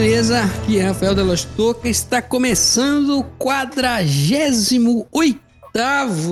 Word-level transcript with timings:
beleza? 0.00 0.44
Aqui 0.44 0.78
é 0.78 0.84
Rafael 0.84 1.12
da 1.12 1.24
Toca. 1.56 1.88
Está 1.88 2.22
começando 2.22 3.18
o 3.18 3.24
48 3.24 5.08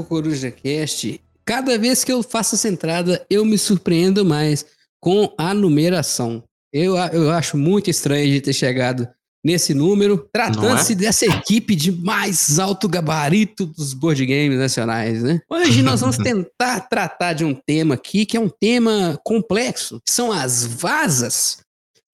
Coruja 0.05 0.53
Cast. 0.53 1.21
Cada 1.45 1.77
vez 1.77 2.05
que 2.05 2.13
eu 2.13 2.23
faço 2.23 2.55
essa 2.55 2.69
entrada, 2.69 3.27
eu 3.29 3.45
me 3.45 3.59
surpreendo 3.59 4.25
mais 4.25 4.65
com 5.01 5.35
a 5.37 5.53
numeração. 5.53 6.45
Eu, 6.73 6.97
eu 6.97 7.33
acho 7.33 7.57
muito 7.57 7.91
estranho 7.91 8.31
de 8.31 8.41
ter 8.41 8.53
chegado 8.53 9.09
nesse 9.45 9.75
número, 9.75 10.29
tratando-se 10.33 10.93
é? 10.93 10.97
dessa 10.97 11.27
equipe 11.27 11.75
de 11.75 11.91
mais 11.91 12.61
alto 12.61 12.89
gabarito 12.89 13.67
dos 13.67 13.95
board 13.95 14.25
games 14.27 14.59
nacionais, 14.59 15.25
né? 15.25 15.41
Hoje 15.51 15.83
nós 15.83 16.03
vamos 16.03 16.19
tentar 16.23 16.83
tratar 16.89 17.33
de 17.33 17.45
um 17.45 17.53
tema 17.53 17.95
aqui 17.95 18.25
que 18.27 18.37
é 18.37 18.41
um 18.41 18.49
tema 18.49 19.19
complexo, 19.25 20.01
são 20.09 20.31
as 20.31 20.65
vasas. 20.65 21.66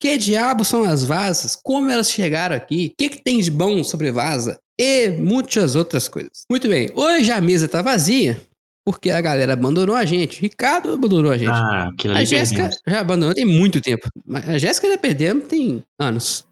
Que 0.03 0.19
diabo 0.19 0.65
são 0.65 0.83
as 0.83 1.05
vasas? 1.05 1.55
Como 1.55 1.89
elas 1.89 2.11
chegaram 2.11 2.57
aqui? 2.57 2.91
O 2.93 2.97
que, 2.99 3.09
que 3.09 3.23
tem 3.23 3.39
de 3.39 3.53
bom 3.53 3.85
sobre 3.85 4.11
vaza? 4.11 4.59
E 4.77 5.11
muitas 5.11 5.77
outras 5.77 6.09
coisas. 6.09 6.45
Muito 6.51 6.67
bem, 6.67 6.91
hoje 6.97 7.31
a 7.31 7.41
mesa 7.41 7.69
tá 7.69 7.83
vazia, 7.83 8.43
porque 8.85 9.13
a 9.13 9.21
galera 9.21 9.53
abandonou 9.53 9.95
a 9.95 10.05
gente. 10.05 10.41
Ricardo 10.41 10.95
abandonou 10.95 11.31
a 11.31 11.39
gente. 11.39 11.53
Ah, 11.53 11.89
A 12.17 12.25
Jéssica 12.25 12.69
já 12.85 12.99
abandonou 12.99 13.33
tem 13.33 13.45
muito 13.45 13.81
tempo. 13.81 14.09
A 14.33 14.59
Jéssica 14.59 14.89
já 14.89 14.99
perdemos 14.99 15.47
tem 15.47 15.85
anos. 16.01 16.45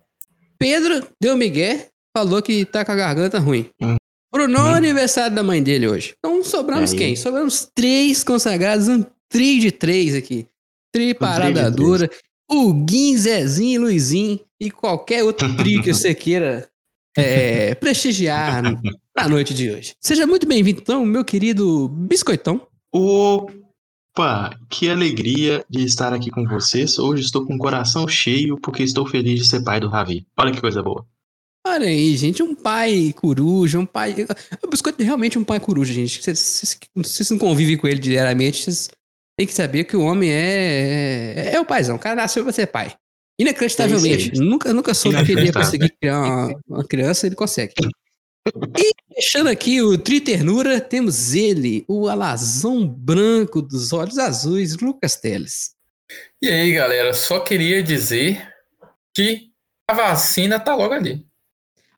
Pedro 0.56 1.04
deu 1.20 1.36
migué, 1.36 1.88
falou 2.16 2.40
que 2.40 2.64
tá 2.64 2.84
com 2.84 2.92
a 2.92 2.96
garganta 2.96 3.40
ruim. 3.40 3.68
Hum. 3.82 3.96
Bruno 4.32 4.60
hum. 4.60 4.74
aniversário 4.74 5.34
da 5.34 5.42
mãe 5.42 5.60
dele 5.60 5.88
hoje. 5.88 6.14
Então 6.20 6.44
sobramos 6.44 6.92
quem? 6.92 7.16
Sobramos 7.16 7.68
três 7.74 8.22
consagrados, 8.22 8.86
um 8.86 9.04
tri 9.28 9.58
de 9.58 9.72
três 9.72 10.14
aqui. 10.14 10.46
Tri 10.92 11.14
parada 11.14 11.68
dura. 11.68 12.08
O 12.52 12.72
Guin, 12.72 13.16
Zezinho, 13.16 13.82
Luizinho 13.82 14.40
e 14.60 14.72
qualquer 14.72 15.22
outro 15.22 15.56
tri 15.56 15.80
que 15.80 15.94
você 15.94 16.12
queira 16.12 16.68
é, 17.16 17.76
prestigiar 17.76 18.60
na 19.16 19.28
noite 19.28 19.54
de 19.54 19.70
hoje. 19.70 19.94
Seja 20.00 20.26
muito 20.26 20.48
bem-vindo, 20.48 20.80
então, 20.80 21.06
meu 21.06 21.24
querido 21.24 21.88
Biscoitão. 21.88 22.66
Opa, 22.92 24.58
que 24.68 24.90
alegria 24.90 25.64
de 25.70 25.84
estar 25.84 26.12
aqui 26.12 26.28
com 26.28 26.44
vocês. 26.44 26.98
Hoje 26.98 27.22
estou 27.22 27.46
com 27.46 27.54
o 27.54 27.58
coração 27.58 28.08
cheio 28.08 28.58
porque 28.60 28.82
estou 28.82 29.06
feliz 29.06 29.38
de 29.38 29.48
ser 29.48 29.62
pai 29.62 29.78
do 29.78 29.88
Ravi. 29.88 30.26
Olha 30.36 30.52
que 30.52 30.60
coisa 30.60 30.82
boa. 30.82 31.06
Olha 31.64 31.86
aí, 31.86 32.16
gente, 32.16 32.42
um 32.42 32.54
pai 32.54 33.14
coruja, 33.16 33.78
um 33.78 33.86
pai. 33.86 34.26
O 34.60 34.66
Biscoito 34.66 35.00
é 35.00 35.04
realmente 35.04 35.38
um 35.38 35.44
pai 35.44 35.60
coruja, 35.60 35.92
gente. 35.92 36.20
Vocês, 36.20 36.78
vocês 36.96 37.30
não 37.30 37.38
convivem 37.38 37.76
com 37.76 37.86
ele 37.86 38.00
diariamente, 38.00 38.64
vocês 38.64 38.90
têm 39.40 39.46
que 39.46 39.54
saber 39.54 39.84
que 39.84 39.96
o 39.96 40.02
homem 40.02 40.30
é. 40.30 41.32
É, 41.34 41.54
é 41.54 41.60
o 41.60 41.64
paizão. 41.64 41.96
O 41.96 41.98
cara 41.98 42.14
nasceu 42.14 42.42
pra 42.42 42.52
ser 42.52 42.66
pai. 42.66 42.94
Inacreditavelmente. 43.38 44.32
É 44.34 44.38
nunca, 44.38 44.70
nunca 44.74 44.92
soube 44.92 45.24
que 45.24 45.32
ele 45.32 45.46
ia 45.46 45.52
conseguir 45.52 45.88
criar 45.98 46.20
uma, 46.20 46.60
uma 46.68 46.84
criança, 46.84 47.26
ele 47.26 47.34
consegue. 47.34 47.72
E 48.78 49.14
fechando 49.14 49.48
aqui 49.48 49.80
o 49.80 49.96
Triternura, 49.96 50.78
temos 50.78 51.34
ele, 51.34 51.86
o 51.88 52.06
alazão 52.08 52.86
branco 52.86 53.62
dos 53.62 53.94
olhos 53.94 54.18
azuis, 54.18 54.76
Lucas 54.76 55.16
Teles. 55.16 55.70
E 56.42 56.48
aí, 56.50 56.72
galera, 56.72 57.14
só 57.14 57.40
queria 57.40 57.82
dizer 57.82 58.46
que 59.14 59.48
a 59.88 59.94
vacina 59.94 60.60
tá 60.60 60.74
logo 60.74 60.92
ali. 60.92 61.24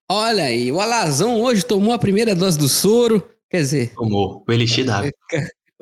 Olha 0.09 0.45
aí, 0.45 0.71
o 0.71 0.81
alazão 0.81 1.41
hoje 1.41 1.65
tomou 1.65 1.93
a 1.93 1.99
primeira 1.99 2.37
dose 2.37 2.57
do 2.57 2.69
soro, 2.69 3.29
quer 3.51 3.63
dizer... 3.63 3.95
Tomou, 3.95 4.45
o 4.47 4.53
elixir 4.53 4.85
da... 4.85 5.03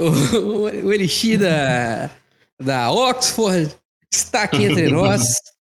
O, 0.01 0.37
o, 0.37 0.63
o 0.87 0.93
elixir 0.93 1.39
da, 1.39 2.11
da 2.59 2.91
Oxford 2.91 3.71
está 4.11 4.45
aqui 4.45 4.65
entre 4.65 4.89
nós. 4.91 5.35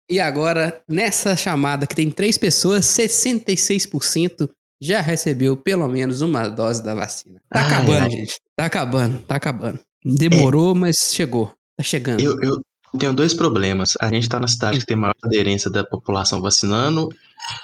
E 0.09 0.19
agora, 0.19 0.81
nessa 0.88 1.36
chamada 1.36 1.88
que 1.88 1.96
tem 1.96 2.12
três 2.12 2.38
pessoas, 2.38 2.85
66% 2.85 4.50
já 4.81 5.02
recebeu 5.02 5.56
pelo 5.56 5.88
menos 5.88 6.22
uma 6.22 6.47
dose 6.47 6.84
da 6.84 6.94
vacina. 6.94 7.41
Tá 7.50 7.62
ah, 7.62 7.68
acabando, 7.68 8.06
é. 8.08 8.09
gente. 8.09 8.40
Tá 8.56 8.66
acabando, 8.66 9.19
tá 9.19 9.35
acabando. 9.35 9.80
Demorou, 10.03 10.75
é. 10.75 10.80
mas 10.80 10.97
chegou. 11.14 11.52
Tá 11.78 11.84
chegando. 11.84 12.19
Eu, 12.19 12.40
eu 12.41 12.62
tenho 12.97 13.14
dois 13.14 13.34
problemas. 13.34 13.94
A 14.00 14.09
gente 14.09 14.30
tá 14.30 14.40
na 14.40 14.47
cidade 14.47 14.80
que 14.80 14.85
tem 14.85 14.97
maior 14.97 15.16
aderência 15.24 15.69
da 15.69 15.84
população 15.84 16.41
vacinando 16.41 17.09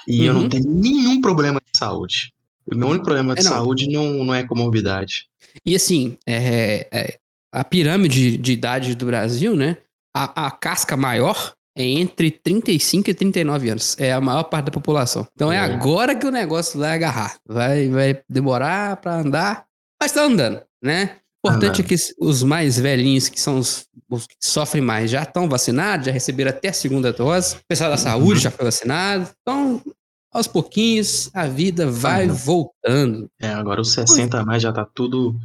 e 0.06 0.20
uhum. 0.20 0.26
eu 0.26 0.34
não 0.34 0.40
uhum. 0.42 0.48
tenho 0.48 0.68
nenhum 0.68 1.20
problema 1.20 1.60
de 1.60 1.78
saúde. 1.78 2.32
O 2.70 2.76
meu 2.76 2.88
único 2.88 3.04
problema 3.04 3.34
de 3.34 3.40
é, 3.40 3.44
não. 3.44 3.50
saúde 3.50 3.88
não, 3.90 4.24
não 4.24 4.34
é 4.34 4.44
comorbidade. 4.44 5.26
E 5.64 5.74
assim, 5.74 6.16
é, 6.26 6.88
é, 6.92 7.18
a 7.52 7.64
pirâmide 7.64 8.36
de 8.36 8.52
idade 8.52 8.94
do 8.94 9.06
Brasil, 9.06 9.54
né? 9.56 9.76
A, 10.14 10.46
a 10.46 10.50
casca 10.50 10.96
maior 10.96 11.54
é 11.76 11.84
entre 11.84 12.30
35 12.30 13.10
e 13.10 13.14
39 13.14 13.70
anos. 13.70 13.96
É 13.98 14.12
a 14.12 14.20
maior 14.20 14.44
parte 14.44 14.66
da 14.66 14.72
população. 14.72 15.26
Então 15.34 15.52
é, 15.52 15.56
é 15.56 15.60
agora 15.60 16.14
que 16.14 16.26
o 16.26 16.30
negócio 16.30 16.78
vai 16.78 16.92
agarrar. 16.92 17.36
Vai, 17.46 17.88
vai 17.88 18.22
demorar 18.28 18.96
para 18.96 19.16
andar, 19.16 19.64
mas 20.00 20.12
tá 20.12 20.22
andando, 20.22 20.62
né? 20.82 21.16
Importante 21.44 21.80
é 21.80 21.84
que 21.84 21.96
os 22.20 22.42
mais 22.44 22.78
velhinhos, 22.78 23.28
que 23.28 23.40
são 23.40 23.58
os, 23.58 23.88
os 24.08 24.28
que 24.28 24.36
sofrem 24.40 24.82
mais, 24.82 25.10
já 25.10 25.24
estão 25.24 25.48
vacinados, 25.48 26.06
já 26.06 26.12
receberam 26.12 26.50
até 26.50 26.68
a 26.68 26.72
segunda 26.72 27.12
dose. 27.12 27.56
O 27.56 27.60
pessoal 27.66 27.90
da 27.90 27.96
saúde 27.96 28.34
uhum. 28.34 28.42
já 28.42 28.50
foi 28.52 28.64
vacinado. 28.64 29.28
Então, 29.42 29.82
aos 30.32 30.46
pouquinhos, 30.46 31.30
a 31.34 31.46
vida 31.46 31.90
vai 31.90 32.26
uhum. 32.26 32.34
voltando. 32.34 33.30
É, 33.40 33.48
agora 33.48 33.82
os 33.82 33.92
60 33.92 34.40
a 34.40 34.44
mais 34.44 34.62
já 34.62 34.72
tá 34.72 34.84
tudo 34.84 35.36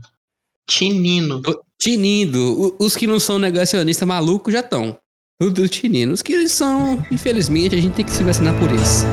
tinindo. 0.67 1.41
Tinindo. 1.77 2.75
Os 2.79 2.95
que 2.95 3.05
não 3.05 3.19
são 3.19 3.37
negacionistas 3.37 4.07
malucos 4.07 4.53
já 4.53 4.61
estão. 4.61 4.97
Tudo 5.39 5.67
tininos 5.67 6.21
que 6.21 6.33
eles 6.33 6.51
são, 6.51 7.05
infelizmente, 7.11 7.75
a 7.75 7.81
gente 7.81 7.93
tem 7.93 8.05
que 8.05 8.11
se 8.11 8.23
vacinar 8.23 8.57
por 8.57 8.71
eles. 8.71 9.03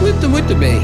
Muito, 0.00 0.28
muito 0.28 0.54
bem. 0.54 0.80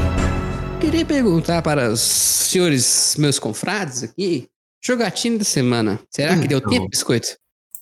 Queria 0.79 1.05
perguntar 1.05 1.61
para 1.61 1.91
os 1.91 2.01
senhores, 2.01 3.15
meus 3.17 3.39
confrades 3.39 4.03
aqui, 4.03 4.47
jogatina 4.83 5.39
da 5.39 5.43
semana. 5.43 5.99
Será 6.09 6.37
que 6.37 6.47
deu 6.47 6.59
então, 6.59 6.69
tempo, 6.69 6.89
biscoito? 6.89 7.41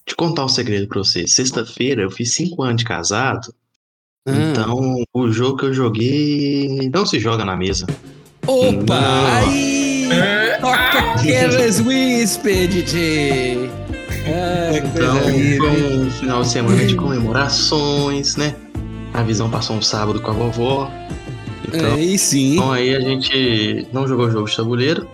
Te 0.10 0.16
contar 0.16 0.44
um 0.44 0.48
segredo 0.48 0.88
pra 0.88 0.98
você. 0.98 1.28
Sexta-feira 1.28 2.02
eu 2.02 2.10
fiz 2.10 2.34
cinco 2.34 2.64
anos 2.64 2.78
de 2.78 2.84
casado. 2.84 3.54
Ah. 4.28 4.32
Então, 4.32 5.04
o 5.14 5.32
jogo 5.32 5.58
que 5.58 5.66
eu 5.68 5.74
joguei 5.74 6.90
não 6.92 7.06
se 7.06 7.20
joga 7.20 7.46
na 7.46 7.56
mesa. 7.56 7.86
Opa! 8.48 9.00
Não. 9.00 9.52
Aí! 9.52 10.10
Toca 10.60 11.12
aquelas 11.14 11.80
Whisper, 11.80 12.68
DJ! 12.68 13.70
então, 14.76 15.20
foi 15.20 15.98
um 16.00 16.12
final 16.12 16.42
de 16.42 16.50
semana 16.50 16.86
de 16.88 16.96
comemorações, 16.96 18.36
né? 18.36 18.56
A 19.14 19.22
visão 19.22 19.48
passou 19.48 19.76
um 19.76 19.82
sábado 19.82 20.20
com 20.22 20.32
a 20.32 20.34
vovó. 20.34 20.92
Então, 21.68 21.94
aí 21.94 22.18
sim. 22.18 22.54
Então 22.54 22.72
aí 22.72 22.96
a 22.96 23.00
gente 23.00 23.88
não 23.94 24.08
jogou 24.08 24.32
jogo 24.32 24.50
de 24.50 24.56
tabuleiro, 24.56 25.08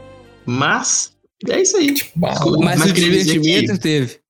mas 0.45 1.11
é 1.50 1.61
isso 1.61 1.75
aí. 1.75 1.94
Tipo, 1.94 2.11
mas, 2.17 2.79
mas 2.79 2.91
o 2.91 2.94
divertimento 2.94 3.78
teve. 3.78 4.25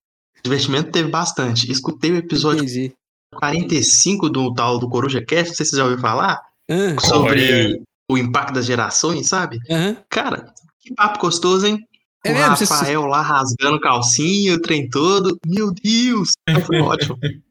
O 0.46 0.50
divertimento 0.50 0.90
teve 0.90 1.08
bastante. 1.08 1.70
Escutei 1.70 2.12
o 2.12 2.16
episódio 2.16 2.62
Entendi. 2.62 2.94
45 3.34 4.30
do 4.30 4.54
tal 4.54 4.78
do 4.78 4.88
Coruja 4.88 5.24
Cast, 5.24 5.48
não 5.48 5.54
sei 5.56 5.66
se 5.66 5.70
você 5.70 5.76
já 5.76 5.84
ouviu 5.84 5.98
falar, 5.98 6.40
ah, 6.70 7.00
sobre 7.00 7.82
o 8.10 8.16
impacto 8.16 8.54
das 8.54 8.66
gerações, 8.66 9.28
sabe? 9.28 9.58
Uhum. 9.68 9.96
Cara, 10.08 10.52
que 10.80 10.94
papo 10.94 11.18
gostoso, 11.18 11.66
hein? 11.66 11.78
É 12.24 12.30
o 12.30 12.34
mesmo? 12.34 12.50
Rafael 12.50 13.02
você... 13.02 13.08
lá 13.08 13.22
rasgando 13.22 13.80
calcinha, 13.80 14.54
o 14.54 14.60
trem 14.60 14.88
todo. 14.88 15.36
Meu 15.44 15.72
Deus! 15.72 16.32
Foi 16.66 16.80
ótimo. 16.80 17.18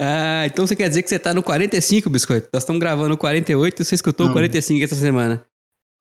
Ah, 0.00 0.46
então 0.46 0.66
você 0.66 0.74
quer 0.74 0.88
dizer 0.88 1.02
que 1.02 1.10
você 1.10 1.18
tá 1.18 1.34
no 1.34 1.42
45, 1.42 2.08
Biscoito? 2.08 2.48
Nós 2.54 2.62
estamos 2.62 2.80
gravando 2.80 3.12
o 3.12 3.18
48 3.18 3.82
e 3.82 3.84
você 3.84 3.94
escutou 3.94 4.28
o 4.28 4.32
45 4.32 4.82
essa 4.82 4.94
semana. 4.94 5.44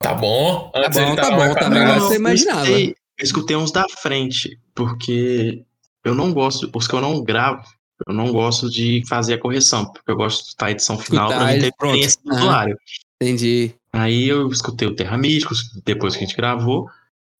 Tá 0.01 0.13
bom. 0.13 0.71
Tá 0.71 0.87
bom, 0.87 1.15
tá 1.17 1.31
bom, 1.31 1.53
tá 1.53 1.69
melhor 1.69 1.95
que 1.95 1.99
você 1.99 2.15
imaginava. 2.15 2.59
Eu 2.61 2.77
escutei, 2.77 2.95
eu 3.19 3.23
escutei 3.25 3.55
uns 3.57 3.71
da 3.73 3.85
frente, 3.89 4.57
porque 4.73 5.65
eu 6.03 6.15
não 6.15 6.33
gosto, 6.33 6.69
os 6.73 6.87
que 6.87 6.93
eu 6.93 7.01
não 7.01 7.23
gravo, 7.23 7.63
eu 8.07 8.13
não 8.13 8.31
gosto 8.31 8.69
de 8.69 9.03
fazer 9.07 9.35
a 9.35 9.39
correção, 9.39 9.85
porque 9.85 10.11
eu 10.11 10.15
gosto 10.15 10.43
de 10.43 10.49
estar 10.49 10.67
a 10.67 10.71
edição 10.71 10.97
final 10.97 11.29
para 11.29 11.39
não 11.39 11.59
ter 11.59 11.67
experiência 11.67 12.19
do 12.23 12.33
usuário. 12.33 12.77
Entendi. 13.21 13.75
Aí 13.93 14.27
eu 14.27 14.47
escutei 14.49 14.87
o 14.87 14.95
Terra 14.95 15.17
Místicos, 15.17 15.69
depois 15.85 16.15
que 16.15 16.23
a 16.23 16.27
gente 16.27 16.35
gravou, 16.35 16.89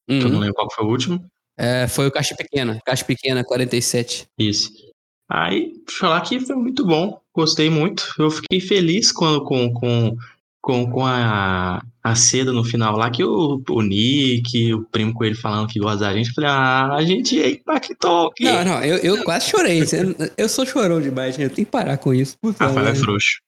uhum. 0.08 0.18
que 0.18 0.24
eu 0.24 0.28
não 0.28 0.34
uhum. 0.34 0.40
lembro 0.40 0.54
qual 0.54 0.70
foi 0.70 0.84
o 0.84 0.88
último. 0.88 1.24
É, 1.58 1.86
foi 1.88 2.06
o 2.06 2.12
Caixa 2.12 2.34
Pequena, 2.34 2.80
Caixa 2.84 3.04
Pequena 3.04 3.44
47. 3.44 4.26
Isso. 4.38 4.70
Aí, 5.28 5.72
falar 5.88 6.20
que 6.20 6.40
foi 6.40 6.56
muito 6.56 6.86
bom, 6.86 7.20
gostei 7.34 7.70
muito. 7.70 8.14
Eu 8.18 8.30
fiquei 8.30 8.60
feliz 8.60 9.10
quando 9.10 9.44
com, 9.44 9.72
com, 9.72 10.16
com, 10.62 10.88
com 10.88 11.04
a, 11.04 11.82
a 12.02 12.14
seda 12.14 12.52
no 12.52 12.64
final 12.64 12.96
lá, 12.96 13.10
que 13.10 13.24
o, 13.24 13.60
o 13.68 13.82
Nick, 13.82 14.72
o 14.72 14.84
primo 14.84 15.12
com 15.12 15.24
ele 15.24 15.34
falando 15.34 15.68
que 15.68 15.80
gosta 15.80 15.98
da 15.98 16.14
gente, 16.14 16.28
eu 16.28 16.34
falei, 16.34 16.50
ah, 16.50 16.94
a 16.94 17.04
gente 17.04 17.36
impactou 17.36 18.28
aqui. 18.28 18.44
Não, 18.44 18.64
não, 18.64 18.84
eu, 18.84 18.96
eu 18.98 19.24
quase 19.24 19.50
chorei. 19.50 19.82
Eu 20.38 20.48
sou 20.48 20.64
chorão 20.64 21.00
demais, 21.00 21.36
eu 21.38 21.50
tenho 21.50 21.66
que 21.66 21.72
parar 21.72 21.98
com 21.98 22.14
isso. 22.14 22.36
Rafael 22.58 22.86
é 22.86 22.94
frouxo. 22.94 23.40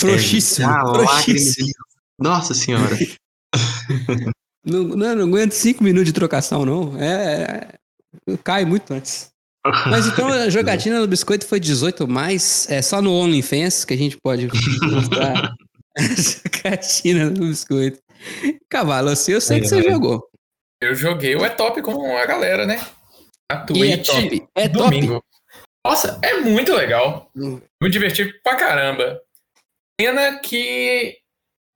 Frouxíssimo. 0.00 0.70
É, 0.70 0.80
frouxíssimo. 0.80 1.68
Nossa 2.18 2.54
senhora. 2.54 2.96
não, 4.64 4.82
não, 4.84 5.14
não 5.14 5.24
aguento 5.24 5.52
cinco 5.52 5.84
minutos 5.84 6.06
de 6.06 6.12
trocação, 6.12 6.64
não. 6.64 6.98
É, 6.98 7.68
é, 8.26 8.36
cai 8.42 8.64
muito 8.64 8.94
antes. 8.94 9.28
Mas 9.86 10.06
então 10.06 10.28
a 10.28 10.48
jogatina 10.48 11.00
no 11.00 11.08
biscoito 11.08 11.44
foi 11.44 11.58
18 11.58 12.06
mais, 12.06 12.70
é 12.70 12.80
só 12.80 13.02
no 13.02 13.12
OnlyFans 13.12 13.84
que 13.84 13.92
a 13.92 13.96
gente 13.96 14.16
pode 14.22 14.46
mostrar 14.82 15.56
a 15.96 16.02
jogatina 16.02 17.30
no 17.30 17.46
biscoito. 17.46 18.00
Cavalo, 18.68 19.10
assim, 19.10 19.32
eu 19.32 19.40
sei 19.40 19.60
que 19.60 19.68
você 19.68 19.82
jogou. 19.82 20.28
Eu 20.80 20.94
joguei 20.94 21.34
o 21.34 21.44
É 21.44 21.48
Top 21.48 21.80
com 21.82 22.16
a 22.16 22.26
galera, 22.26 22.66
né? 22.66 22.84
A 23.50 23.58
Twitch. 23.58 23.80
E 23.84 23.92
é 23.92 23.96
top. 23.96 24.48
É 24.54 24.68
domingo. 24.68 25.14
Top. 25.14 25.26
Nossa, 25.86 26.18
é 26.22 26.40
muito 26.40 26.74
legal. 26.74 27.30
Hum. 27.36 27.60
Me 27.80 27.88
diverti 27.88 28.24
pra 28.42 28.56
caramba. 28.56 29.20
Pena 29.98 30.38
que 30.40 31.16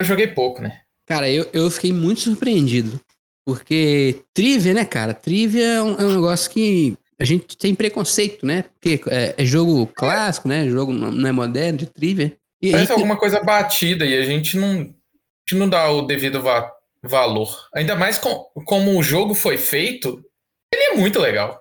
eu 0.01 0.07
joguei 0.07 0.27
pouco, 0.27 0.61
né? 0.61 0.81
Cara, 1.07 1.31
eu, 1.31 1.49
eu 1.53 1.71
fiquei 1.71 1.93
muito 1.93 2.21
surpreendido. 2.21 3.01
Porque 3.47 4.23
trivia, 4.35 4.75
né, 4.75 4.85
cara? 4.85 5.15
Trivia 5.15 5.65
é 5.65 5.83
um, 5.83 5.95
é 5.95 6.05
um 6.05 6.15
negócio 6.15 6.51
que 6.51 6.97
a 7.19 7.25
gente 7.25 7.57
tem 7.57 7.75
preconceito, 7.75 8.45
né? 8.45 8.63
Porque 8.63 9.01
é, 9.09 9.35
é 9.37 9.45
jogo 9.45 9.87
clássico, 9.87 10.49
né? 10.49 10.69
Jogo 10.69 10.93
não 10.93 11.29
é 11.29 11.33
moderno, 11.33 11.79
de 11.79 11.87
trivia. 11.87 12.37
E 12.63 12.73
Parece 12.73 12.93
alguma 12.93 13.17
coisa 13.17 13.43
batida 13.43 14.05
e 14.05 14.17
a 14.17 14.23
gente 14.23 14.57
não, 14.57 14.73
a 14.73 14.83
gente 14.83 15.55
não 15.55 15.69
dá 15.69 15.91
o 15.91 16.03
devido 16.03 16.43
va 16.43 16.71
valor. 17.03 17.69
Ainda 17.75 17.97
mais 17.97 18.19
com, 18.19 18.45
como 18.67 18.99
o 18.99 19.03
jogo 19.03 19.35
foi 19.35 19.57
feito, 19.57 20.23
ele 20.73 20.83
é 20.83 20.95
muito 20.97 21.19
legal. 21.19 21.61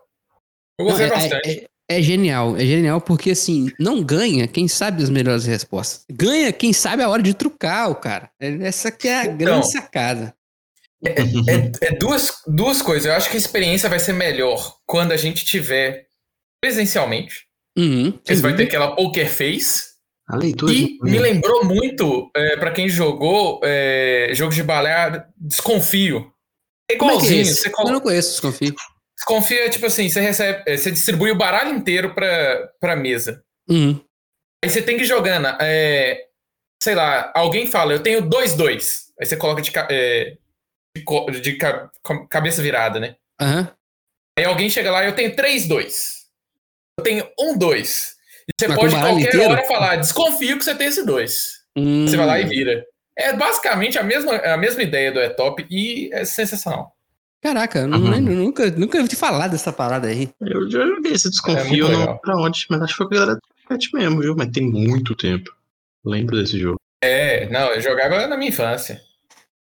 Eu 0.78 0.86
gostei 0.86 1.08
não, 1.08 1.16
é, 1.16 1.18
bastante. 1.18 1.50
É, 1.90 1.98
é, 1.98 2.02
genial, 2.02 2.58
é 2.58 2.66
genial 2.66 3.00
porque 3.00 3.32
assim, 3.32 3.72
não 3.80 4.04
ganha 4.04 4.48
quem 4.48 4.68
sabe 4.68 5.02
as 5.02 5.10
melhores 5.10 5.46
respostas. 5.46 6.06
Ganha 6.12 6.52
quem 6.52 6.74
sabe 6.74 7.04
a 7.04 7.10
hora 7.10 7.24
de 7.24 7.34
trucar 7.34 7.90
o 7.90 7.96
cara. 7.96 8.30
Essa 8.40 8.92
que 8.92 9.08
é 9.08 9.20
a 9.20 9.26
então, 9.26 9.38
grande 9.38 9.72
sacada. 9.72 10.36
É, 11.06 11.12
é, 11.12 11.72
é, 11.82 11.96
duas, 11.96 12.42
duas 12.46 12.82
coisas. 12.82 13.06
Eu 13.06 13.14
acho 13.14 13.30
que 13.30 13.38
a 13.38 13.40
experiência 13.40 13.90
vai 13.90 14.00
ser 14.00 14.14
melhor 14.14 14.78
quando 14.86 15.14
a 15.14 15.18
gente 15.18 15.46
tiver 15.46 16.08
presencialmente. 16.62 17.48
Uhum, 17.78 18.20
Você 18.26 18.36
vai 18.42 18.56
ter 18.56 18.64
aquela 18.64 18.96
poker 18.96 19.30
face. 19.30 19.89
A 20.30 20.38
leitura 20.38 20.72
e 20.72 21.00
me 21.02 21.18
lembrou 21.18 21.66
muito, 21.66 22.30
é, 22.36 22.56
para 22.56 22.72
quem 22.72 22.88
jogou 22.88 23.60
é, 23.64 24.30
jogos 24.34 24.54
de 24.54 24.62
balé, 24.62 25.26
Desconfio. 25.36 26.32
É 26.90 26.94
igualzinho. 26.94 27.42
É 27.42 27.46
você 27.46 27.70
coloca... 27.72 27.90
Eu 27.90 27.94
não 27.96 28.02
conheço 28.02 28.32
Desconfio. 28.32 28.76
Desconfio 29.18 29.58
é 29.58 29.70
tipo 29.70 29.88
assim, 29.88 30.08
você 30.08 30.22
recebe, 30.22 30.64
é, 30.68 30.78
você 30.78 30.92
distribui 30.92 31.32
o 31.32 31.38
baralho 31.38 31.76
inteiro 31.76 32.14
pra, 32.14 32.70
pra 32.80 32.96
mesa. 32.96 33.44
Uhum. 33.68 34.00
Aí 34.64 34.70
você 34.70 34.84
tem 34.84 34.98
que 34.98 35.04
ir 35.04 35.08
jogando. 35.08 35.48
É, 35.60 36.28
sei 36.82 36.94
lá, 36.94 37.32
alguém 37.34 37.66
fala, 37.66 37.94
eu 37.94 38.04
tenho 38.04 38.22
dois, 38.22 38.54
dois. 38.54 39.12
Aí 39.20 39.26
você 39.26 39.36
coloca 39.36 39.64
de, 39.64 39.72
é, 39.76 40.38
de, 40.96 41.42
de 41.42 41.58
cabeça 42.30 42.62
virada, 42.62 43.00
né? 43.00 43.16
Uhum. 43.42 43.68
Aí 44.38 44.46
alguém 44.46 44.70
chega 44.70 44.92
lá, 44.92 45.04
eu 45.04 45.16
tenho 45.16 45.36
três, 45.36 45.68
dois. 45.68 46.28
Eu 47.00 47.04
tenho 47.04 47.28
um, 47.40 47.58
dois. 47.58 48.19
Você 48.58 48.68
Mas 48.68 48.78
pode 48.78 48.96
qualquer 48.96 49.28
inteiro? 49.28 49.52
hora 49.52 49.66
falar, 49.66 49.96
desconfio 49.98 50.58
que 50.58 50.64
você 50.64 50.76
tem 50.76 50.88
esse 50.88 51.06
dois. 51.06 51.60
Hum. 51.76 52.08
Você 52.08 52.18
vai 52.18 52.26
lá 52.26 52.40
e 52.40 52.46
vira. 52.46 52.86
É 53.18 53.34
basicamente 53.34 53.98
a 53.98 54.04
mesma, 54.04 54.36
a 54.38 54.58
mesma 54.58 54.82
ideia 54.82 55.12
do 55.12 55.20
E-Top 55.20 55.66
e 55.70 56.10
é 56.14 56.24
sensacional. 56.24 56.96
Caraca, 57.42 57.86
uhum. 57.86 58.20
nunca, 58.20 58.70
nunca 58.72 58.98
ouvi 58.98 59.16
falar 59.16 59.48
dessa 59.48 59.72
parada 59.72 60.08
aí. 60.08 60.30
Eu 60.42 60.70
já 60.70 60.86
joguei 60.86 61.14
esse 61.14 61.30
desconfio 61.30 61.88
é 61.88 61.92
não 61.92 62.18
pra 62.18 62.36
onde, 62.38 62.66
mas 62.70 62.82
acho 62.82 62.94
que 62.94 62.98
foi 62.98 63.08
a 63.08 63.20
galera 63.20 63.36
do 63.36 63.98
mesmo, 63.98 64.22
viu? 64.22 64.36
Mas 64.36 64.50
tem 64.50 64.64
muito 64.64 65.16
tempo. 65.16 65.50
Lembro 66.04 66.38
desse 66.38 66.60
jogo. 66.60 66.80
É, 67.02 67.48
não, 67.50 67.68
eu 67.74 67.82
jogava 67.82 68.28
na 68.28 68.36
minha 68.36 68.50
infância. 68.50 69.02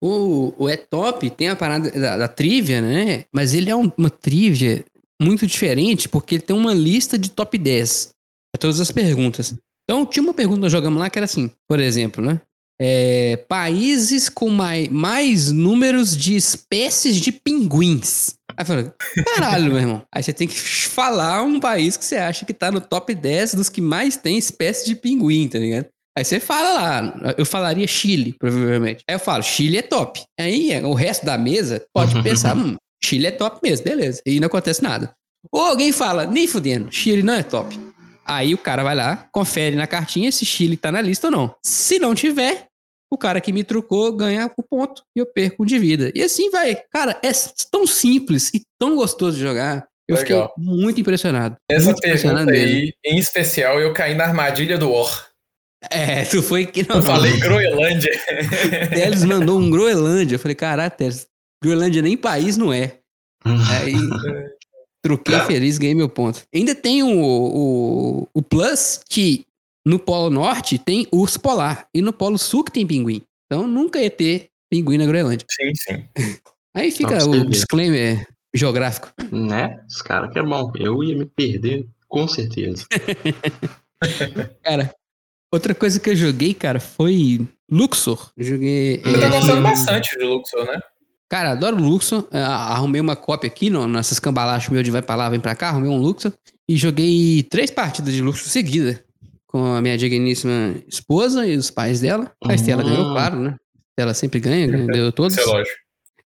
O, 0.00 0.54
o 0.56 0.68
É 0.68 0.76
Top 0.76 1.28
tem 1.30 1.48
a 1.48 1.56
parada 1.56 1.90
da, 1.90 2.16
da 2.16 2.28
trivia, 2.28 2.80
né? 2.80 3.24
Mas 3.32 3.52
ele 3.52 3.70
é 3.70 3.76
um, 3.76 3.90
uma 3.96 4.10
trivia 4.10 4.84
muito 5.20 5.46
diferente 5.46 6.08
porque 6.08 6.36
ele 6.36 6.42
tem 6.42 6.56
uma 6.56 6.74
lista 6.74 7.18
de 7.18 7.30
top 7.30 7.56
10 7.56 8.15
para 8.56 8.58
todas 8.58 8.80
as 8.80 8.90
perguntas. 8.90 9.54
Então, 9.84 10.04
tinha 10.04 10.22
uma 10.22 10.34
pergunta 10.34 10.56
que 10.56 10.62
nós 10.62 10.72
jogamos 10.72 10.98
lá 10.98 11.08
que 11.08 11.18
era 11.18 11.26
assim, 11.26 11.50
por 11.68 11.78
exemplo, 11.78 12.24
né? 12.24 12.40
É, 12.80 13.36
países 13.48 14.28
com 14.28 14.50
mais, 14.50 14.88
mais 14.88 15.52
números 15.52 16.16
de 16.16 16.36
espécies 16.36 17.16
de 17.16 17.32
pinguins. 17.32 18.34
Aí 18.56 18.62
eu 18.62 18.66
falei, 18.66 18.90
caralho, 19.24 19.66
meu 19.66 19.78
irmão. 19.78 20.02
Aí 20.12 20.22
você 20.22 20.32
tem 20.32 20.48
que 20.48 20.58
falar 20.58 21.42
um 21.42 21.60
país 21.60 21.96
que 21.96 22.04
você 22.04 22.16
acha 22.16 22.44
que 22.44 22.52
tá 22.52 22.70
no 22.70 22.80
top 22.80 23.14
10 23.14 23.54
dos 23.54 23.68
que 23.68 23.80
mais 23.80 24.16
tem 24.16 24.36
espécies 24.36 24.84
de 24.84 24.94
pinguim, 24.94 25.48
tá 25.48 25.58
ligado? 25.58 25.86
Aí 26.18 26.24
você 26.24 26.40
fala 26.40 26.72
lá, 26.72 27.34
eu 27.36 27.44
falaria 27.44 27.86
Chile, 27.86 28.34
provavelmente. 28.38 29.04
Aí 29.08 29.14
eu 29.14 29.20
falo, 29.20 29.42
Chile 29.42 29.78
é 29.78 29.82
top. 29.82 30.22
Aí 30.38 30.70
o 30.82 30.94
resto 30.94 31.24
da 31.24 31.38
mesa 31.38 31.84
pode 31.94 32.20
pensar, 32.22 32.56
hum, 32.56 32.76
Chile 33.02 33.26
é 33.26 33.30
top 33.30 33.60
mesmo, 33.62 33.84
beleza. 33.84 34.20
E 34.26 34.40
não 34.40 34.46
acontece 34.46 34.82
nada. 34.82 35.12
Ou 35.52 35.60
alguém 35.62 35.92
fala, 35.92 36.26
nem 36.26 36.46
fudendo, 36.46 36.90
Chile 36.90 37.22
não 37.22 37.34
é 37.34 37.42
top. 37.42 37.85
Aí 38.26 38.54
o 38.54 38.58
cara 38.58 38.82
vai 38.82 38.94
lá, 38.94 39.28
confere 39.30 39.76
na 39.76 39.86
cartinha 39.86 40.32
se 40.32 40.44
Chile 40.44 40.76
tá 40.76 40.90
na 40.90 41.00
lista 41.00 41.28
ou 41.28 41.30
não. 41.30 41.54
Se 41.64 41.98
não 41.98 42.14
tiver, 42.14 42.66
o 43.10 43.16
cara 43.16 43.40
que 43.40 43.52
me 43.52 43.62
trucou 43.62 44.12
ganha 44.12 44.50
o 44.56 44.62
ponto 44.62 45.02
e 45.16 45.20
eu 45.20 45.26
perco 45.26 45.62
um 45.62 45.66
de 45.66 45.78
vida. 45.78 46.10
E 46.14 46.22
assim 46.22 46.50
vai. 46.50 46.76
Cara, 46.92 47.18
é 47.22 47.30
tão 47.70 47.86
simples 47.86 48.50
e 48.52 48.62
tão 48.80 48.96
gostoso 48.96 49.36
de 49.36 49.42
jogar. 49.42 49.86
Eu 50.08 50.16
Legal. 50.16 50.48
fiquei 50.48 50.64
muito 50.64 51.00
impressionado. 51.00 51.56
Essa 51.70 51.86
muito 51.86 52.00
pergunta 52.00 52.08
impressionado 52.08 52.50
aí, 52.50 52.64
mesmo. 52.64 52.92
em 53.04 53.18
especial, 53.18 53.80
eu 53.80 53.92
caí 53.92 54.14
na 54.14 54.24
armadilha 54.24 54.78
do 54.78 54.90
War. 54.90 55.28
É, 55.90 56.24
tu 56.24 56.42
foi 56.42 56.66
que 56.66 56.88
não. 56.88 56.96
Eu 56.96 57.02
falei 57.02 57.38
Groenlândia. 57.38 58.10
Teles 58.90 59.24
mandou 59.24 59.58
um 59.58 59.70
Groenlândia. 59.70 60.36
Eu 60.36 60.40
falei, 60.40 60.54
caralho, 60.54 60.90
Teles, 60.90 61.26
Groenlândia 61.62 62.02
nem 62.02 62.16
país 62.16 62.56
não 62.56 62.72
é. 62.72 62.98
Aí 63.44 63.94
truquei 65.06 65.40
feliz, 65.40 65.78
ganhei 65.78 65.94
meu 65.94 66.08
ponto. 66.08 66.42
Ainda 66.54 66.74
tem 66.74 67.02
o, 67.02 67.08
o, 67.08 68.28
o 68.34 68.42
Plus 68.42 69.00
que 69.08 69.44
no 69.84 69.98
Polo 69.98 70.30
Norte 70.30 70.78
tem 70.78 71.06
urso 71.12 71.40
polar 71.40 71.86
e 71.94 72.02
no 72.02 72.12
Polo 72.12 72.38
Sul 72.38 72.64
que 72.64 72.72
tem 72.72 72.86
pinguim. 72.86 73.22
Então 73.46 73.66
nunca 73.66 74.00
ia 74.00 74.10
ter 74.10 74.48
pinguim 74.70 74.98
na 74.98 75.06
Groenlândia. 75.06 75.46
Sim, 75.50 75.72
sim. 75.74 76.04
Aí 76.74 76.90
fica 76.90 77.24
o 77.24 77.46
disclaimer 77.46 78.26
geográfico. 78.54 79.12
Né? 79.30 79.80
Os 79.88 80.02
caras 80.02 80.32
que 80.32 80.38
é 80.38 80.42
bom. 80.42 80.72
Eu 80.76 81.02
ia 81.04 81.16
me 81.16 81.26
perder, 81.26 81.86
com 82.08 82.26
certeza. 82.26 82.84
Cara, 84.62 84.94
Outra 85.52 85.74
coisa 85.74 86.00
que 86.00 86.10
eu 86.10 86.16
joguei, 86.16 86.52
cara, 86.52 86.80
foi 86.80 87.46
Luxor. 87.70 88.30
Eu 88.36 88.44
joguei. 88.44 89.00
Você 89.02 89.20
tá 89.20 89.28
gostando 89.28 89.62
bastante 89.62 90.18
de 90.18 90.24
Luxor, 90.24 90.66
né? 90.66 90.80
Cara, 91.28 91.52
adoro 91.52 91.76
Luxor. 91.76 92.26
É, 92.30 92.40
arrumei 92.40 93.00
uma 93.00 93.16
cópia 93.16 93.48
aqui 93.48 93.68
no, 93.68 93.86
nessas 93.86 94.18
cambalachas 94.18 94.70
meu 94.70 94.82
de 94.82 94.90
vai 94.90 95.02
pra 95.02 95.14
lá, 95.14 95.28
vem 95.28 95.40
pra 95.40 95.54
cá. 95.54 95.68
Arrumei 95.68 95.90
um 95.90 95.98
Luxor. 95.98 96.32
E 96.68 96.76
joguei 96.76 97.42
três 97.44 97.70
partidas 97.70 98.12
de 98.12 98.22
Luxor 98.22 98.48
seguida. 98.48 99.02
Com 99.46 99.74
a 99.74 99.80
minha 99.80 99.96
digníssima 99.96 100.74
esposa 100.88 101.46
e 101.46 101.56
os 101.56 101.70
pais 101.70 102.00
dela. 102.00 102.32
A 102.44 102.54
Estela 102.54 102.82
uhum. 102.82 102.88
ganhou, 102.88 103.12
claro, 103.12 103.40
né? 103.40 103.56
Ela 103.98 104.12
sempre 104.12 104.40
ganha, 104.40 104.66
ganhou 104.66 105.10
todos. 105.10 105.36
Isso 105.36 105.48
é 105.48 105.52
lógico. 105.52 105.76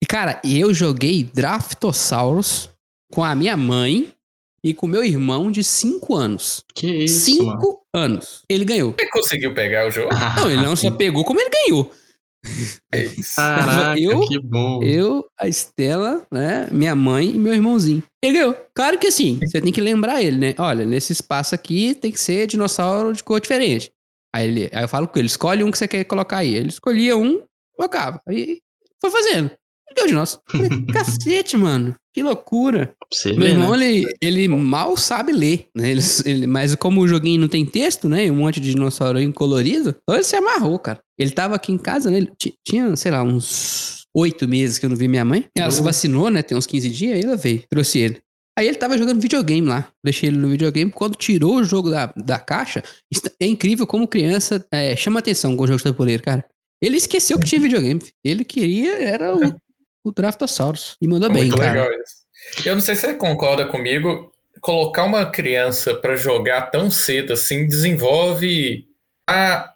E, 0.02 0.06
cara, 0.06 0.40
eu 0.44 0.72
joguei 0.72 1.24
Draftosaurus 1.24 2.70
com 3.10 3.24
a 3.24 3.34
minha 3.34 3.56
mãe 3.56 4.12
e 4.62 4.74
com 4.74 4.86
meu 4.86 5.04
irmão 5.04 5.50
de 5.50 5.64
5 5.64 6.14
anos. 6.14 6.64
Que 6.74 7.04
isso? 7.04 7.24
5 7.24 7.82
anos. 7.94 8.42
Ele 8.48 8.64
ganhou. 8.64 8.94
Ele 8.98 9.10
conseguiu 9.10 9.54
pegar 9.54 9.86
o 9.86 9.90
jogo? 9.90 10.10
Não, 10.36 10.50
ele 10.50 10.62
não 10.62 10.76
só 10.76 10.90
pegou, 10.92 11.24
como 11.24 11.40
ele 11.40 11.50
ganhou. 11.50 11.92
É 12.92 13.08
Caraca, 13.34 14.00
eu, 14.00 14.20
que 14.26 14.38
bom. 14.38 14.82
Eu, 14.82 15.24
a 15.38 15.48
Estela, 15.48 16.26
né? 16.30 16.68
Minha 16.70 16.94
mãe 16.94 17.30
e 17.30 17.38
meu 17.38 17.52
irmãozinho. 17.52 18.02
Ele 18.22 18.38
ganhou. 18.38 18.56
Claro 18.74 18.98
que 18.98 19.10
sim, 19.10 19.38
você 19.40 19.60
tem 19.60 19.72
que 19.72 19.80
lembrar 19.80 20.22
ele, 20.22 20.36
né? 20.36 20.54
Olha, 20.58 20.84
nesse 20.84 21.12
espaço 21.12 21.54
aqui 21.54 21.94
tem 21.94 22.10
que 22.10 22.20
ser 22.20 22.46
dinossauro 22.46 23.12
de 23.12 23.22
cor 23.22 23.40
diferente. 23.40 23.90
Aí, 24.34 24.48
ele, 24.48 24.70
aí 24.72 24.84
eu 24.84 24.88
falo 24.88 25.08
com 25.08 25.18
ele, 25.18 25.26
escolhe 25.26 25.64
um 25.64 25.70
que 25.70 25.78
você 25.78 25.88
quer 25.88 26.04
colocar 26.04 26.38
aí. 26.38 26.54
Ele 26.54 26.68
escolhia 26.68 27.16
um, 27.16 27.42
colocava. 27.74 28.20
Aí 28.28 28.60
foi 29.00 29.10
fazendo. 29.10 29.50
Ganhou 29.94 30.08
de 30.08 30.14
nós. 30.14 30.38
Cacete, 30.92 31.56
mano. 31.56 31.94
Que 32.16 32.22
loucura. 32.22 32.94
Você 33.12 33.34
Meu 33.34 33.46
irmão, 33.46 33.76
né? 33.76 33.92
ele, 33.92 34.16
ele 34.22 34.48
mal 34.48 34.96
sabe 34.96 35.32
ler, 35.32 35.66
né? 35.76 35.90
Ele, 35.90 36.00
ele, 36.24 36.46
mas 36.46 36.74
como 36.74 37.02
o 37.02 37.06
joguinho 37.06 37.42
não 37.42 37.46
tem 37.46 37.66
texto, 37.66 38.08
né? 38.08 38.24
E 38.24 38.30
um 38.30 38.36
monte 38.36 38.58
de 38.58 38.70
dinossauro 38.70 39.20
colorido, 39.34 39.94
ele 40.08 40.22
se 40.22 40.34
amarrou, 40.34 40.78
cara. 40.78 40.98
Ele 41.18 41.30
tava 41.30 41.54
aqui 41.56 41.72
em 41.72 41.76
casa, 41.76 42.10
né? 42.10 42.16
Ele 42.16 42.32
tinha, 42.66 42.96
sei 42.96 43.12
lá, 43.12 43.22
uns 43.22 44.06
oito 44.16 44.48
meses 44.48 44.78
que 44.78 44.86
eu 44.86 44.88
não 44.88 44.96
vi 44.96 45.08
minha 45.08 45.26
mãe. 45.26 45.44
Ela 45.54 45.70
se 45.70 45.82
vacinou, 45.82 46.30
né? 46.30 46.42
Tem 46.42 46.56
uns 46.56 46.66
15 46.66 46.88
dias, 46.88 47.16
aí 47.16 47.22
ela 47.22 47.36
veio, 47.36 47.62
trouxe 47.68 47.98
ele. 47.98 48.18
Aí 48.58 48.66
ele 48.66 48.78
tava 48.78 48.96
jogando 48.96 49.20
videogame 49.20 49.68
lá. 49.68 49.86
Deixei 50.02 50.30
ele 50.30 50.38
no 50.38 50.48
videogame. 50.48 50.90
Quando 50.90 51.16
tirou 51.16 51.56
o 51.56 51.64
jogo 51.64 51.90
da, 51.90 52.14
da 52.16 52.38
caixa, 52.38 52.82
é 53.38 53.46
incrível 53.46 53.86
como 53.86 54.08
criança 54.08 54.66
é, 54.72 54.96
chama 54.96 55.18
atenção 55.18 55.54
com 55.54 55.64
o 55.64 55.66
jogo 55.66 55.76
de 55.76 55.84
tabuleiro, 55.84 56.22
cara. 56.22 56.42
Ele 56.82 56.96
esqueceu 56.96 57.38
que 57.38 57.44
tinha 57.44 57.60
videogame. 57.60 58.00
Ele 58.24 58.42
queria, 58.42 59.02
era 59.02 59.36
o 59.36 59.40
o 60.06 60.12
Draftosaurus. 60.12 60.96
E 61.00 61.08
manda 61.08 61.28
bem, 61.28 61.50
cara. 61.50 61.72
Legal 61.72 62.00
isso. 62.00 62.68
Eu 62.68 62.74
não 62.74 62.82
sei 62.82 62.94
se 62.94 63.02
você 63.02 63.14
concorda 63.14 63.66
comigo. 63.66 64.32
Colocar 64.60 65.04
uma 65.04 65.26
criança 65.26 65.94
para 65.94 66.16
jogar 66.16 66.70
tão 66.70 66.90
cedo 66.90 67.32
assim 67.32 67.66
desenvolve 67.66 68.86
a, 69.28 69.74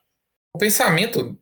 o 0.55 0.59
pensamento 0.59 1.37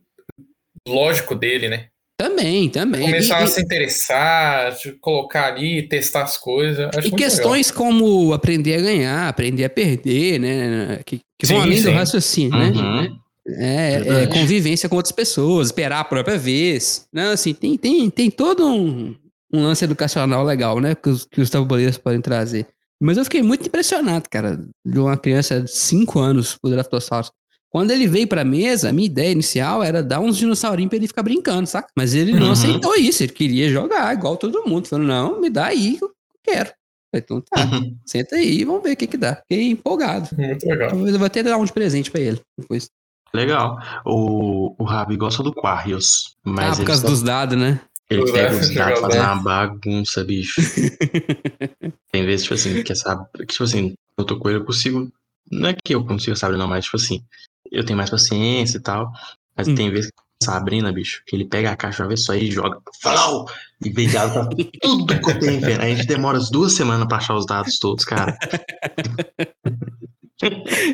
lógico 0.87 1.35
dele, 1.35 1.69
né? 1.69 1.87
Também, 2.17 2.69
também. 2.69 3.01
Começar 3.03 3.39
e, 3.39 3.43
a 3.43 3.47
se 3.47 3.61
interessar, 3.61 4.75
colocar 4.99 5.45
ali, 5.45 5.87
testar 5.87 6.23
as 6.23 6.37
coisas. 6.37 6.89
e 7.05 7.11
questões 7.11 7.71
legal. 7.71 7.85
como 7.85 8.33
aprender 8.33 8.75
a 8.75 8.81
ganhar, 8.81 9.29
aprender 9.29 9.63
a 9.63 9.69
perder, 9.69 10.37
né? 10.37 10.99
Que, 11.05 11.21
que 11.39 11.47
sim, 11.47 11.53
vão 11.53 11.63
além 11.63 11.77
sim. 11.77 11.83
do 11.83 11.91
raciocínio, 11.91 12.59
né? 12.59 12.67
uhum. 12.71 13.01
né? 13.03 13.09
É, 13.57 14.23
é, 14.23 14.27
convivência 14.27 14.89
com 14.89 14.95
outras 14.95 15.11
pessoas, 15.11 15.67
esperar 15.67 15.99
a 15.99 16.03
própria 16.03 16.37
vez. 16.37 17.07
Não, 17.11 17.31
assim, 17.31 17.53
tem, 17.53 17.77
tem, 17.77 18.09
tem 18.09 18.29
todo 18.29 18.67
um, 18.67 19.15
um 19.53 19.63
lance 19.63 19.83
educacional 19.83 20.43
legal, 20.43 20.79
né? 20.79 20.95
Que 20.95 21.09
os, 21.09 21.25
que 21.25 21.41
os 21.41 21.49
tabuleiros 21.49 21.97
podem 21.97 22.21
trazer. 22.21 22.67
Mas 23.01 23.17
eu 23.17 23.23
fiquei 23.23 23.41
muito 23.41 23.65
impressionado, 23.65 24.29
cara, 24.29 24.59
de 24.85 24.99
uma 24.99 25.17
criança 25.17 25.61
de 25.61 25.71
5 25.71 26.19
anos 26.19 26.57
pro 26.57 26.69
Draftossaurus. 26.69 27.31
Quando 27.69 27.91
ele 27.91 28.07
veio 28.07 28.27
pra 28.27 28.43
mesa, 28.43 28.89
a 28.89 28.93
minha 28.93 29.05
ideia 29.05 29.31
inicial 29.31 29.83
era 29.83 30.01
dar 30.01 30.19
uns 30.19 30.37
dinossaurinhos 30.37 30.89
pra 30.89 30.97
ele 30.97 31.07
ficar 31.07 31.21
brincando, 31.21 31.67
saca? 31.67 31.87
Mas 31.95 32.15
ele 32.15 32.33
não 32.33 32.47
uhum. 32.47 32.51
aceitou 32.51 32.95
isso, 32.95 33.23
ele 33.23 33.31
queria 33.31 33.69
jogar 33.69 34.11
igual 34.13 34.35
todo 34.37 34.65
mundo. 34.65 34.87
Falou, 34.87 35.05
não, 35.05 35.39
me 35.39 35.49
dá 35.49 35.67
aí 35.67 35.97
eu 36.01 36.11
quero. 36.43 36.71
Falei, 37.11 37.23
então 37.23 37.41
tá, 37.41 37.65
uhum. 37.65 37.95
senta 38.05 38.35
aí, 38.35 38.63
vamos 38.63 38.83
ver 38.83 38.93
o 38.93 38.97
que 38.97 39.07
que 39.07 39.17
dá. 39.17 39.35
Fiquei 39.35 39.69
empolgado. 39.69 40.29
Muito 40.35 40.67
legal. 40.67 40.89
Talvez 40.89 41.13
eu 41.13 41.19
vou 41.19 41.25
até 41.27 41.43
dar 41.43 41.57
um 41.57 41.65
de 41.65 41.71
presente 41.71 42.09
pra 42.09 42.21
ele 42.21 42.41
depois. 42.57 42.89
Legal. 43.33 43.77
O, 44.05 44.75
o 44.77 44.83
Rabi 44.83 45.15
gosta 45.17 45.43
do 45.43 45.53
Quarrios. 45.53 46.35
Mas 46.43 46.73
ah, 46.73 46.75
por 46.77 46.85
causa 46.85 47.01
só... 47.01 47.07
dos 47.07 47.21
dados, 47.21 47.57
né? 47.57 47.79
Ele 48.09 48.31
pega 48.31 48.55
os 48.55 48.73
dados, 48.73 48.99
faz 49.01 49.15
uma 49.15 49.35
bagunça, 49.35 50.23
bicho. 50.23 50.61
Tem 52.11 52.25
vezes, 52.25 52.43
tipo 52.43 52.55
assim, 52.55 52.83
que 52.83 52.91
essa. 52.91 53.29
Tipo 53.47 53.63
assim, 53.63 53.93
eu 54.17 54.25
tô 54.25 54.39
com 54.39 54.49
ele, 54.49 54.59
eu 54.59 54.65
consigo. 54.65 55.11
Não 55.51 55.69
é 55.69 55.73
que 55.73 55.93
eu 55.93 56.03
consigo 56.03 56.35
saber, 56.35 56.57
não, 56.57 56.67
mas 56.67 56.85
tipo 56.85 56.97
assim, 56.97 57.23
eu 57.71 57.85
tenho 57.85 57.97
mais 57.97 58.09
paciência 58.09 58.77
e 58.77 58.81
tal. 58.81 59.11
Mas 59.55 59.67
hum. 59.67 59.75
tem 59.75 59.91
vezes 59.91 60.09
que 60.09 60.29
Sabrina, 60.43 60.91
bicho, 60.91 61.21
que 61.27 61.35
ele 61.35 61.45
pega 61.45 61.71
a 61.71 61.75
caixa 61.75 62.01
uma 62.01 62.07
vez 62.07 62.23
só 62.23 62.33
e 62.33 62.49
joga. 62.49 62.79
Falou! 63.01 63.47
E 63.83 63.89
vem 63.91 64.09
dado 64.09 64.33
pra 64.33 64.49
tudo 64.81 65.21
que 65.21 65.29
eu 65.29 65.39
tenho, 65.39 65.61
velho. 65.61 65.81
A 65.81 65.85
gente 65.85 66.07
demora 66.07 66.37
as 66.37 66.49
duas 66.49 66.73
semanas 66.73 67.07
pra 67.07 67.17
achar 67.17 67.35
os 67.35 67.45
dados 67.45 67.77
todos, 67.77 68.05
cara. 68.05 68.37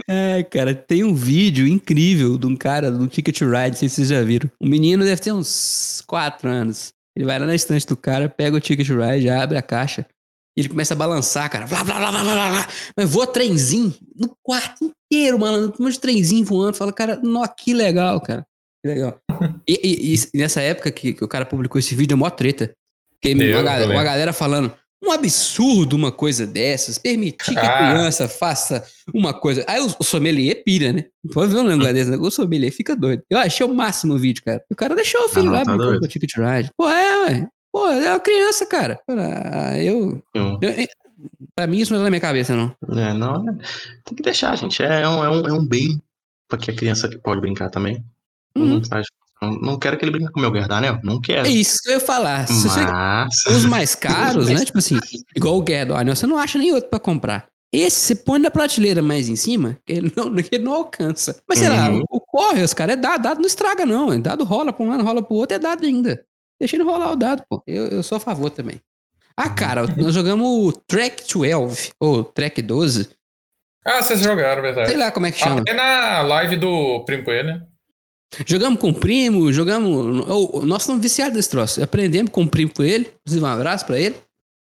É, 0.07 0.43
cara, 0.43 0.73
tem 0.73 1.03
um 1.03 1.13
vídeo 1.13 1.67
incrível 1.67 2.37
de 2.37 2.47
um 2.47 2.55
cara 2.55 2.91
do 2.91 3.07
Ticket 3.07 3.41
Ride, 3.41 3.71
não 3.71 3.73
sei 3.75 3.89
se 3.89 3.95
vocês 3.95 4.07
já 4.09 4.23
viram. 4.23 4.49
O 4.59 4.67
menino 4.67 5.03
deve 5.03 5.21
ter 5.21 5.31
uns 5.31 6.03
4 6.07 6.49
anos. 6.49 6.93
Ele 7.15 7.25
vai 7.25 7.39
lá 7.39 7.45
na 7.45 7.55
estante 7.55 7.85
do 7.87 7.95
cara, 7.95 8.27
pega 8.27 8.57
o 8.57 8.59
Ticket 8.59 8.87
Ride, 8.89 9.29
abre 9.29 9.57
a 9.57 9.61
caixa. 9.61 10.05
E 10.57 10.61
ele 10.61 10.69
começa 10.69 10.93
a 10.93 10.97
balançar, 10.97 11.49
cara. 11.49 11.67
Blá, 11.67 11.83
blá, 11.83 11.97
blá, 11.97 12.11
blá, 12.11 12.23
blá, 12.23 12.49
blá. 12.49 12.67
Mas 12.95 13.09
voa 13.09 13.27
trenzinho 13.27 13.93
no 14.15 14.35
quarto 14.41 14.93
inteiro, 15.11 15.37
mano. 15.37 15.73
Um 15.77 15.83
monte 15.83 15.93
de 15.93 15.99
trenzinho 15.99 16.45
voando. 16.45 16.77
Fala, 16.77 16.93
cara, 16.93 17.19
nó, 17.21 17.45
que 17.47 17.73
legal, 17.73 18.21
cara. 18.21 18.45
Que 18.81 18.89
legal. 18.89 19.19
E, 19.67 19.73
e, 19.83 20.15
e 20.15 20.37
nessa 20.37 20.61
época 20.61 20.91
que, 20.91 21.13
que, 21.13 21.23
o 21.23 21.27
cara 21.27 21.45
publicou 21.45 21.77
esse 21.77 21.93
vídeo, 21.93 22.13
é 22.13 22.17
mó 22.17 22.29
treta. 22.29 22.73
Uma, 23.25 23.93
uma 23.93 24.03
galera 24.03 24.31
falando, 24.31 24.73
um 25.05 25.11
absurdo 25.11 25.95
uma 25.95 26.11
coisa 26.11 26.45
dessas, 26.45 26.97
permitir 26.97 27.53
que 27.53 27.59
a 27.59 27.77
criança 27.77 28.27
faça 28.27 28.85
uma 29.13 29.33
coisa. 29.33 29.63
Aí 29.67 29.79
o, 29.81 30.03
sommelier 30.03 30.63
pira, 30.63 30.91
né? 30.91 31.05
Pode 31.33 31.53
ver 31.53 31.59
um 31.59 31.67
negócio 31.67 31.93
desse, 31.93 32.11
né? 32.11 32.17
o 32.17 32.31
sommelier 32.31 32.71
fica 32.71 32.95
doido. 32.95 33.23
Eu 33.29 33.37
achei 33.37 33.65
o 33.65 33.73
máximo 33.73 34.13
o 34.13 34.17
vídeo, 34.17 34.43
cara. 34.43 34.63
O 34.69 34.75
cara 34.75 34.95
deixou 34.95 35.25
o 35.25 35.29
filho 35.29 35.49
ah, 35.49 35.51
lá, 35.51 35.65
tá 35.65 35.75
brincando 35.75 35.99
com 35.99 36.05
o 36.05 36.07
Ticket 36.07 36.31
Ride. 36.35 36.71
Pô, 36.75 36.89
é, 36.89 37.25
ué. 37.25 37.47
Pô, 37.71 37.87
é 37.87 38.09
uma 38.09 38.19
criança, 38.19 38.65
cara. 38.65 38.99
Ah, 39.07 39.77
eu, 39.77 40.21
eu, 40.33 40.59
eu, 40.61 40.87
Pra 41.55 41.67
mim 41.67 41.77
isso 41.77 41.93
não 41.93 42.01
é 42.01 42.03
na 42.03 42.09
minha 42.09 42.21
cabeça, 42.21 42.55
não. 42.55 42.75
É, 42.97 43.13
não. 43.13 43.49
É, 43.49 43.53
tem 44.03 44.15
que 44.15 44.23
deixar, 44.23 44.55
gente. 44.55 44.83
É 44.83 45.07
um, 45.07 45.23
é 45.23 45.29
um, 45.29 45.47
é 45.47 45.53
um 45.53 45.65
bem 45.65 46.01
pra 46.47 46.57
que 46.57 46.71
a 46.71 46.75
criança 46.75 47.09
pode 47.23 47.41
brincar 47.41 47.69
também. 47.69 48.03
Uhum. 48.55 48.65
Não 48.65 48.83
faz 48.83 49.07
não 49.41 49.77
quero 49.77 49.97
que 49.97 50.05
ele 50.05 50.11
brinque 50.11 50.31
com 50.31 50.39
o 50.39 50.41
meu 50.41 50.53
Gerdaniel. 50.53 50.99
Não 51.03 51.19
quero. 51.19 51.47
É 51.47 51.49
isso 51.49 51.79
que 51.83 51.89
eu 51.89 51.93
ia 51.93 51.99
falar. 51.99 52.45
Mas... 52.49 53.45
Os 53.45 53.65
mais 53.65 53.95
caros, 53.95 54.49
né? 54.49 54.63
Tipo 54.63 54.79
assim, 54.79 54.99
igual 55.35 55.59
o 55.59 55.65
Gerdaniel, 55.67 56.15
você 56.15 56.25
não 56.25 56.37
acha 56.37 56.57
nem 56.57 56.73
outro 56.73 56.89
pra 56.89 56.99
comprar. 56.99 57.47
Esse 57.71 57.99
você 57.99 58.15
põe 58.15 58.39
na 58.39 58.49
prateleira 58.49 59.01
mais 59.01 59.27
em 59.27 59.35
cima, 59.35 59.77
ele 59.87 60.11
não, 60.15 60.27
ele 60.37 60.63
não 60.63 60.73
alcança. 60.73 61.37
Mas 61.47 61.59
sei 61.59 61.67
uhum. 61.69 61.75
lá, 61.75 62.03
o 62.09 62.21
corre, 62.21 62.63
os 62.63 62.73
caras, 62.73 62.93
é 62.93 62.97
dado, 62.97 63.21
dado 63.21 63.39
não 63.39 63.47
estraga, 63.47 63.85
não. 63.85 64.13
É 64.13 64.17
dado 64.17 64.43
rola 64.43 64.71
pra 64.71 64.85
um 64.85 64.89
lado, 64.89 65.03
rola 65.03 65.21
pro 65.21 65.35
outro, 65.35 65.55
é 65.55 65.59
dado 65.59 65.85
ainda. 65.85 66.23
Deixa 66.59 66.77
ele 66.77 66.83
rolar 66.83 67.11
o 67.11 67.15
dado, 67.17 67.43
pô. 67.49 67.61
Eu, 67.67 67.87
eu 67.87 68.03
sou 68.03 68.17
a 68.17 68.21
favor 68.21 68.49
também. 68.49 68.79
Ah, 69.35 69.49
cara, 69.49 69.85
nós 69.97 70.13
jogamos 70.13 70.47
o 70.47 70.71
Track 70.71 71.25
12, 71.27 71.91
ou 71.99 72.23
Track 72.23 72.61
12. 72.61 73.09
Ah, 73.85 74.01
vocês 74.01 74.21
jogaram, 74.21 74.61
verdade. 74.61 74.87
Sei 74.87 74.97
lá 74.97 75.11
como 75.11 75.25
é 75.25 75.31
que 75.31 75.39
chama. 75.39 75.61
É 75.67 75.73
na 75.73 76.21
live 76.21 76.55
do 76.55 77.03
Primo 77.03 77.25
Coelho, 77.25 77.47
né? 77.49 77.61
Jogamos 78.45 78.79
com 78.79 78.89
o 78.89 78.93
primo, 78.93 79.51
jogamos. 79.53 80.25
Oh, 80.27 80.65
nós 80.65 80.81
estamos 80.81 81.01
viciados 81.01 81.35
nesse 81.35 81.49
troço. 81.49 81.81
Aprendemos 81.81 82.31
com 82.31 82.43
o 82.43 82.47
primo 82.47 82.71
com 82.73 82.83
ele. 82.83 83.11
Inclusive, 83.21 83.45
um 83.45 83.47
abraço 83.47 83.85
pra 83.85 83.99
ele. 83.99 84.15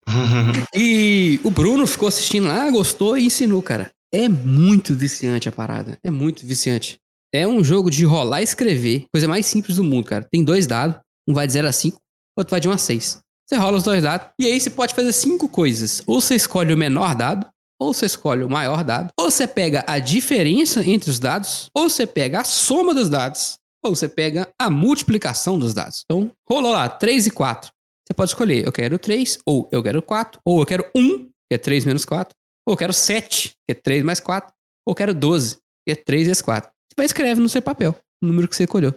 e 0.75 1.41
o 1.45 1.51
Bruno 1.51 1.87
ficou 1.87 2.09
assistindo 2.09 2.49
lá, 2.49 2.69
gostou 2.71 3.17
e 3.17 3.27
ensinou, 3.27 3.63
cara. 3.63 3.91
É 4.13 4.29
muito 4.29 4.95
viciante 4.95 5.49
a 5.49 5.53
parada. 5.53 5.99
É 6.05 6.11
muito 6.11 6.47
viciante. 6.47 6.99
É 7.33 7.49
um 7.49 7.65
jogo 7.65 7.91
de 7.91 8.05
rolar 8.05 8.43
e 8.43 8.45
escrever. 8.45 9.07
Coisa 9.13 9.27
mais 9.27 9.47
simples 9.47 9.77
do 9.77 9.85
mundo, 9.85 10.05
cara. 10.05 10.27
Tem 10.31 10.45
dois 10.45 10.67
dados. 10.67 11.01
Um 11.27 11.33
vai 11.33 11.47
de 11.47 11.53
0 11.53 11.69
a 11.69 11.73
5, 11.73 11.99
outro 12.37 12.51
vai 12.51 12.61
de 12.61 12.69
1 12.69 12.73
a 12.73 12.79
6. 12.79 13.23
Você 13.49 13.57
rola 13.57 13.77
os 13.77 13.85
dois 13.85 14.03
dados. 14.03 14.29
E 14.39 14.47
aí 14.47 14.61
você 14.61 14.71
pode 14.71 14.95
fazer 14.95 15.13
cinco 15.13 15.49
coisas. 15.49 16.03
Ou 16.07 16.21
você 16.21 16.35
escolhe 16.35 16.73
o 16.73 16.77
menor 16.77 17.15
dado, 17.15 17.47
ou 17.83 17.93
você 17.93 18.07
escolhe 18.07 18.45
o 18.45 18.49
maior 18.49 18.85
dado, 18.85 19.11
ou 19.19 19.31
você 19.31 19.47
pega 19.47 19.85
a 19.87 19.99
diferença 19.99 20.85
entre 20.89 21.11
os 21.11 21.19
dados, 21.19 21.69
ou 21.75 21.89
você 21.89 22.07
pega 22.07 22.41
a 22.41 22.45
soma 22.45 22.95
dos 22.95 23.09
dados, 23.09 23.59
ou 23.85 23.95
você 23.95 24.09
pega 24.09 24.49
a 24.59 24.71
multiplicação 24.71 25.59
dos 25.59 25.75
dados. 25.75 26.05
Então, 26.05 26.31
rolou 26.49 26.73
lá 26.73 26.89
3 26.89 27.27
e 27.27 27.31
4. 27.31 27.71
Você 28.07 28.15
pode 28.15 28.31
escolher, 28.31 28.65
eu 28.65 28.73
quero 28.73 28.99
3, 28.99 29.39
ou 29.45 29.69
eu 29.73 29.83
quero 29.83 30.01
4, 30.01 30.41
ou 30.45 30.61
eu 30.61 30.67
quero 30.67 30.85
1, 30.95 31.25
que 31.25 31.55
é 31.55 31.59
3 31.59 31.85
menos 31.85 32.05
4, 32.05 32.35
ou 32.67 32.75
eu 32.75 32.77
quero 32.77 32.93
7, 32.93 33.51
que 33.67 33.73
é 33.73 33.75
3 33.75 34.05
mais 34.05 34.21
4, 34.21 34.53
ou 34.87 34.93
eu 34.93 34.95
quero 34.95 35.15
12, 35.15 35.57
que 35.85 35.93
é 35.93 35.97
3 35.97 36.27
vezes 36.27 36.43
4. 36.43 36.71
Você 36.71 36.95
vai 36.97 37.07
escreve 37.07 37.41
no 37.41 37.49
seu 37.49 37.63
papel 37.63 37.97
o 38.23 38.27
número 38.27 38.47
que 38.47 38.55
você 38.55 38.65
escolheu. 38.65 38.95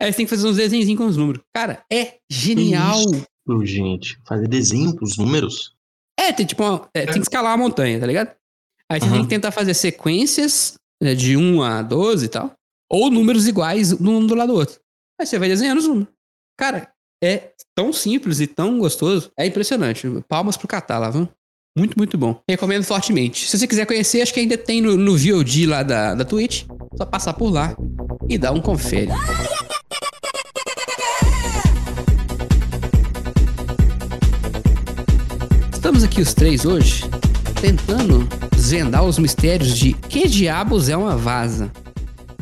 Aí 0.00 0.12
você 0.12 0.18
tem 0.18 0.26
que 0.26 0.30
fazer 0.30 0.46
uns 0.46 0.56
desenhos 0.56 0.96
com 0.96 1.06
os 1.06 1.16
números. 1.16 1.42
Cara, 1.52 1.82
é 1.92 2.18
genial. 2.30 3.00
Isso, 3.00 3.66
gente. 3.66 4.20
Fazer 4.24 4.46
desenho 4.46 4.94
com 4.94 5.04
os 5.04 5.16
números? 5.16 5.76
É, 6.28 6.32
tem 6.32 6.44
tipo 6.44 6.62
uma, 6.62 6.88
é, 6.92 7.06
tem 7.06 7.14
que 7.14 7.20
escalar 7.20 7.52
a 7.52 7.56
montanha, 7.56 7.98
tá 7.98 8.06
ligado? 8.06 8.32
Aí 8.90 9.00
você 9.00 9.06
uhum. 9.06 9.12
tem 9.12 9.22
que 9.22 9.28
tentar 9.28 9.50
fazer 9.50 9.72
sequências 9.72 10.74
né, 11.02 11.14
de 11.14 11.36
1 11.36 11.62
a 11.62 11.82
12 11.82 12.26
e 12.26 12.28
tal. 12.28 12.52
Ou 12.90 13.10
números 13.10 13.46
iguais 13.46 13.92
um 13.92 14.26
do 14.26 14.34
lado 14.34 14.52
do 14.52 14.58
outro. 14.58 14.78
Aí 15.18 15.26
você 15.26 15.38
vai 15.38 15.48
desenhando 15.48 15.78
os 15.78 15.86
números. 15.86 16.08
Cara, 16.58 16.90
é 17.22 17.52
tão 17.74 17.92
simples 17.92 18.40
e 18.40 18.46
tão 18.46 18.78
gostoso. 18.78 19.30
É 19.38 19.46
impressionante. 19.46 20.06
Palmas 20.28 20.56
pro 20.56 20.68
Catar 20.68 20.98
lá, 20.98 21.10
viu? 21.10 21.28
Muito, 21.76 21.96
muito 21.96 22.18
bom. 22.18 22.40
Recomendo 22.48 22.84
fortemente. 22.84 23.48
Se 23.48 23.58
você 23.58 23.66
quiser 23.66 23.86
conhecer, 23.86 24.20
acho 24.20 24.34
que 24.34 24.40
ainda 24.40 24.58
tem 24.58 24.80
no, 24.80 24.96
no 24.96 25.16
VOD 25.16 25.66
lá 25.66 25.82
da, 25.82 26.14
da 26.14 26.24
Twitch. 26.24 26.64
Só 26.96 27.06
passar 27.06 27.34
por 27.34 27.50
lá 27.50 27.76
e 28.28 28.36
dar 28.36 28.52
um 28.52 28.60
confere. 28.60 29.08
Estamos 35.98 36.14
aqui 36.14 36.22
os 36.22 36.32
três 36.32 36.64
hoje 36.64 37.02
tentando 37.60 38.20
desvendar 38.54 39.02
os 39.02 39.18
mistérios 39.18 39.76
de 39.76 39.94
que 39.94 40.28
diabos 40.28 40.88
é 40.88 40.96
uma 40.96 41.16
vaza. 41.16 41.72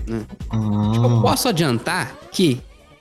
Né? 0.06 0.26
Ah. 0.50 0.92
Eu 0.94 1.22
posso 1.22 1.48
adiantar 1.48 2.14
que 2.30 2.60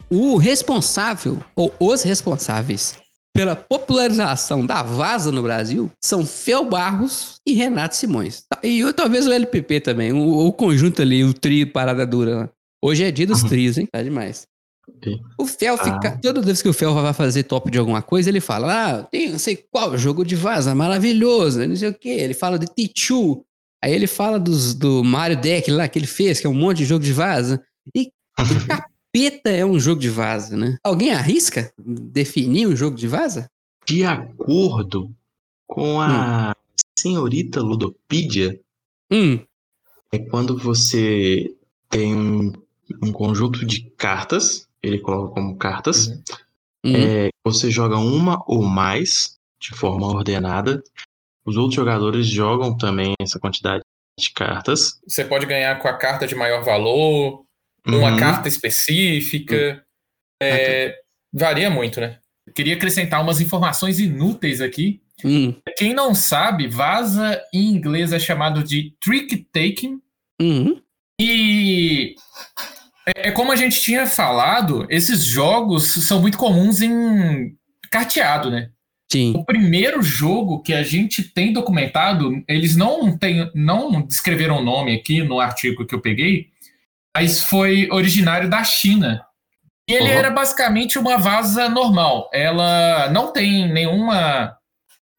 o 0.10 0.38
responsável, 0.38 1.40
ou 1.58 1.74
os 1.78 2.04
responsáveis, 2.04 2.96
pela 3.34 3.54
popularização 3.54 4.66
da 4.66 4.82
vaza 4.82 5.30
no 5.30 5.44
Brasil 5.44 5.92
são 6.02 6.26
Fel 6.26 6.64
Barros 6.64 7.42
e 7.46 7.52
Renato 7.52 7.98
Simões. 7.98 8.46
E 8.64 8.80
eu, 8.80 8.94
talvez 8.94 9.28
o 9.28 9.34
LPP 9.34 9.82
também, 9.82 10.14
o, 10.14 10.48
o, 10.48 10.54
conjunto 10.54 11.02
ali, 11.02 11.22
o 11.26 11.34
trio 11.34 11.70
Parada 11.70 12.08
Dura. 12.08 12.50
Hoje 12.82 13.04
é 13.04 13.12
dia 13.12 13.28
dos 13.28 13.44
uhum. 13.44 13.50
trios, 13.50 13.78
hein? 13.78 13.90
Tá 13.92 14.02
demais. 14.02 14.48
O 15.38 15.46
Fel 15.46 15.78
fica. 15.78 16.10
Ah. 16.10 16.18
Toda 16.22 16.42
vez 16.42 16.62
que 16.62 16.70
o 16.70 16.74
Fel 16.74 16.94
vai 16.94 17.14
fazer 17.14 17.44
top 17.44 17.70
de 17.70 17.78
alguma 17.78 18.02
coisa, 18.02 18.30
ele 18.30 18.40
fala: 18.40 19.00
Ah, 19.00 19.04
tem 19.04 19.32
não 19.32 19.40
sei 19.40 19.56
qual 19.56 19.98
jogo 19.98 20.24
de 20.24 20.36
vaza, 20.36 20.74
maravilhoso, 20.76 21.66
não 21.66 21.76
sei 21.76 21.90
o 21.90 21.94
quê. 21.94 22.10
Ele 22.10 22.34
fala 22.34 22.58
de 22.58 22.68
Tichu. 22.68 23.44
Aí 23.84 23.94
ele 23.94 24.08
fala 24.08 24.40
dos, 24.40 24.74
do 24.74 25.04
Mario 25.04 25.40
Deck 25.40 25.70
lá 25.70 25.88
que 25.88 26.00
ele 26.00 26.08
fez, 26.08 26.40
que 26.40 26.48
é 26.48 26.50
um 26.50 26.56
monte 26.56 26.80
de 26.80 26.86
jogo 26.86 27.04
de 27.04 27.14
vaza. 27.14 27.64
E 27.94 28.06
que 28.06 28.12
capeta 29.16 29.50
é 29.50 29.66
um 29.66 29.80
jogo 29.80 30.02
de 30.02 30.10
vaza, 30.10 30.58
né? 30.58 30.78
Alguém 30.84 31.12
arrisca 31.12 31.72
definir 31.78 32.68
um 32.68 32.76
jogo 32.76 32.98
de 32.98 33.08
vaza? 33.08 33.50
De 33.86 34.04
acordo 34.04 35.14
com 35.68 36.02
a 36.02 36.50
hum. 36.50 36.74
senhorita 36.98 37.62
Ludopedia, 37.62 38.60
hum. 39.12 39.40
é 40.12 40.20
quando 40.20 40.58
você 40.58 41.56
tem 41.90 42.16
um, 42.16 42.52
um, 43.04 43.12
conjunto 43.12 43.66
de 43.66 43.90
cartas, 43.92 44.65
ele 44.86 45.00
coloca 45.00 45.34
como 45.34 45.58
cartas, 45.58 46.08
uhum. 46.86 46.96
é, 46.96 47.30
você 47.44 47.70
joga 47.70 47.98
uma 47.98 48.44
ou 48.48 48.64
mais 48.64 49.38
de 49.60 49.72
forma 49.76 50.08
ordenada 50.08 50.84
os 51.46 51.58
outros 51.58 51.76
jogadores 51.76 52.26
jogam 52.26 52.76
também 52.76 53.14
essa 53.22 53.40
quantidade 53.40 53.84
de 54.20 54.32
cartas. 54.32 55.00
Você 55.08 55.24
pode 55.24 55.46
ganhar 55.46 55.78
com 55.80 55.88
a 55.88 55.94
carta 55.94 56.26
de 56.26 56.34
maior 56.34 56.64
valor, 56.64 57.46
uma 57.86 58.12
uhum. 58.12 58.18
carta 58.18 58.48
específica. 58.48 59.56
Uhum. 60.42 60.48
É, 60.50 60.96
varia 61.32 61.70
muito, 61.70 62.02
né? 62.02 62.18
Queria 62.54 62.76
acrescentar 62.76 63.22
umas 63.22 63.40
informações 63.40 64.00
inúteis 64.00 64.60
aqui. 64.60 65.02
Hum. 65.24 65.56
Quem 65.78 65.94
não 65.94 66.14
sabe, 66.14 66.68
vaza 66.68 67.42
em 67.54 67.70
inglês 67.70 68.12
é 68.12 68.20
chamado 68.20 68.64
de 68.64 68.96
trick 69.00 69.38
taking. 69.52 70.02
Uhum. 70.42 70.82
E 71.20 72.16
é, 73.08 73.30
é 73.30 73.32
como 73.32 73.52
a 73.52 73.56
gente 73.56 73.80
tinha 73.80 74.08
falado, 74.08 74.86
esses 74.90 75.24
jogos 75.24 75.86
são 75.86 76.22
muito 76.22 76.38
comuns 76.38 76.82
em 76.82 77.56
carteado, 77.92 78.50
né? 78.50 78.70
Sim. 79.12 79.34
O 79.36 79.46
primeiro 79.46 80.02
jogo 80.02 80.62
que 80.62 80.74
a 80.74 80.84
gente 80.84 81.24
tem 81.24 81.54
documentado, 81.54 82.44
eles 82.48 82.76
não 82.76 83.16
tem, 83.18 83.50
não 83.54 84.02
descreveram 84.02 84.58
o 84.58 84.64
nome 84.64 84.96
aqui 84.96 85.24
no 85.24 85.40
artigo 85.40 85.86
que 85.86 85.94
eu 85.94 86.02
peguei, 86.02 86.48
mas 87.16 87.44
foi 87.44 87.88
originário 87.92 88.50
da 88.50 88.64
China. 88.64 89.24
E 89.88 89.94
ele 89.94 90.10
uhum. 90.10 90.18
era 90.18 90.32
basicamente 90.32 90.98
uma 90.98 91.18
vaza 91.18 91.70
normal. 91.70 92.30
Ela 92.34 93.10
não 93.10 93.32
tem 93.32 93.72
nenhuma, 93.72 94.58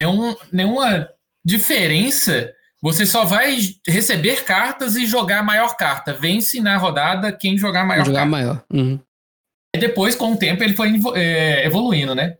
nenhum, 0.01 0.35
nenhuma 0.51 1.09
diferença. 1.43 2.51
Você 2.87 3.05
só 3.05 3.25
vai 3.25 3.57
receber 3.85 4.45
cartas 4.45 4.95
e 4.95 5.05
jogar 5.05 5.39
a 5.39 5.43
maior 5.43 5.75
carta. 5.75 6.13
Vence 6.13 6.61
na 6.61 6.77
rodada 6.77 7.33
quem 7.33 7.57
jogar 7.57 7.81
a 7.81 7.85
maior 7.85 8.05
jogar 8.05 8.19
carta. 8.19 8.31
maior. 8.31 8.63
Uhum. 8.71 8.97
E 9.75 9.77
depois, 9.77 10.15
com 10.15 10.31
o 10.31 10.37
tempo, 10.37 10.63
ele 10.63 10.73
foi 10.73 10.93
é, 11.15 11.65
evoluindo, 11.65 12.15
né? 12.15 12.37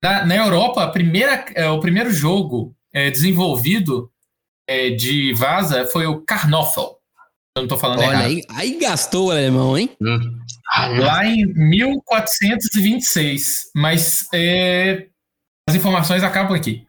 Na, 0.00 0.24
na 0.24 0.36
Europa, 0.36 0.84
a 0.84 0.88
primeira, 0.88 1.44
é, 1.52 1.68
o 1.68 1.80
primeiro 1.80 2.12
jogo 2.12 2.76
é, 2.94 3.10
desenvolvido 3.10 4.08
é, 4.68 4.90
de 4.90 5.34
vaza 5.34 5.84
foi 5.88 6.06
o 6.06 6.20
Carnoffel. 6.20 6.96
Eu 7.56 7.62
não 7.62 7.68
tô 7.68 7.76
falando 7.76 7.98
Olha, 7.98 8.12
errado. 8.12 8.26
Aí, 8.26 8.44
aí 8.50 8.78
gastou 8.78 9.26
o 9.26 9.32
alemão, 9.32 9.76
hein? 9.76 9.90
Hum. 10.00 10.38
Lá 11.00 11.26
em 11.26 11.44
1426. 11.44 13.72
Mas 13.74 14.28
é, 14.32 15.08
as 15.68 15.74
informações 15.74 16.22
acabam 16.22 16.56
aqui. 16.56 16.86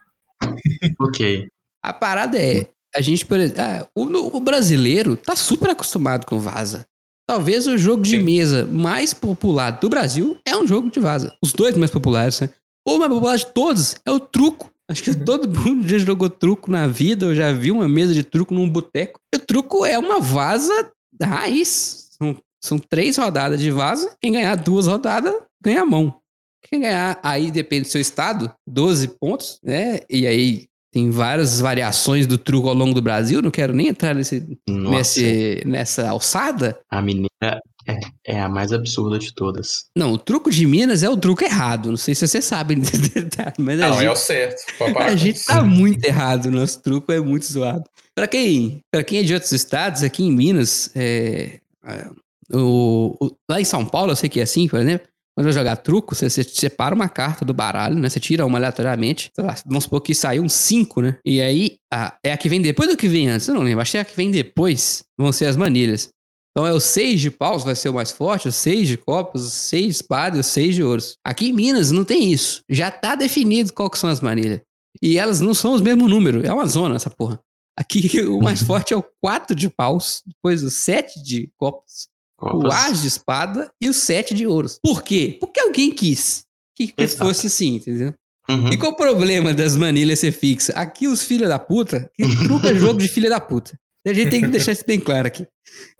ok. 1.02 1.48
A 1.82 1.92
parada 1.92 2.38
é, 2.38 2.70
a 2.96 3.02
gente, 3.02 3.26
por 3.26 3.40
exemplo, 3.40 3.62
ah, 3.62 3.88
o, 3.96 4.38
o, 4.38 4.40
brasileiro 4.40 5.16
tá 5.16 5.36
super 5.36 5.70
acostumado 5.72 6.26
com 6.26 6.40
vaza. 6.40 6.86
Talvez 7.28 7.68
o 7.68 7.78
jogo 7.78 8.02
de 8.02 8.18
Sim. 8.18 8.24
mesa 8.24 8.66
mais 8.66 9.14
popular 9.14 9.72
do 9.72 9.90
Brasil 9.90 10.38
é 10.46 10.58
um 10.58 10.66
jogo 10.66 10.90
de 10.90 11.00
vaza. 11.00 11.36
Os 11.42 11.54
dois 11.54 11.78
mais 11.78 11.92
populares, 11.92 12.40
né? 12.42 12.50
O 12.88 12.98
mais 12.98 13.12
popular 13.12 13.38
de 13.38 13.46
todos 13.48 13.96
é 14.04 14.12
o 14.12 14.20
truco. 14.20 14.72
Acho 14.90 15.04
que 15.04 15.14
todo 15.24 15.48
mundo 15.48 15.88
já 15.88 16.00
jogou 16.00 16.30
truco 16.30 16.72
na 16.72 16.88
vida, 16.88 17.28
ou 17.28 17.36
já 17.36 17.54
viu 17.54 17.76
uma 17.76 17.88
mesa 17.88 18.14
de 18.14 18.24
truco 18.24 18.54
num 18.54 18.68
boteco. 18.68 19.20
O 19.36 19.40
truco 19.40 19.86
é 19.86 20.00
uma 20.00 20.20
vaza 20.20 20.92
raiz. 21.22 22.10
São, 22.18 22.38
são 22.64 22.80
três 22.80 23.18
rodadas 23.18 23.60
de 23.60 23.70
vaza. 23.70 24.16
Quem 24.20 24.32
ganhar 24.32 24.56
duas 24.56 24.88
rodadas, 24.88 25.34
ganha 25.62 25.84
a 25.84 25.86
mão. 25.86 26.20
Quem 26.68 26.82
ganhar, 26.82 27.20
aí 27.24 27.52
depende 27.52 27.84
do 27.84 27.92
seu 27.92 28.02
estado, 28.02 28.52
12 28.68 29.08
pontos, 29.20 29.60
né? 29.64 30.00
E 30.10 30.28
aí 30.28 30.69
tem 30.92 31.12
várias 31.12 31.60
variações 31.60 32.26
do 32.26 32.38
truco 32.38 32.68
ao 32.68 32.74
longo 32.74 32.94
do 32.94 33.02
Brasil. 33.02 33.42
Não 33.42 33.52
quero 33.52 33.74
nem 33.74 33.88
entrar 33.88 34.16
nesse, 34.16 34.46
nesse, 34.68 35.62
nessa 35.66 36.10
alçada. 36.10 36.80
A 36.90 37.02
mineira 37.02 37.62
é, 37.88 38.00
é, 38.26 38.40
a 38.42 38.50
mais 38.50 38.72
absurda 38.72 39.18
de 39.18 39.34
todas. 39.34 39.86
Não, 39.96 40.14
o 40.14 40.18
truco 40.18 40.52
de 40.52 40.66
Minas 40.66 41.04
é 41.04 41.10
o 41.10 41.18
truco 41.18 41.44
errado. 41.44 41.90
Não 41.90 41.98
sei 41.98 42.14
se 42.16 42.28
você 42.28 42.42
sabe. 42.42 42.76
mas 43.58 43.80
não, 43.80 43.94
gente, 43.94 44.06
é 44.06 44.12
o 44.12 44.16
certo. 44.16 44.62
A 44.98 45.16
gente 45.18 45.44
tá 45.46 45.64
muito 45.64 46.04
errado. 46.06 46.52
Nosso 46.52 46.82
truco 46.82 47.12
é 47.12 47.20
muito 47.20 47.46
zoado. 47.46 47.84
Para 48.16 48.28
quem, 48.28 48.82
pra 48.92 49.04
quem 49.04 49.20
é 49.20 49.24
de 49.24 49.34
outros 49.34 49.52
estados, 49.52 50.04
aqui 50.04 50.24
em 50.24 50.32
Minas, 50.32 50.92
é, 50.96 51.60
é, 51.86 52.10
o, 52.52 53.16
o, 53.20 53.32
lá 53.50 53.62
em 53.62 53.66
São 53.66 53.86
Paulo, 53.86 54.12
eu 54.12 54.16
sei 54.16 54.30
que 54.30 54.40
é 54.40 54.44
assim, 54.44 54.68
por 54.68 54.80
exemplo. 54.80 55.08
Quando 55.40 55.46
vai 55.46 55.54
jogar 55.54 55.78
truco, 55.78 56.14
você, 56.14 56.30
você, 56.30 56.44
separa 56.44 56.94
uma 56.94 57.08
carta 57.08 57.46
do 57.46 57.54
baralho, 57.54 57.96
né? 57.96 58.10
Você 58.10 58.20
tira 58.20 58.46
uma 58.46 58.58
aleatoriamente. 58.58 59.32
Lá, 59.38 59.56
vamos 59.66 59.86
supor 59.86 60.02
que 60.02 60.14
saiu 60.14 60.44
um 60.44 60.50
5, 60.50 61.02
né? 61.02 61.18
E 61.24 61.40
aí, 61.40 61.78
a, 61.90 62.18
é 62.22 62.34
a 62.34 62.38
que 62.38 62.50
vem 62.50 62.62
depois 62.62 62.90
do 62.90 62.98
que 62.98 63.08
vem 63.08 63.30
antes? 63.30 63.48
Eu 63.48 63.56
não 63.56 63.62
lembro. 63.62 63.82
Acho 63.82 63.92
que 63.92 63.98
é 63.98 64.02
a 64.02 64.06
que 64.06 64.18
vem 64.18 64.32
depois. 64.32 65.06
Vão 65.18 65.32
ser 65.32 65.46
as 65.46 65.56
manilhas. 65.56 66.10
Então 66.52 66.68
é 66.68 66.74
o 66.74 66.80
6 66.82 67.22
de 67.22 67.32
paus 67.32 67.64
vai 67.64 67.74
ser 67.74 67.88
o 67.88 67.94
mais 67.94 68.12
forte, 68.12 68.50
o 68.50 68.52
6 68.52 68.86
de 68.86 68.98
copas, 68.98 69.46
o 69.46 69.50
6 69.50 69.86
de 69.86 69.92
espada 69.92 70.36
e 70.36 70.42
o 70.42 70.44
6 70.44 70.76
de 70.76 70.84
ouros. 70.84 71.16
Aqui 71.24 71.48
em 71.48 71.54
Minas 71.54 71.90
não 71.90 72.04
tem 72.04 72.34
isso. 72.34 72.62
Já 72.70 72.92
tá 72.92 73.16
definido 73.16 73.72
qual 73.72 73.90
que 73.90 73.98
são 73.98 74.10
as 74.10 74.20
manilhas. 74.20 74.60
E 75.02 75.18
elas 75.18 75.40
não 75.40 75.54
são 75.54 75.72
os 75.72 75.80
mesmos 75.80 76.10
números. 76.10 76.44
É 76.44 76.52
uma 76.52 76.66
zona 76.66 76.98
essa 76.98 77.10
porra. 77.10 77.40
Aqui 77.78 78.20
o 78.28 78.42
mais 78.42 78.62
forte 78.62 78.94
é 78.94 78.98
o 78.98 79.06
4 79.22 79.56
de 79.56 79.70
paus, 79.70 80.22
depois 80.28 80.64
o 80.64 80.70
7 80.70 81.24
de 81.24 81.50
copas, 81.56 82.10
copas. 82.40 82.64
o 82.64 82.74
as 82.74 83.02
de 83.02 83.08
espada 83.08 83.72
e 83.82 83.90
o 83.90 83.94
7 83.94 84.34
de 84.34 84.48
ouros. 84.48 84.80
Por 84.84 85.04
quê? 85.04 85.38
Porque 85.40 85.60
alguém 85.60 85.92
quis 85.92 86.44
que 86.76 86.94
Exato. 86.98 87.26
fosse 87.26 87.48
assim, 87.48 87.76
entendeu? 87.76 88.14
Uhum. 88.50 88.70
E 88.70 88.78
qual 88.78 88.94
o 88.94 88.96
problema 88.96 89.54
das 89.54 89.76
manilhas 89.76 90.20
ser 90.20 90.32
fixa? 90.32 90.74
Aqui 90.74 91.08
os 91.08 91.22
filhos 91.24 91.50
da 91.50 91.60
puta, 91.60 92.10
que 92.16 92.24
truca 92.44 92.72
é 92.72 92.76
jogo 92.76 93.00
de 93.00 93.08
filha 93.08 93.30
da 93.30 93.40
puta. 93.40 93.78
A 94.08 94.14
gente 94.14 94.32
tem 94.32 94.42
que 94.42 94.48
deixar 94.48 94.72
isso 94.72 94.86
bem 94.88 95.00
claro 95.00 95.28
aqui. 95.28 95.46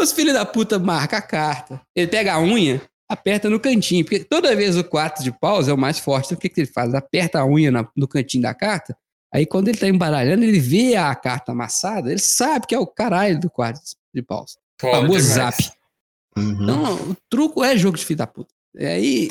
Os 0.02 0.12
filhos 0.12 0.34
da 0.34 0.46
puta 0.46 0.80
marcam 0.80 1.20
a 1.20 1.22
carta. 1.22 1.82
Ele 1.96 2.08
pega 2.08 2.34
a 2.34 2.42
unha, 2.42 2.82
aperta 3.08 3.50
no 3.50 3.60
cantinho. 3.60 4.04
Porque 4.04 4.20
toda 4.20 4.56
vez 4.56 4.78
o 4.78 4.84
4 4.84 5.24
de 5.24 5.32
paus 5.32 5.68
é 5.68 5.74
o 5.74 5.78
mais 5.78 6.00
forte. 6.00 6.28
Então 6.28 6.38
o 6.38 6.42
que, 6.42 6.50
que 6.50 6.62
ele 6.62 6.72
faz? 6.72 6.94
Aperta 6.96 7.40
a 7.40 7.46
unha 7.46 7.72
no 7.96 8.08
cantinho 8.08 8.44
da 8.44 8.54
carta. 8.54 8.98
Aí 9.32 9.46
quando 9.46 9.68
ele 9.68 9.78
tá 9.78 9.88
embaralhando, 9.88 10.44
ele 10.44 10.60
vê 10.60 10.96
a 10.96 11.14
carta 11.14 11.52
amassada, 11.52 12.10
ele 12.10 12.20
sabe 12.20 12.66
que 12.66 12.74
é 12.74 12.80
o 12.80 12.88
caralho 12.88 13.40
do 13.40 13.50
4 13.50 13.80
de 14.14 14.24
paus. 14.24 14.58
O 14.82 14.90
famoso 14.90 15.20
zap. 15.20 15.72
Uhum. 16.38 16.64
Então, 16.64 16.96
o 17.12 17.18
truco 17.30 17.64
é 17.64 17.78
jogo 17.78 17.98
de 17.98 18.06
filho 18.06 18.18
da 18.18 18.28
puta. 18.28 18.54
E 18.76 18.86
aí, 18.86 19.30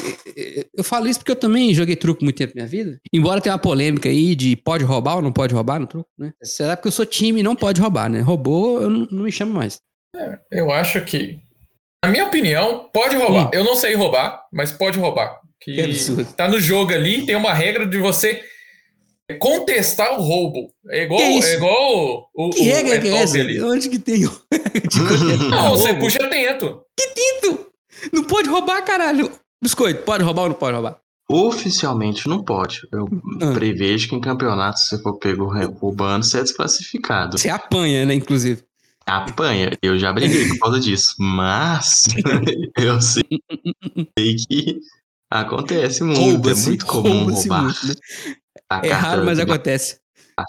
eu 0.74 0.82
falo 0.82 1.06
isso 1.06 1.20
porque 1.20 1.30
eu 1.30 1.37
também 1.37 1.72
joguei 1.72 1.94
truco 1.94 2.24
muito 2.24 2.37
tempo 2.37 2.52
na 2.54 2.62
minha 2.62 2.68
vida. 2.68 3.00
Embora 3.12 3.40
tenha 3.40 3.54
uma 3.54 3.61
polêmica 3.61 4.08
aí 4.08 4.34
de 4.34 4.56
pode 4.56 4.84
roubar 4.84 5.16
ou 5.16 5.22
não 5.22 5.32
pode 5.32 5.54
roubar 5.54 5.78
no 5.78 5.87
truco, 5.87 6.08
né? 6.18 6.32
Será 6.42 6.76
porque 6.76 6.88
eu 6.88 6.92
sou 6.92 7.06
time 7.06 7.40
e 7.40 7.42
não 7.42 7.54
pode 7.54 7.80
roubar, 7.80 8.11
né? 8.11 8.20
Roubou, 8.20 8.82
eu 8.82 8.90
não, 8.90 9.06
não 9.11 9.24
me 9.24 9.32
chamo 9.32 9.54
mais. 9.54 9.80
É, 10.16 10.38
eu 10.50 10.72
acho 10.72 11.04
que, 11.04 11.38
na 12.04 12.11
minha 12.11 12.26
opinião, 12.26 12.90
pode 12.92 13.16
roubar. 13.16 13.46
Hum. 13.46 13.50
Eu 13.52 13.64
não 13.64 13.76
sei 13.76 13.94
roubar, 13.94 14.44
mas 14.52 14.72
pode 14.72 14.98
roubar. 14.98 15.40
Que, 15.61 15.74
que 15.74 15.80
absurdo. 15.82 16.32
tá 16.34 16.48
no 16.48 16.61
jogo 16.61 16.92
ali, 16.92 17.24
tem 17.24 17.37
uma 17.37 17.54
regra 17.54 17.87
de 17.87 17.98
você 17.98 18.42
contestar 19.34 20.18
o 20.18 20.22
roubo. 20.22 20.72
É 20.88 21.04
igual, 21.04 21.20
é 21.20 21.54
igual 21.54 22.30
o, 22.34 22.50
que 22.50 22.60
o, 22.60 22.64
regra 22.64 22.94
é 22.94 23.00
que 23.00 23.08
é 23.08 23.16
essa? 23.16 23.38
Ali. 23.38 23.62
Onde 23.62 23.88
que 23.88 23.98
tem? 23.98 24.22
não, 25.50 25.70
você 25.70 25.94
puxa 25.94 26.28
tento. 26.30 26.82
Que 26.96 27.08
tento? 27.08 27.66
Não 28.12 28.24
pode 28.24 28.48
roubar, 28.48 28.82
caralho. 28.82 29.30
Biscoito, 29.62 30.02
pode 30.02 30.24
roubar 30.24 30.42
ou 30.42 30.48
não 30.50 30.56
pode 30.56 30.74
roubar? 30.74 31.00
Oficialmente 31.30 32.26
não 32.26 32.42
pode. 32.42 32.80
Eu 32.90 33.06
ah. 33.42 33.52
prevejo 33.52 34.08
que 34.08 34.14
em 34.14 34.20
campeonato, 34.20 34.80
se 34.80 34.88
você 34.88 35.02
for 35.02 35.18
pego 35.18 35.52
roubando, 35.78 36.24
você 36.24 36.38
é 36.38 36.42
desclassificado. 36.42 37.36
Você 37.36 37.50
apanha, 37.50 38.06
né, 38.06 38.14
inclusive. 38.14 38.62
Apanha. 39.04 39.70
Eu 39.82 39.98
já 39.98 40.10
briguei 40.12 40.48
por 40.48 40.58
causa 40.58 40.80
disso. 40.80 41.14
Mas 41.18 42.04
eu 42.78 43.00
sei 43.02 43.24
que 44.48 44.80
acontece 45.30 46.02
muito. 46.02 46.48
é 46.48 46.54
muito 46.54 46.86
comum 46.86 47.30
roubar. 47.30 47.64
Muito, 47.64 47.86
né? 47.88 47.94
É 48.70 48.92
raro, 48.92 49.24
mas 49.24 49.38
acontece. 49.38 50.00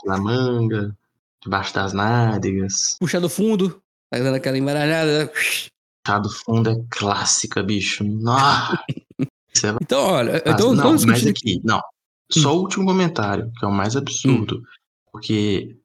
Na 0.05 0.17
manga, 0.17 0.95
debaixo 1.41 1.73
das 1.73 1.93
nádegas. 1.93 2.97
Puxa 2.99 3.19
do 3.19 3.29
fundo, 3.29 3.81
tá 4.09 4.19
dando 4.19 4.35
aquela 4.35 4.57
embaralhada. 4.57 5.31
Chá 6.05 6.19
do 6.19 6.29
fundo 6.29 6.69
é 6.69 6.75
clássica, 6.89 7.63
bicho. 7.63 8.03
Nossa. 8.03 8.77
então, 9.81 10.01
olha, 10.01 10.43
então, 10.45 10.73
não, 10.73 10.95
mas 11.07 11.25
aqui, 11.25 11.61
não. 11.63 11.81
Só 12.31 12.55
o 12.55 12.61
último 12.61 12.85
comentário, 12.85 13.51
que 13.57 13.65
é 13.65 13.67
o 13.67 13.71
mais 13.71 13.95
absurdo. 13.95 14.57
Hum. 14.57 14.63
Porque 15.11 15.75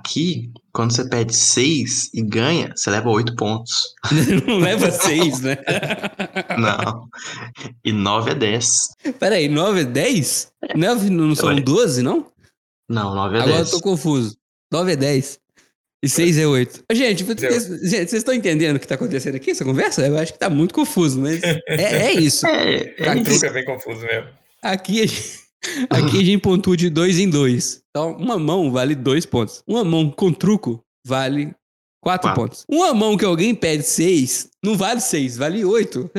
aqui, 0.00 0.50
quando 0.72 0.94
você 0.94 1.08
pede 1.08 1.36
6 1.36 2.10
e 2.14 2.22
ganha, 2.22 2.72
você 2.74 2.90
leva 2.90 3.08
8 3.10 3.36
pontos. 3.36 3.94
não 4.46 4.58
leva 4.58 4.90
6, 4.90 5.40
né? 5.40 5.56
não. 6.58 7.08
E 7.84 7.92
9 7.92 8.32
é 8.32 8.34
10. 8.34 8.70
Peraí, 9.18 9.48
9 9.48 9.82
é 9.82 9.84
10? 9.84 10.52
9 10.74 11.10
não 11.10 11.34
são 11.34 11.54
12, 11.54 12.02
não? 12.02 12.26
Não, 12.88 13.14
9 13.14 13.36
é 13.36 13.40
Agora 13.40 13.44
10. 13.44 13.48
Agora 13.48 13.66
eu 13.66 13.70
tô 13.70 13.80
confuso. 13.80 14.36
9 14.72 14.92
é 14.92 14.96
10. 14.96 15.38
E 16.02 16.08
6 16.08 16.38
é 16.38 16.46
8. 16.46 16.84
Gente, 16.92 17.24
vocês 17.24 18.12
estão 18.12 18.32
entendendo 18.32 18.76
o 18.76 18.78
que 18.78 18.86
está 18.86 18.94
acontecendo 18.94 19.34
aqui, 19.34 19.50
essa 19.50 19.64
conversa? 19.64 20.06
Eu 20.06 20.16
acho 20.16 20.32
que 20.32 20.36
está 20.36 20.48
muito 20.48 20.72
confuso, 20.72 21.20
mas 21.20 21.42
é, 21.42 21.60
é 21.68 22.12
isso. 22.12 22.46
É, 22.50 22.94
é 22.98 23.08
aqui, 23.10 23.30
isso. 23.30 23.44
é 23.44 23.50
bem 23.50 23.64
confuso 23.64 24.00
mesmo. 24.00 24.28
Aqui 24.62 25.02
a 25.02 25.06
gente, 25.06 25.40
aqui 25.90 26.20
a 26.20 26.24
gente 26.24 26.38
pontua 26.38 26.76
de 26.76 26.90
2 26.90 27.18
em 27.18 27.30
2. 27.30 27.82
Então, 27.90 28.16
uma 28.16 28.38
mão 28.38 28.70
vale 28.70 28.94
2 28.94 29.26
pontos. 29.26 29.62
Uma 29.66 29.84
mão 29.84 30.10
com 30.10 30.32
truco 30.32 30.82
vale 31.06 31.54
4 32.02 32.34
pontos. 32.34 32.64
Uma 32.68 32.94
mão 32.94 33.16
que 33.16 33.24
alguém 33.24 33.54
pede 33.54 33.82
6 33.82 34.50
não 34.62 34.76
vale 34.76 35.00
6, 35.00 35.36
vale 35.36 35.64
8. 35.64 36.10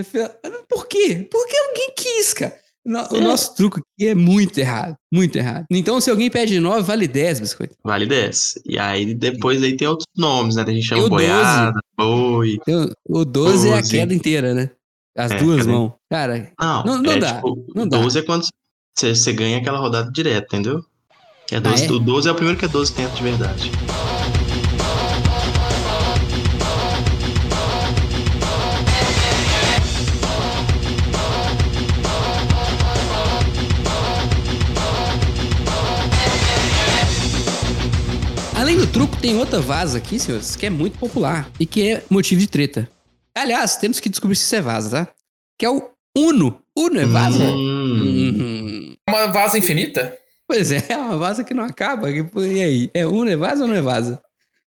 Por 0.67 0.87
quê? 0.87 1.27
Porque 1.29 1.57
alguém 1.57 1.93
quis, 1.95 2.33
cara. 2.33 2.61
O 2.83 3.17
é. 3.17 3.21
nosso 3.21 3.55
truque 3.55 3.79
aqui 3.79 4.07
é 4.07 4.15
muito 4.15 4.57
errado. 4.57 4.95
Muito 5.13 5.35
errado. 5.35 5.65
Então, 5.69 6.01
se 6.01 6.09
alguém 6.09 6.31
pede 6.31 6.59
9, 6.59 6.81
vale 6.81 7.07
10, 7.07 7.39
biscoito. 7.39 7.75
Vale 7.83 8.07
10. 8.07 8.61
E 8.65 8.79
aí, 8.79 9.13
depois 9.13 9.61
aí 9.61 9.77
tem 9.77 9.87
outros 9.87 10.07
nomes, 10.17 10.55
né? 10.55 10.63
A 10.63 10.71
gente 10.71 10.87
chama 10.87 11.07
boiada, 11.07 11.79
boi. 11.95 12.57
O 13.07 13.23
12 13.23 13.69
é 13.69 13.73
a 13.75 13.83
queda 13.83 14.13
inteira, 14.13 14.55
né? 14.55 14.71
As 15.15 15.31
é, 15.31 15.37
duas 15.37 15.67
mãos. 15.67 15.93
Cara, 16.09 16.51
não, 16.59 16.83
não, 16.83 17.01
não 17.03 17.11
é, 17.11 17.19
dá. 17.19 17.35
Tipo, 17.35 17.65
não 17.75 17.87
12 17.87 18.15
dá. 18.15 18.19
é 18.19 18.25
quando 18.25 18.45
você, 18.45 18.51
você 18.95 19.33
ganha 19.33 19.57
aquela 19.57 19.79
rodada 19.79 20.11
direto, 20.11 20.45
entendeu? 20.47 20.85
É 21.51 21.59
12, 21.59 21.83
ah, 21.83 21.87
é? 21.87 21.91
O 21.91 21.99
12 21.99 22.27
é 22.27 22.31
o 22.31 22.35
primeiro 22.35 22.59
que 22.59 22.65
é 22.65 22.67
12 22.67 22.93
tempos 22.93 23.17
de 23.17 23.23
verdade. 23.23 23.71
Além 38.55 38.77
do 38.77 38.85
truco, 38.87 39.17
tem 39.17 39.35
outra 39.37 39.59
vaza 39.59 39.97
aqui, 39.97 40.19
senhores, 40.19 40.55
que 40.55 40.67
é 40.67 40.69
muito 40.69 40.97
popular 40.97 41.49
e 41.59 41.65
que 41.65 41.91
é 41.91 42.03
motivo 42.09 42.39
de 42.39 42.47
treta. 42.47 42.89
Aliás, 43.35 43.75
temos 43.75 43.99
que 43.99 44.07
descobrir 44.07 44.35
se 44.35 44.43
isso 44.43 44.55
é 44.55 44.61
vaza, 44.61 45.05
tá? 45.05 45.13
Que 45.57 45.65
é 45.65 45.69
o 45.69 45.89
Uno. 46.17 46.61
Uno 46.75 46.99
é 46.99 47.05
vaza? 47.05 47.43
Hum. 47.43 48.95
É 49.07 49.11
uma 49.11 49.27
vaza 49.27 49.57
infinita? 49.57 50.17
Pois 50.47 50.71
é, 50.71 50.83
é 50.89 50.97
uma 50.97 51.17
vaza 51.17 51.43
que 51.43 51.53
não 51.53 51.63
acaba. 51.63 52.09
E 52.09 52.61
aí? 52.61 52.91
É 52.93 53.05
Uno 53.05 53.29
é 53.29 53.35
vaza 53.35 53.63
ou 53.63 53.67
não 53.67 53.75
é 53.75 53.81
vaza? 53.81 54.21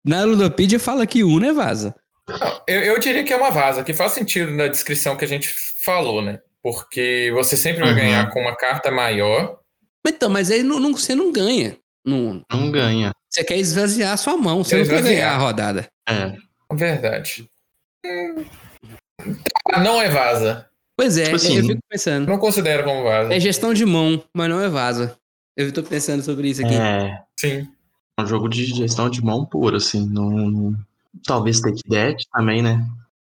Na 0.06 0.24
Ludopedia 0.24 0.80
fala 0.80 1.08
que 1.08 1.24
Uno 1.24 1.46
é 1.46 1.54
vaza. 1.54 1.96
Não, 2.28 2.62
eu, 2.67 2.82
eu, 2.82 3.00
diria 3.00 3.24
que 3.24 3.34
é 3.34 3.38
uma 3.38 3.52
vaza, 3.52 3.84
que 3.84 3.94
faz 3.94 4.13
sentido 4.13 4.52
na 4.52 4.67
descrição 4.67 5.15
que 5.15 5.26
a 5.26 5.28
gente 5.28 5.50
falou, 5.84 6.22
né? 6.22 6.39
Porque 6.62 7.32
você 7.34 7.58
sempre 7.58 7.82
vai 7.82 7.89
uhum. 7.89 7.96
ganhar 7.96 8.30
com 8.30 8.41
uma 8.41 8.56
carta 8.56 8.91
maior. 8.91 9.60
Então, 10.06 10.30
mas 10.30 10.52
aí 10.52 10.63
não, 10.63 10.80
não, 10.80 10.94
você 10.94 11.15
não 11.15 11.32
ganha. 11.32 11.78
Não, 12.06 12.41
não 12.52 12.72
ganha. 12.72 13.12
Você 13.30 13.44
quer 13.44 13.58
esvaziar 13.58 14.13
a 14.13 14.17
sua 14.17 14.38
mão, 14.38 14.63
você 14.63 14.78
quer 14.78 14.88
não 14.88 14.96
quer 14.96 15.04
ganhar 15.04 15.34
a 15.34 15.38
rodada. 15.38 15.88
É. 16.08 16.36
Verdade. 16.74 17.50
Hum. 18.06 18.46
Não 19.84 20.02
é 20.02 20.10
vaza. 20.10 20.67
Pois 20.97 21.17
é, 21.17 21.23
tipo 21.23 21.36
assim, 21.36 21.58
eu 21.58 21.65
fico 21.65 21.82
pensando. 21.89 22.27
Não 22.27 22.38
considero 22.38 22.84
como 22.84 23.04
vaza. 23.04 23.34
É 23.34 23.39
gestão 23.39 23.73
de 23.73 23.86
mão, 23.86 24.23
mas 24.34 24.49
não 24.49 24.62
é 24.62 24.69
vaza. 24.69 25.17
Eu 25.56 25.71
tô 25.71 25.84
pensando 25.84 26.23
sobre 26.23 26.49
isso 26.49 26.65
aqui. 26.65 26.73
É. 26.73 27.19
Sim. 27.39 27.67
É 28.17 28.21
um 28.21 28.27
jogo 28.27 28.47
de 28.47 28.65
gestão 28.65 29.10
de 29.10 29.23
mão 29.23 29.45
pura, 29.45 29.77
assim. 29.77 30.08
Não, 30.08 30.75
Talvez 31.25 31.60
Take 31.60 31.82
That 31.89 32.25
também, 32.32 32.62
né? 32.62 32.86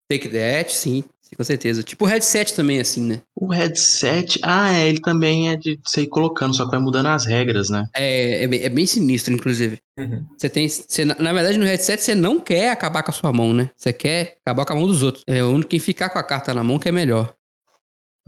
Take 0.09 0.29
That, 0.29 0.75
sim 0.75 1.05
com 1.37 1.45
certeza. 1.45 1.83
Tipo 1.83 2.05
o 2.05 2.09
headset 2.09 2.55
também, 2.55 2.81
assim, 2.81 3.03
né? 3.03 3.21
O 3.35 3.49
headset, 3.49 4.39
ah, 4.43 4.73
é, 4.73 4.89
ele 4.89 5.01
também 5.01 5.51
é 5.51 5.57
de 5.57 5.79
você 5.85 6.03
ir 6.03 6.07
colocando, 6.07 6.55
só 6.55 6.65
que 6.65 6.71
vai 6.71 6.81
mudando 6.81 7.07
as 7.07 7.27
regras, 7.27 7.69
né? 7.69 7.87
É, 7.95 8.45
é, 8.45 8.47
bem, 8.47 8.63
é 8.63 8.69
bem 8.69 8.87
sinistro, 8.87 9.35
inclusive. 9.35 9.79
Uhum. 9.99 10.25
Você 10.37 10.49
tem. 10.49 10.69
Você, 10.69 11.05
na 11.05 11.33
verdade, 11.33 11.59
no 11.59 11.65
headset, 11.65 12.03
você 12.03 12.15
não 12.15 12.41
quer 12.41 12.71
acabar 12.71 13.03
com 13.03 13.11
a 13.11 13.15
sua 13.15 13.33
mão, 13.33 13.53
né? 13.53 13.71
Você 13.77 13.93
quer 13.93 14.39
acabar 14.45 14.65
com 14.65 14.73
a 14.73 14.77
mão 14.77 14.87
dos 14.87 15.03
outros. 15.03 15.25
É 15.27 15.43
o 15.43 15.51
único 15.51 15.71
que 15.71 15.79
ficar 15.79 16.11
com 16.11 16.19
a 16.19 16.23
carta 16.23 16.55
na 16.55 16.65
mão 16.65 16.79
que 16.79 16.89
é 16.89 16.93
melhor. 16.93 17.35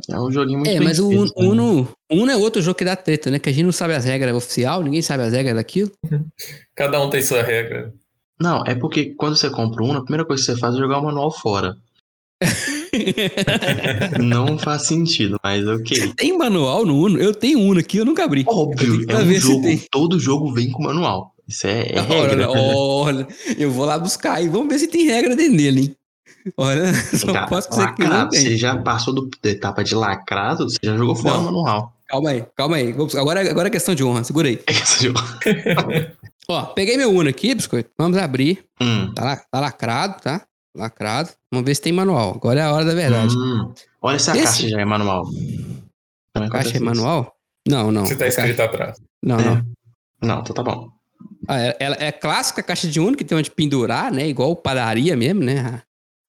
É 0.09 0.19
um 0.19 0.31
joguinho 0.31 0.59
muito 0.59 0.71
É, 0.71 0.81
mas 0.81 0.99
o 0.99 1.09
Uno, 1.09 1.25
né? 1.25 1.31
Uno, 1.37 1.89
Uno 2.11 2.31
é 2.31 2.37
outro 2.37 2.63
jogo 2.63 2.77
que 2.77 2.85
dá 2.85 2.97
treta, 2.97 3.31
né? 3.31 3.39
Que 3.39 3.49
a 3.49 3.53
gente 3.53 3.65
não 3.65 3.73
sabe 3.73 3.95
as 3.95 4.05
regras 4.05 4.35
oficial, 4.35 4.83
ninguém 4.83 5.03
sabe 5.03 5.25
as 5.25 5.33
regras 5.33 5.57
daquilo. 5.57 5.91
Cada 6.75 7.01
um 7.01 7.11
tem 7.11 7.23
sua 7.23 7.43
regra. 7.43 7.93
Não, 8.41 8.65
é 8.65 8.75
porque 8.75 9.15
quando 9.17 9.37
você 9.37 9.51
compra 9.51 9.83
Uno, 9.83 9.99
a 9.99 10.03
primeira 10.03 10.25
coisa 10.25 10.43
que 10.43 10.53
você 10.53 10.59
faz 10.59 10.75
é 10.75 10.79
jogar 10.79 10.99
o 10.99 11.05
manual 11.05 11.31
fora. 11.31 11.77
não 14.19 14.59
faz 14.59 14.87
sentido, 14.87 15.39
mas 15.45 15.67
ok. 15.67 16.15
Tem 16.15 16.37
manual 16.37 16.87
no 16.87 16.99
Uno? 16.99 17.19
Eu 17.19 17.35
tenho 17.35 17.61
Uno 17.61 17.81
aqui, 17.81 17.99
eu 17.99 18.05
nunca 18.05 18.25
abri. 18.25 18.45
Óbvio, 18.47 19.05
é 19.09 19.17
um 19.17 19.35
jogo, 19.35 19.69
todo 19.91 20.19
jogo 20.19 20.53
vem 20.55 20.71
com 20.71 20.83
manual. 20.83 21.35
Isso 21.47 21.67
é, 21.67 21.93
é 21.93 22.01
regra. 22.01 22.49
Olha, 22.49 23.27
eu 23.59 23.71
vou 23.71 23.85
lá 23.85 23.99
buscar 23.99 24.41
e 24.41 24.49
vamos 24.49 24.69
ver 24.69 24.79
se 24.79 24.87
tem 24.87 25.05
regra 25.05 25.35
dentro 25.35 25.57
dele, 25.57 25.81
hein? 25.81 25.97
Olha, 26.57 26.93
só 27.17 27.33
Cara, 27.33 27.47
posso 27.47 27.71
dizer 27.71 27.95
que 27.95 28.05
não 28.05 28.29
tem. 28.29 28.41
Você 28.41 28.57
já 28.57 28.77
passou 28.77 29.15
do, 29.15 29.31
da 29.43 29.51
etapa 29.51 29.85
de 29.85 29.95
lacrado, 29.95 30.69
você 30.69 30.79
já 30.83 30.97
jogou 30.97 31.15
fora 31.15 31.39
o 31.39 31.45
manual. 31.45 31.95
Calma 32.09 32.31
aí, 32.31 32.45
calma 32.57 32.77
aí. 32.77 32.95
Agora, 33.17 33.49
agora 33.49 33.69
é 33.69 33.71
questão 33.71 33.95
de 33.95 34.03
honra, 34.03 34.25
segura 34.25 34.49
aí. 34.49 34.61
É 34.67 34.73
questão 34.73 34.99
de 34.99 35.09
honra. 35.11 36.17
Ó, 36.49 36.65
peguei 36.67 36.97
meu 36.97 37.11
Uno 37.11 37.29
aqui, 37.29 37.55
biscoito. 37.55 37.91
Vamos 37.97 38.19
abrir. 38.19 38.65
Hum. 38.81 39.13
Tá, 39.15 39.37
tá 39.37 39.61
lacrado, 39.61 40.21
tá? 40.21 40.45
Lacrado. 40.77 41.31
Vamos 41.53 41.65
ver 41.65 41.75
se 41.77 41.83
tem 41.83 41.93
manual. 41.93 42.35
Agora 42.35 42.59
é 42.59 42.63
a 42.65 42.73
hora 42.73 42.85
da 42.85 42.95
verdade. 42.95 43.37
Hum, 43.37 43.73
olha 44.03 44.19
se 44.19 44.31
a 44.31 44.35
Esse... 44.35 44.45
caixa 44.45 44.69
já 44.69 44.81
é 44.81 44.85
manual. 44.85 45.25
A 46.35 46.49
caixa 46.49 46.77
é 46.77 46.81
manual? 46.81 47.37
Não, 47.69 47.93
não. 47.93 48.05
Você 48.05 48.17
tá 48.17 48.27
escrito 48.27 48.57
caixa... 48.57 48.71
atrás. 48.71 48.99
Não, 49.23 49.39
é. 49.39 49.45
não. 49.45 49.67
Não, 50.23 50.41
então 50.41 50.55
tá 50.55 50.63
bom. 50.63 50.89
Ah, 51.47 51.59
ela 51.79 51.97
é, 52.01 52.07
é 52.07 52.13
clássica 52.13 52.63
caixa 52.63 52.89
de 52.89 52.99
Uno 52.99 53.17
que 53.17 53.25
tem 53.25 53.39
onde 53.39 53.51
pendurar, 53.51 54.11
né? 54.11 54.27
Igual 54.27 54.57
padaria 54.57 55.17
mesmo, 55.17 55.45
né? 55.45 55.83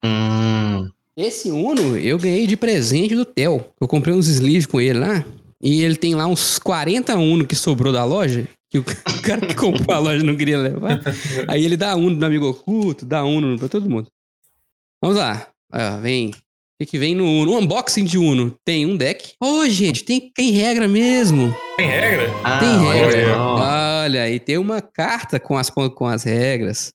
Hum. 0.04 0.90
Esse 1.16 1.52
Uno 1.52 1.98
eu 1.98 2.18
ganhei 2.18 2.48
de 2.48 2.56
presente 2.56 3.16
do 3.16 3.26
Theo. 3.26 3.66
Eu 3.80 3.88
comprei 3.88 4.14
uns 4.14 4.28
sleeves 4.28 4.66
com 4.66 4.80
ele 4.80 5.00
lá. 5.00 5.26
E 5.62 5.84
ele 5.84 5.96
tem 5.96 6.16
lá 6.16 6.26
uns 6.26 6.58
40 6.58 7.16
Uno 7.18 7.46
que 7.46 7.56
sobrou 7.56 7.94
da 7.94 8.04
loja. 8.04 8.48
Que 8.70 8.80
o 8.80 8.84
cara 9.22 9.46
que 9.46 9.54
comprou 9.54 9.96
a 9.96 10.00
loja 10.00 10.24
não 10.24 10.36
queria 10.36 10.58
levar. 10.58 11.00
Aí 11.48 11.64
ele 11.64 11.78
dá 11.78 11.96
Uno 11.96 12.16
do 12.16 12.26
amigo 12.26 12.48
oculto, 12.50 13.06
dá 13.06 13.24
Uno 13.24 13.58
pra 13.60 13.68
todo 13.68 13.90
mundo. 13.90 14.08
Vamos 15.02 15.18
lá. 15.18 15.48
Ah, 15.72 15.98
vem. 15.98 16.30
O 16.30 16.34
que, 16.80 16.86
que 16.86 16.98
vem 16.98 17.14
no 17.14 17.26
Uno? 17.26 17.58
unboxing 17.58 18.06
de 18.06 18.18
Uno. 18.18 18.56
Tem 18.66 18.86
um 18.86 18.98
deck. 18.98 19.34
Ô, 19.40 19.60
oh, 19.60 19.70
gente, 19.70 20.04
tem, 20.04 20.32
tem 20.34 20.52
regra 20.52 20.88
mesmo. 20.88 21.56
Tem 21.78 21.88
regra? 21.88 22.30
Ah, 22.44 22.60
tem 22.60 22.80
regra. 22.88 23.38
Olha, 23.38 24.02
olha, 24.04 24.30
e 24.30 24.40
tem 24.40 24.58
uma 24.58 24.82
carta 24.82 25.40
com 25.40 25.58
as, 25.58 25.70
com 25.70 26.06
as 26.08 26.24
regras. 26.24 26.92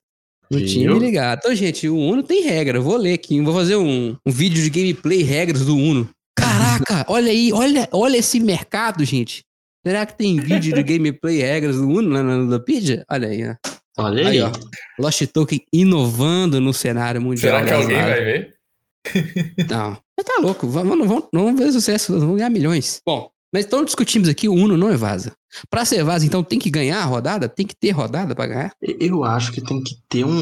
No 0.51 0.65
time 0.65 0.99
ligado. 0.99 1.39
Então, 1.39 1.55
gente, 1.55 1.89
o 1.89 1.97
Uno 1.97 2.23
tem 2.23 2.43
regra. 2.43 2.79
Eu 2.79 2.83
vou 2.83 2.97
ler 2.97 3.15
aqui. 3.15 3.41
Vou 3.41 3.55
fazer 3.55 3.77
um, 3.77 4.17
um 4.25 4.31
vídeo 4.31 4.63
de 4.63 4.71
gameplay 4.71 5.23
regras 5.23 5.65
do 5.65 5.77
Uno. 5.77 6.09
Caraca, 6.39 7.05
olha 7.11 7.31
aí, 7.31 7.53
olha, 7.53 7.89
olha 7.93 8.17
esse 8.19 8.39
mercado, 8.39 9.05
gente. 9.05 9.43
Será 9.87 10.05
que 10.05 10.17
tem 10.17 10.37
vídeo 10.41 10.75
de 10.75 10.83
gameplay 10.83 11.39
regras 11.39 11.77
do 11.77 11.89
Uno 11.89 12.11
na 12.11 12.37
Ludopedia? 12.37 13.05
Olha 13.11 13.29
aí, 13.29 13.49
ó. 13.49 13.55
Olha 13.99 14.29
aí. 14.29 14.41
aí 14.41 14.43
ó, 14.43 14.53
Lost 14.99 15.25
Token 15.29 15.61
inovando 15.73 16.61
no 16.61 16.75
cenário 16.75 17.21
mundial. 17.21 17.59
Será 17.59 17.65
que 17.67 17.73
alguém 17.73 17.97
vai 17.97 18.25
ver? 18.25 18.57
Não. 19.69 19.93
Você 20.19 20.25
tá 20.25 20.41
louco. 20.41 20.67
Vamos, 20.67 21.07
vamos, 21.07 21.25
vamos 21.33 21.59
ver 21.59 21.73
sucesso. 21.73 22.19
Vamos 22.19 22.37
ganhar 22.37 22.51
milhões. 22.51 23.01
Bom, 23.07 23.31
mas 23.57 23.65
então 23.65 23.83
discutimos 23.83 24.29
aqui, 24.29 24.51
o 24.51 24.53
Uno 24.53 24.77
não 24.77 24.91
é 24.91 24.99
vaza. 24.99 25.33
Pra 25.71 25.87
ser 25.87 26.05
vaza, 26.05 26.27
então 26.27 26.45
tem 26.45 26.59
que 26.59 26.69
ganhar 26.69 27.01
a 27.01 27.07
rodada? 27.07 27.49
Tem 27.49 27.67
que 27.67 27.75
ter 27.75 27.91
rodada 27.91 28.35
pra 28.35 28.47
ganhar? 28.47 28.73
Eu 28.83 29.25
acho 29.25 29.51
que 29.51 29.63
tem 29.63 29.83
que 29.83 29.97
ter 30.11 30.27
um, 30.27 30.41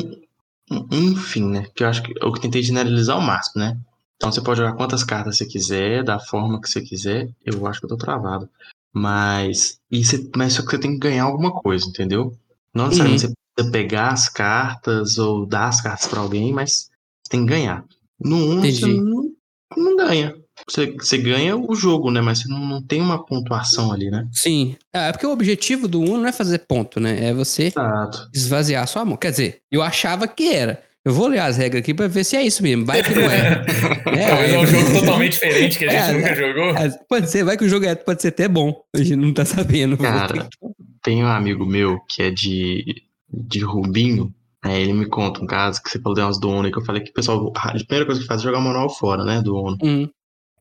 um, 0.69 0.89
um 0.91 1.17
fim, 1.17 1.49
né? 1.49 1.65
Que 1.77 1.85
eu 1.85 1.89
acho 1.89 2.03
que 2.03 2.13
eu 2.21 2.33
tentei 2.33 2.61
generalizar 2.61 3.15
ao 3.15 3.23
máximo, 3.23 3.63
né? 3.63 3.79
Então 4.17 4.33
você 4.33 4.41
pode 4.41 4.59
jogar 4.59 4.73
quantas 4.73 5.05
cartas 5.05 5.37
você 5.37 5.47
quiser, 5.47 6.03
da 6.03 6.19
forma 6.19 6.61
que 6.61 6.69
você 6.69 6.81
quiser. 6.81 7.31
Eu 7.47 7.65
acho 7.69 7.79
que 7.79 7.87
eu 7.87 7.91
tô 7.91 7.97
travado. 7.97 8.49
Mas, 8.93 9.79
e 9.89 10.05
você, 10.05 10.29
mas 10.35 10.55
só 10.55 10.63
que 10.63 10.73
você 10.73 10.79
tem 10.79 10.95
que 10.95 10.99
ganhar 10.99 11.23
alguma 11.23 11.53
coisa, 11.53 11.87
entendeu? 11.87 12.37
Não 12.75 12.87
necessariamente 12.87 13.27
uhum. 13.27 13.33
você 13.57 13.71
pegar 13.71 14.09
as 14.09 14.29
cartas 14.29 15.19
ou 15.19 15.47
dar 15.47 15.69
as 15.69 15.81
cartas 15.81 16.09
para 16.09 16.19
alguém, 16.19 16.53
mas 16.53 16.91
tem 17.31 17.47
que 17.47 17.53
ganhar. 17.53 17.85
No 18.19 18.37
1 18.37 18.61
você 18.61 18.87
não, 18.89 19.31
não 19.77 19.97
ganha. 19.97 20.35
Você, 20.69 20.93
você, 20.93 21.19
ganha 21.19 21.57
o 21.57 21.75
jogo, 21.75 22.11
né? 22.11 22.21
Mas 22.21 22.41
você 22.41 22.49
não, 22.49 22.59
não, 22.59 22.83
tem 22.83 23.01
uma 23.01 23.25
pontuação 23.25 23.93
ali, 23.93 24.11
né? 24.11 24.27
Sim. 24.33 24.77
É, 24.93 25.09
é 25.09 25.13
porque 25.13 25.27
o 25.27 25.33
objetivo 25.33 25.87
do 25.87 26.01
1 26.01 26.17
não 26.19 26.27
é 26.27 26.33
fazer 26.33 26.61
ponto, 26.61 26.99
né? 27.01 27.29
É 27.29 27.35
você 27.35 27.65
Exato. 27.65 28.29
esvaziar 28.35 28.85
a 28.85 28.87
sua 28.87 29.05
mão. 29.05 29.17
Quer 29.17 29.31
dizer, 29.31 29.59
eu 29.71 29.83
achava 29.83 30.27
que 30.27 30.53
era. 30.53 30.83
Eu 31.05 31.13
vou 31.13 31.29
ler 31.29 31.41
as 31.41 31.59
regras 31.59 31.83
aqui 31.83 31.93
pra 31.93 32.09
ver 32.09 32.25
se 32.25 32.35
é 32.35 32.43
isso 32.43 32.63
mesmo. 32.63 32.87
Vai 32.87 33.03
que 33.03 33.15
não 33.15 33.31
é. 33.31 33.65
é 34.19 34.29
Talvez 34.29 34.53
é 34.55 34.59
um 34.59 34.67
jogo 34.67 35.01
totalmente 35.01 35.33
diferente 35.33 35.79
que 35.79 35.85
a 35.85 35.91
gente 35.91 36.03
é, 36.03 36.13
nunca 36.13 36.35
jogou. 36.35 36.71
É, 36.77 36.89
pode 37.07 37.31
ser, 37.31 37.45
vai 37.45 37.59
que 37.59 37.65
o 37.65 37.69
jogo 37.69 37.85
é, 37.85 37.95
pode 37.95 38.23
ser 38.23 38.29
até 38.29 38.49
bom. 38.49 38.75
A 38.95 38.99
gente 38.99 39.17
não 39.17 39.35
tá 39.35 39.45
sabendo. 39.45 39.99
Cara, 39.99 40.49
tem 41.03 41.23
um 41.23 41.29
amigo 41.29 41.67
meu 41.67 42.01
que 42.09 42.23
é 42.23 42.31
de 42.31 43.05
de 43.37 43.61
Rubinho, 43.61 44.33
aí 44.63 44.83
ele 44.83 44.93
me 44.93 45.07
conta 45.07 45.43
um 45.43 45.47
caso 45.47 45.83
que 45.83 45.91
você 45.91 45.99
falou 46.01 46.15
de 46.15 46.23
umas 46.23 46.39
do 46.39 46.49
ONU, 46.49 46.71
que 46.71 46.79
eu 46.79 46.85
falei 46.85 47.03
que 47.03 47.11
o 47.11 47.15
pessoal, 47.15 47.53
a 47.57 47.73
primeira 47.73 48.07
coisa 48.07 48.21
que 48.21 48.27
faz 48.27 48.41
é 48.41 48.45
jogar 48.45 48.59
o 48.59 48.63
manual 48.63 48.89
fora, 48.89 49.25
né, 49.25 49.43
do 49.43 49.57
ONU. 49.57 49.79
Uhum. 49.83 50.09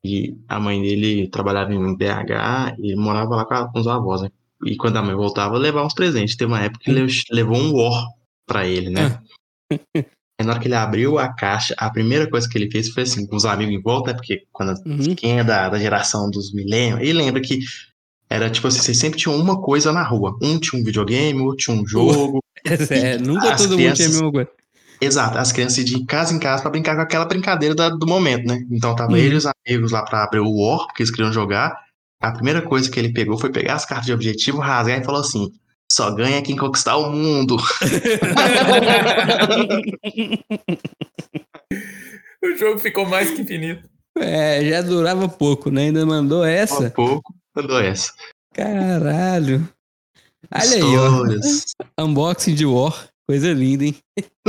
E 0.06 0.38
a 0.48 0.60
mãe 0.60 0.82
dele 0.82 1.28
trabalhava 1.30 1.74
em 1.74 1.96
BH 1.96 2.76
e 2.80 2.96
morava 2.96 3.36
lá 3.36 3.46
com, 3.46 3.80
os 3.80 3.88
avós, 3.88 4.22
né? 4.22 4.30
E 4.66 4.76
quando 4.76 4.98
a 4.98 5.02
mãe 5.02 5.16
voltava, 5.16 5.58
levava 5.58 5.86
uns 5.86 5.94
presentes. 5.94 6.36
Teve 6.36 6.52
uma 6.52 6.62
época 6.62 6.84
que 6.84 6.92
ele 6.92 7.08
levou 7.32 7.58
um 7.58 7.74
War 7.74 8.06
pra 8.46 8.68
ele, 8.68 8.89
né? 8.89 9.20
Aí 9.72 9.72
na 10.46 10.52
hora 10.52 10.60
que 10.60 10.68
ele 10.68 10.76
abriu 10.76 11.18
a 11.18 11.34
caixa, 11.34 11.74
a 11.78 11.89
primeira 11.89 12.30
coisa 12.30 12.48
que 12.50 12.58
ele 12.58 12.70
fez 12.70 12.89
foi 12.89 13.04
assim, 13.04 13.26
com 13.26 13.36
os 13.36 13.46
amigos 13.46 13.74
em 13.74 13.82
volta, 13.82 14.12
né? 14.12 14.18
Porque 14.18 14.44
quando, 14.52 14.78
uhum. 14.86 15.16
quem 15.16 15.39
é 15.39 15.44
da, 15.44 15.70
da 15.70 15.80
geração 15.80 16.30
dos 16.30 16.54
milênios, 16.54 17.00
ele 17.02 17.13
lembra 17.13 17.42
que 17.42 17.60
era 18.30 18.50
tipo 18.50 18.68
assim, 18.68 18.80
você 18.80 18.94
sempre 18.94 19.20
tinha 19.20 19.34
uma 19.34 19.62
coisa 19.62 19.92
na 19.92 20.04
rua. 20.04 20.38
Um 20.42 20.60
tinha 20.60 20.82
um 20.82 20.84
videogame, 20.84 21.39
outro 21.42 21.58
tinha 21.58 21.78
um 21.78 21.88
jogo, 21.88 22.39
É, 22.89 23.18
nunca 23.18 23.56
todo 23.58 23.76
crianças, 23.76 23.78
mundo 23.78 23.96
tinha 23.96 24.08
a 24.08 24.12
mesma 24.12 24.32
coisa. 24.32 24.50
Exato, 25.04 25.38
as 25.38 25.52
crianças 25.52 25.84
de 25.84 26.06
casa 26.06 26.34
em 26.34 26.39
casa 26.39 26.62
para 26.62 26.72
brincar 26.72 26.96
com 26.96 27.02
aquela 27.02 27.26
brincadeira 27.26 27.76
da, 27.76 27.89
do 27.89 28.08
momento, 28.08 28.48
né? 28.48 28.66
Então 28.72 28.96
tava 28.96 29.12
uhum. 29.12 29.18
ele 29.18 29.36
e 29.36 29.38
os 29.38 29.46
amigos 29.46 29.92
lá 29.92 30.02
para 30.04 30.24
abrir 30.24 30.39
o 30.39 30.50
War, 30.50 30.88
porque 30.88 31.04
eles 31.04 31.12
queriam 31.12 31.34
jogar. 31.34 31.78
A 32.22 32.32
primeira 32.32 32.62
coisa 32.62 32.89
que 32.89 32.98
ele 32.98 33.12
pegou 33.12 33.38
foi 33.38 33.52
pegar 33.52 33.74
as 33.76 33.86
cartas 33.86 34.06
de 34.06 34.13
objetivo, 34.13 34.60
rasgar 34.60 35.02
e 35.02 35.04
falou 35.04 35.20
assim: 35.20 35.52
só 35.92 36.10
ganha 36.12 36.42
quem 36.42 36.56
conquistar 36.56 36.96
o 36.96 37.12
mundo. 37.12 37.58
o 42.42 42.56
jogo 42.56 42.80
ficou 42.80 43.06
mais 43.06 43.30
que 43.32 43.42
infinito. 43.42 43.84
É, 44.18 44.63
já 44.63 44.82
durava 44.82 45.28
pouco, 45.28 45.70
né? 45.70 45.82
Ainda 45.84 46.06
mandou 46.06 46.46
essa. 46.46 46.89
pouco, 46.92 47.36
mandou 47.54 47.78
essa. 47.80 48.13
Caralho. 48.54 49.68
Olha 50.50 50.63
Histórias. 50.63 51.76
aí, 51.80 51.88
ó. 51.98 52.06
Unboxing 52.06 52.56
de 52.56 52.66
War. 52.66 53.12
Coisa 53.28 53.54
linda, 53.54 53.86
hein? 53.86 53.96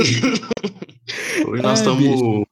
hoje 1.47 1.61
nós 1.61 1.79
estamos. 1.79 2.45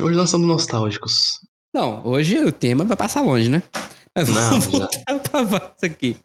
Hoje 0.00 0.16
nós 0.16 0.24
estamos 0.26 0.46
nostálgicos. 0.46 1.40
Não, 1.74 2.06
hoje 2.06 2.38
o 2.38 2.50
tema 2.50 2.84
vai 2.84 2.96
passar 2.96 3.20
longe, 3.20 3.50
né? 3.50 3.62
Mas 4.16 4.28
vamos 4.28 4.50
Não, 4.50 4.80
voltar 4.80 5.18
pra 5.30 5.42
Vaza 5.42 5.74
aqui. 5.84 6.16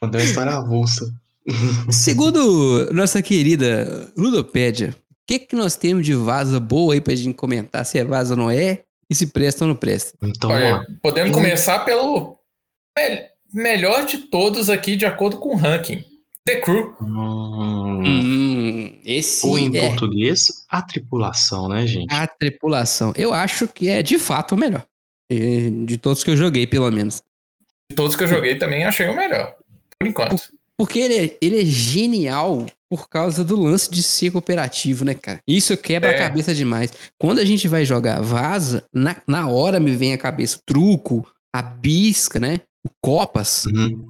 Contar 0.00 0.18
uma 0.18 0.24
história 0.24 0.52
avulsa. 0.52 1.12
Segundo 1.90 2.92
nossa 2.92 3.20
querida 3.20 4.12
Ludopédia, 4.16 4.94
o 5.10 5.14
que, 5.26 5.40
que 5.40 5.56
nós 5.56 5.74
temos 5.74 6.06
de 6.06 6.14
vaza 6.14 6.60
boa 6.60 6.94
aí 6.94 7.00
pra 7.00 7.14
gente 7.16 7.34
comentar 7.34 7.84
se 7.84 7.98
é 7.98 8.04
vaza 8.04 8.34
ou 8.34 8.38
não 8.38 8.50
é 8.50 8.84
e 9.10 9.14
se 9.14 9.26
presta 9.26 9.64
ou 9.64 9.68
não 9.68 9.74
presta? 9.74 10.16
Então, 10.22 10.50
Olha, 10.50 10.86
podemos 11.02 11.32
começar 11.32 11.80
pelo 11.80 12.38
melhor 13.52 14.06
de 14.06 14.18
todos 14.18 14.70
aqui, 14.70 14.94
de 14.94 15.04
acordo 15.04 15.38
com 15.38 15.54
o 15.54 15.56
ranking. 15.56 16.04
The 16.46 16.60
Crew. 16.60 16.96
Hum, 17.00 18.02
hum, 18.04 19.00
esse 19.04 19.46
Ou 19.46 19.58
em 19.58 19.76
é... 19.76 19.88
português, 19.88 20.64
a 20.68 20.80
tripulação, 20.82 21.68
né, 21.68 21.86
gente? 21.86 22.12
A 22.12 22.26
tripulação. 22.26 23.12
Eu 23.16 23.32
acho 23.32 23.68
que 23.68 23.88
é 23.88 24.02
de 24.02 24.18
fato 24.18 24.54
o 24.54 24.58
melhor. 24.58 24.84
De 25.30 25.96
todos 25.98 26.24
que 26.24 26.30
eu 26.30 26.36
joguei, 26.36 26.66
pelo 26.66 26.90
menos. 26.90 27.22
De 27.88 27.96
todos 27.96 28.16
que 28.16 28.24
eu 28.24 28.28
joguei 28.28 28.56
também 28.56 28.84
achei 28.84 29.06
o 29.06 29.14
melhor. 29.14 29.54
Por 29.98 30.08
enquanto. 30.08 30.42
Porque 30.76 30.98
ele 30.98 31.14
é, 31.14 31.38
ele 31.40 31.60
é 31.60 31.64
genial 31.64 32.66
por 32.88 33.08
causa 33.08 33.44
do 33.44 33.54
lance 33.54 33.88
de 33.88 34.02
ser 34.02 34.32
cooperativo, 34.32 35.04
né, 35.04 35.14
cara? 35.14 35.40
Isso 35.46 35.76
quebra 35.76 36.10
é. 36.10 36.16
a 36.16 36.18
cabeça 36.18 36.54
demais. 36.54 36.92
Quando 37.18 37.38
a 37.38 37.44
gente 37.44 37.68
vai 37.68 37.84
jogar 37.84 38.20
vaza, 38.20 38.84
na, 38.92 39.14
na 39.26 39.48
hora 39.48 39.78
me 39.78 39.94
vem 39.94 40.12
a 40.12 40.18
cabeça 40.18 40.56
o 40.56 40.62
truco, 40.66 41.30
a 41.54 41.62
bisca, 41.62 42.40
né? 42.40 42.60
O 42.84 42.90
copas. 43.00 43.66
Uhum. 43.66 44.09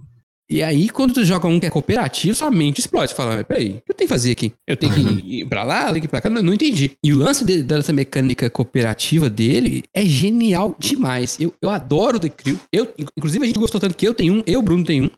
E 0.51 0.65
aí, 0.65 0.89
quando 0.89 1.15
tu 1.15 1.25
joga 1.25 1.47
um 1.47 1.61
que 1.61 1.67
é 1.67 1.71
cooperativo, 1.71 2.35
sua 2.35 2.51
mente 2.51 2.81
explode. 2.81 3.11
Você 3.11 3.15
fala, 3.15 3.45
peraí, 3.45 3.69
o 3.69 3.73
que 3.75 3.93
eu 3.93 3.95
tenho 3.95 4.09
que 4.09 4.15
fazer 4.15 4.33
aqui? 4.33 4.53
Eu 4.67 4.77
tenho 4.77 4.93
que 4.93 5.01
uhum. 5.01 5.21
ir 5.25 5.47
pra 5.47 5.63
lá, 5.63 5.83
eu 5.83 5.89
tenho 5.91 6.01
que 6.01 6.07
ir 6.07 6.09
pra 6.09 6.21
cá? 6.21 6.29
Não, 6.29 6.43
não 6.43 6.53
entendi. 6.53 6.91
E 7.05 7.13
o 7.13 7.19
lance 7.19 7.45
de, 7.45 7.63
dessa 7.63 7.93
mecânica 7.93 8.51
cooperativa 8.51 9.31
dele 9.31 9.85
é 9.95 10.05
genial 10.05 10.75
demais. 10.77 11.39
Eu, 11.39 11.55
eu 11.63 11.71
adoro 11.71 12.17
o 12.17 12.21
The 12.21 12.29
Crew. 12.31 12.59
Eu, 12.73 12.93
inclusive, 12.99 13.45
a 13.45 13.47
gente 13.47 13.61
gostou 13.61 13.81
tanto 13.81 13.97
que 13.97 14.09
eu 14.09 14.13
tenho 14.13 14.35
um, 14.35 14.43
eu, 14.45 14.61
Bruno, 14.61 14.85
tenho 14.85 15.05
um. 15.05 15.11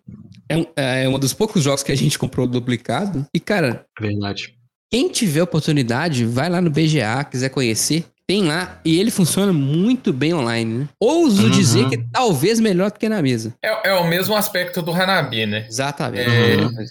É 0.50 0.56
um, 0.58 0.66
é 0.76 1.08
um 1.08 1.18
dos 1.18 1.32
poucos 1.32 1.62
jogos 1.62 1.82
que 1.82 1.92
a 1.92 1.96
gente 1.96 2.18
comprou 2.18 2.46
duplicado. 2.46 3.26
E, 3.34 3.40
cara... 3.40 3.86
Verdade. 3.98 4.54
Quem 4.90 5.08
tiver 5.08 5.42
oportunidade, 5.42 6.26
vai 6.26 6.50
lá 6.50 6.60
no 6.60 6.68
BGA, 6.68 7.24
quiser 7.24 7.48
conhecer, 7.48 8.04
tem 8.26 8.44
lá 8.44 8.80
e 8.84 8.98
ele 8.98 9.10
funciona 9.10 9.52
muito 9.52 10.12
bem 10.12 10.32
online, 10.34 10.78
né? 10.78 10.88
Ouso 10.98 11.44
uhum. 11.44 11.50
dizer 11.50 11.88
que 11.88 11.98
talvez 12.10 12.60
melhor 12.60 12.90
do 12.90 12.98
que 12.98 13.08
na 13.08 13.20
mesa. 13.20 13.54
É, 13.62 13.90
é 13.90 13.94
o 13.94 14.06
mesmo 14.06 14.34
aspecto 14.34 14.80
do 14.80 14.92
Hanabi, 14.92 15.46
né? 15.46 15.66
Exatamente. 15.68 16.30
É, 16.30 16.56
uhum. 16.56 16.86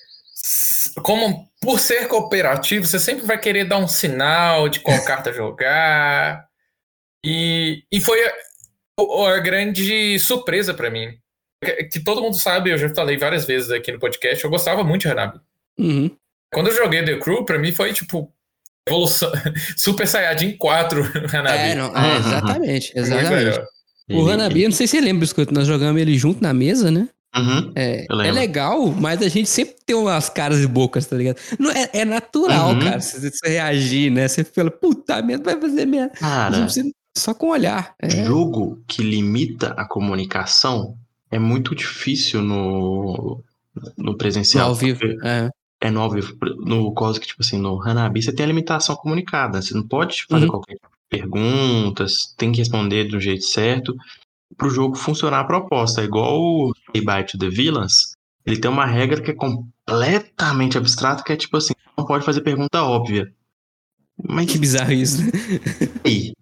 Como 1.01 1.49
por 1.61 1.79
ser 1.79 2.07
cooperativo, 2.07 2.85
você 2.85 2.99
sempre 2.99 3.25
vai 3.25 3.39
querer 3.39 3.65
dar 3.65 3.77
um 3.77 3.87
sinal 3.87 4.67
de 4.67 4.79
qual 4.79 5.01
carta 5.05 5.31
jogar. 5.31 6.45
E, 7.25 7.83
e 7.91 8.01
foi 8.01 8.19
a, 8.25 8.33
a 9.35 9.39
grande 9.39 10.19
surpresa 10.19 10.73
para 10.73 10.89
mim. 10.89 11.17
Que, 11.63 11.83
que, 11.85 11.99
todo 11.99 12.21
mundo 12.21 12.35
sabe, 12.35 12.71
eu 12.71 12.77
já 12.77 12.93
falei 12.93 13.17
várias 13.17 13.45
vezes 13.45 13.69
aqui 13.69 13.91
no 13.91 13.99
podcast, 13.99 14.43
eu 14.43 14.49
gostava 14.49 14.83
muito 14.83 15.03
de 15.03 15.09
Hanabi. 15.09 15.39
Uhum. 15.79 16.15
Quando 16.53 16.67
eu 16.67 16.75
joguei 16.75 17.05
The 17.05 17.17
Crew, 17.17 17.45
pra 17.45 17.59
mim 17.59 17.71
foi 17.71 17.93
tipo, 17.93 18.33
evolução. 18.87 19.31
Super 19.77 20.07
Saiyajin 20.07 20.57
4 20.57 21.03
Hanabi. 21.33 21.57
É, 21.57 21.75
não, 21.75 21.95
é, 21.95 22.17
exatamente, 22.17 22.91
exatamente. 22.95 23.61
O 24.11 24.29
Hanabi, 24.29 24.63
eu 24.63 24.69
não 24.69 24.75
sei 24.75 24.87
se 24.87 24.97
você 24.97 25.01
lembra, 25.01 25.21
Biscoito, 25.21 25.53
nós 25.53 25.67
jogamos 25.67 26.01
ele 26.01 26.17
junto 26.17 26.41
na 26.41 26.53
mesa, 26.53 26.91
né? 26.91 27.07
Uhum, 27.33 27.71
é, 27.75 28.05
é 28.09 28.31
legal, 28.31 28.87
mas 28.87 29.21
a 29.21 29.29
gente 29.29 29.47
sempre 29.47 29.75
tem 29.85 29.95
umas 29.95 30.27
caras 30.27 30.59
e 30.59 30.67
bocas, 30.67 31.05
tá 31.05 31.15
ligado? 31.15 31.37
Não, 31.57 31.71
é, 31.71 31.89
é 31.93 32.03
natural, 32.03 32.71
uhum. 32.71 32.79
cara, 32.79 32.99
você, 32.99 33.31
você, 33.31 33.47
reagir, 33.47 34.11
né? 34.11 34.27
Você 34.27 34.43
fala, 34.43 34.69
puta 34.69 35.21
merda, 35.21 35.45
vai 35.45 35.61
fazer 35.61 35.85
merda. 35.85 36.09
Cara, 36.09 36.67
só 37.17 37.33
com 37.33 37.47
olhar. 37.47 37.95
É. 38.01 38.25
Jogo 38.25 38.83
que 38.85 39.01
limita 39.01 39.73
a 39.77 39.87
comunicação 39.87 40.97
é 41.31 41.39
muito 41.39 41.73
difícil 41.73 42.41
no, 42.41 43.41
no 43.97 44.17
presencial. 44.17 44.65
No 44.65 44.69
ao 44.71 44.75
vivo. 44.75 44.99
É 45.23 45.49
é 45.81 45.89
no 45.89 45.99
no 46.59 46.93
que, 47.19 47.27
tipo 47.27 47.41
assim, 47.41 47.57
no 47.57 47.81
Hanabi 47.81 48.21
você 48.21 48.31
tem 48.31 48.43
a 48.43 48.47
limitação 48.47 48.95
comunicada. 48.95 49.61
Você 49.61 49.73
não 49.73 49.85
pode 49.85 50.25
fazer 50.29 50.45
uhum. 50.45 50.51
qualquer 50.51 50.77
pergunta, 51.09 52.05
tem 52.37 52.51
que 52.51 52.59
responder 52.59 53.05
do 53.05 53.19
jeito 53.19 53.43
certo 53.43 53.93
para 54.55 54.67
o 54.67 54.69
jogo 54.69 54.95
funcionar 54.95 55.39
a 55.39 55.45
proposta. 55.45 56.01
É 56.01 56.05
igual 56.05 56.39
o 56.39 56.73
By 56.93 57.25
to 57.27 57.37
the 57.37 57.49
Villains, 57.49 58.11
ele 58.45 58.57
tem 58.57 58.69
uma 58.69 58.85
regra 58.85 59.21
que 59.21 59.31
é 59.31 59.33
completamente 59.33 60.77
abstrata, 60.77 61.23
que 61.23 61.33
é 61.33 61.35
tipo 61.35 61.57
assim, 61.57 61.73
não 61.97 62.05
pode 62.05 62.23
fazer 62.23 62.41
pergunta 62.41 62.83
óbvia. 62.83 63.31
Mas 64.23 64.51
que 64.51 64.59
bizarro 64.59 64.91
isso, 64.91 65.23
né? 65.23 65.31
E, 66.05 66.33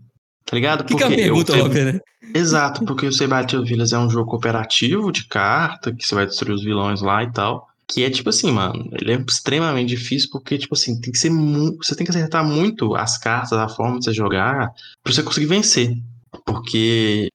tá 0.46 0.56
ligado? 0.56 0.84
Que 0.84 0.94
porque 0.94 0.98
que 0.98 1.04
é 1.04 1.08
uma 1.08 1.16
pergunta 1.16 1.64
óbvia, 1.64 1.94
né? 1.94 2.00
Exato, 2.36 2.84
porque 2.86 3.08
o 3.08 3.14
the 3.14 3.64
Villains 3.64 3.94
é 3.94 3.98
um 3.98 4.10
jogo 4.10 4.30
cooperativo 4.30 5.12
de 5.12 5.26
carta, 5.28 5.96
que 5.96 6.06
você 6.06 6.14
vai 6.14 6.26
destruir 6.26 6.54
os 6.54 6.64
vilões 6.64 7.02
lá 7.02 7.24
e 7.24 7.32
tal. 7.32 7.68
Que 7.90 8.04
é 8.04 8.10
tipo 8.10 8.30
assim, 8.30 8.52
mano, 8.52 8.88
ele 8.94 9.14
é 9.14 9.26
extremamente 9.28 9.90
difícil 9.90 10.30
porque, 10.32 10.60
tipo 10.60 10.76
assim, 10.76 11.02
tem 11.02 11.12
que 11.12 11.18
ser 11.18 11.32
muito. 11.32 11.84
Você 11.84 11.96
tem 11.96 12.06
que 12.06 12.12
acertar 12.12 12.46
muito 12.46 12.96
as 12.96 13.18
cartas, 13.18 13.54
a 13.54 13.68
forma 13.68 13.98
de 13.98 14.06
você 14.06 14.14
jogar, 14.14 14.72
pra 15.04 15.12
você 15.12 15.24
conseguir 15.24 15.48
vencer. 15.48 15.98
Porque. 16.46 17.30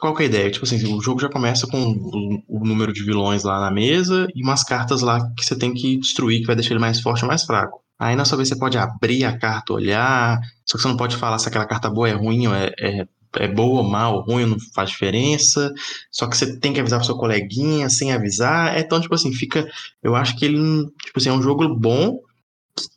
Qual 0.00 0.14
que 0.16 0.22
é 0.22 0.26
a 0.26 0.28
ideia? 0.28 0.50
Tipo 0.50 0.64
assim, 0.64 0.76
o 0.92 1.00
jogo 1.00 1.20
já 1.20 1.28
começa 1.28 1.66
com 1.66 1.80
o, 1.80 2.42
o 2.48 2.66
número 2.66 2.92
de 2.92 3.04
vilões 3.04 3.44
lá 3.44 3.60
na 3.60 3.70
mesa 3.70 4.26
e 4.34 4.42
umas 4.42 4.64
cartas 4.64 5.00
lá 5.00 5.20
que 5.36 5.44
você 5.44 5.56
tem 5.56 5.72
que 5.74 5.96
destruir, 5.98 6.40
que 6.40 6.46
vai 6.46 6.56
deixar 6.56 6.72
ele 6.72 6.80
mais 6.80 7.00
forte 7.00 7.22
ou 7.22 7.28
mais 7.28 7.44
fraco. 7.44 7.80
Aí 7.98 8.16
na 8.16 8.24
sua 8.24 8.36
vez 8.36 8.48
você 8.48 8.58
pode 8.58 8.76
abrir 8.76 9.24
a 9.24 9.38
carta, 9.38 9.72
olhar, 9.72 10.40
só 10.66 10.76
que 10.76 10.82
você 10.82 10.88
não 10.88 10.96
pode 10.96 11.16
falar 11.16 11.38
se 11.38 11.48
aquela 11.48 11.66
carta 11.66 11.88
boa 11.88 12.08
é 12.08 12.12
ruim 12.12 12.46
ou 12.46 12.54
é, 12.54 12.72
é 12.78 13.06
é 13.38 13.48
boa, 13.48 13.82
mal, 13.82 14.20
ruim, 14.20 14.46
não 14.46 14.56
faz 14.74 14.90
diferença. 14.90 15.72
Só 16.10 16.26
que 16.26 16.36
você 16.36 16.58
tem 16.58 16.72
que 16.72 16.80
avisar 16.80 16.98
pro 16.98 17.06
seu 17.06 17.16
coleguinha 17.16 17.88
sem 17.88 18.12
avisar. 18.12 18.76
É 18.76 18.80
então, 18.80 19.00
tipo 19.00 19.14
assim, 19.14 19.32
fica. 19.32 19.68
Eu 20.02 20.14
acho 20.14 20.36
que 20.36 20.44
ele, 20.44 20.86
tipo 21.04 21.18
assim, 21.18 21.28
é 21.28 21.32
um 21.32 21.42
jogo 21.42 21.68
bom 21.74 22.20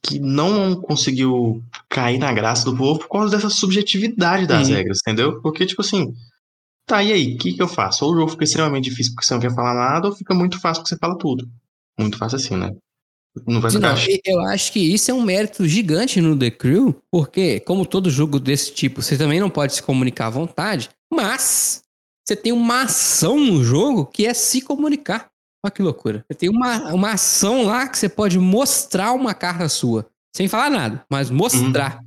que 0.04 0.20
não 0.20 0.76
conseguiu 0.76 1.64
cair 1.88 2.18
na 2.18 2.34
graça 2.34 2.66
do 2.66 2.76
povo 2.76 3.00
por 3.00 3.10
causa 3.10 3.36
dessa 3.36 3.50
subjetividade 3.50 4.46
das 4.46 4.68
Sim. 4.68 4.74
regras, 4.74 5.00
entendeu? 5.02 5.42
Porque, 5.42 5.66
tipo 5.66 5.82
assim, 5.82 6.14
tá, 6.86 7.02
e 7.04 7.12
aí, 7.14 7.36
o 7.36 7.38
que, 7.38 7.54
que 7.54 7.62
eu 7.62 7.68
faço? 7.68 8.06
Ou 8.06 8.12
o 8.12 8.16
jogo 8.16 8.32
fica 8.32 8.44
extremamente 8.44 8.90
difícil 8.90 9.14
porque 9.14 9.26
você 9.26 9.34
não 9.34 9.42
quer 9.42 9.54
falar 9.54 9.74
nada, 9.74 10.08
ou 10.08 10.16
fica 10.16 10.34
muito 10.34 10.60
fácil 10.60 10.84
porque 10.84 10.96
você 10.96 11.00
fala 11.00 11.18
tudo. 11.18 11.48
Muito 11.98 12.18
fácil 12.18 12.38
assim, 12.38 12.58
né? 12.58 12.76
Não 13.48 13.62
vai 13.62 13.72
não, 13.72 13.96
eu 14.26 14.42
acho 14.42 14.72
que 14.72 14.80
isso 14.80 15.12
é 15.12 15.14
um 15.14 15.22
mérito 15.22 15.68
gigante 15.68 16.20
no 16.20 16.38
The 16.38 16.52
Crew, 16.52 16.96
porque, 17.12 17.60
como 17.62 17.86
todo 17.86 18.10
jogo 18.10 18.40
desse 18.40 18.74
tipo, 18.74 19.02
você 19.02 19.18
também 19.18 19.40
não 19.40 19.50
pode 19.50 19.76
se 19.76 19.84
comunicar 19.84 20.28
à 20.28 20.32
vontade, 20.32 20.90
mas 21.14 21.84
você 22.28 22.36
tem 22.36 22.52
uma 22.52 22.84
ação 22.84 23.40
no 23.40 23.64
jogo 23.64 24.06
que 24.06 24.26
é 24.26 24.34
se 24.34 24.62
comunicar. 24.62 25.30
Olha 25.64 25.72
que 25.72 25.82
loucura. 25.82 26.26
Você 26.30 26.38
tem 26.38 26.50
uma, 26.50 26.94
uma 26.94 27.12
ação 27.12 27.64
lá 27.64 27.88
que 27.88 27.98
você 27.98 28.10
pode 28.10 28.40
mostrar 28.40 29.14
uma 29.14 29.34
carta 29.34 29.68
sua, 29.70 30.08
sem 30.36 30.48
falar 30.48 30.70
nada, 30.70 31.06
mas 31.10 31.30
mostrar. 31.30 31.98
Uhum. 31.98 32.06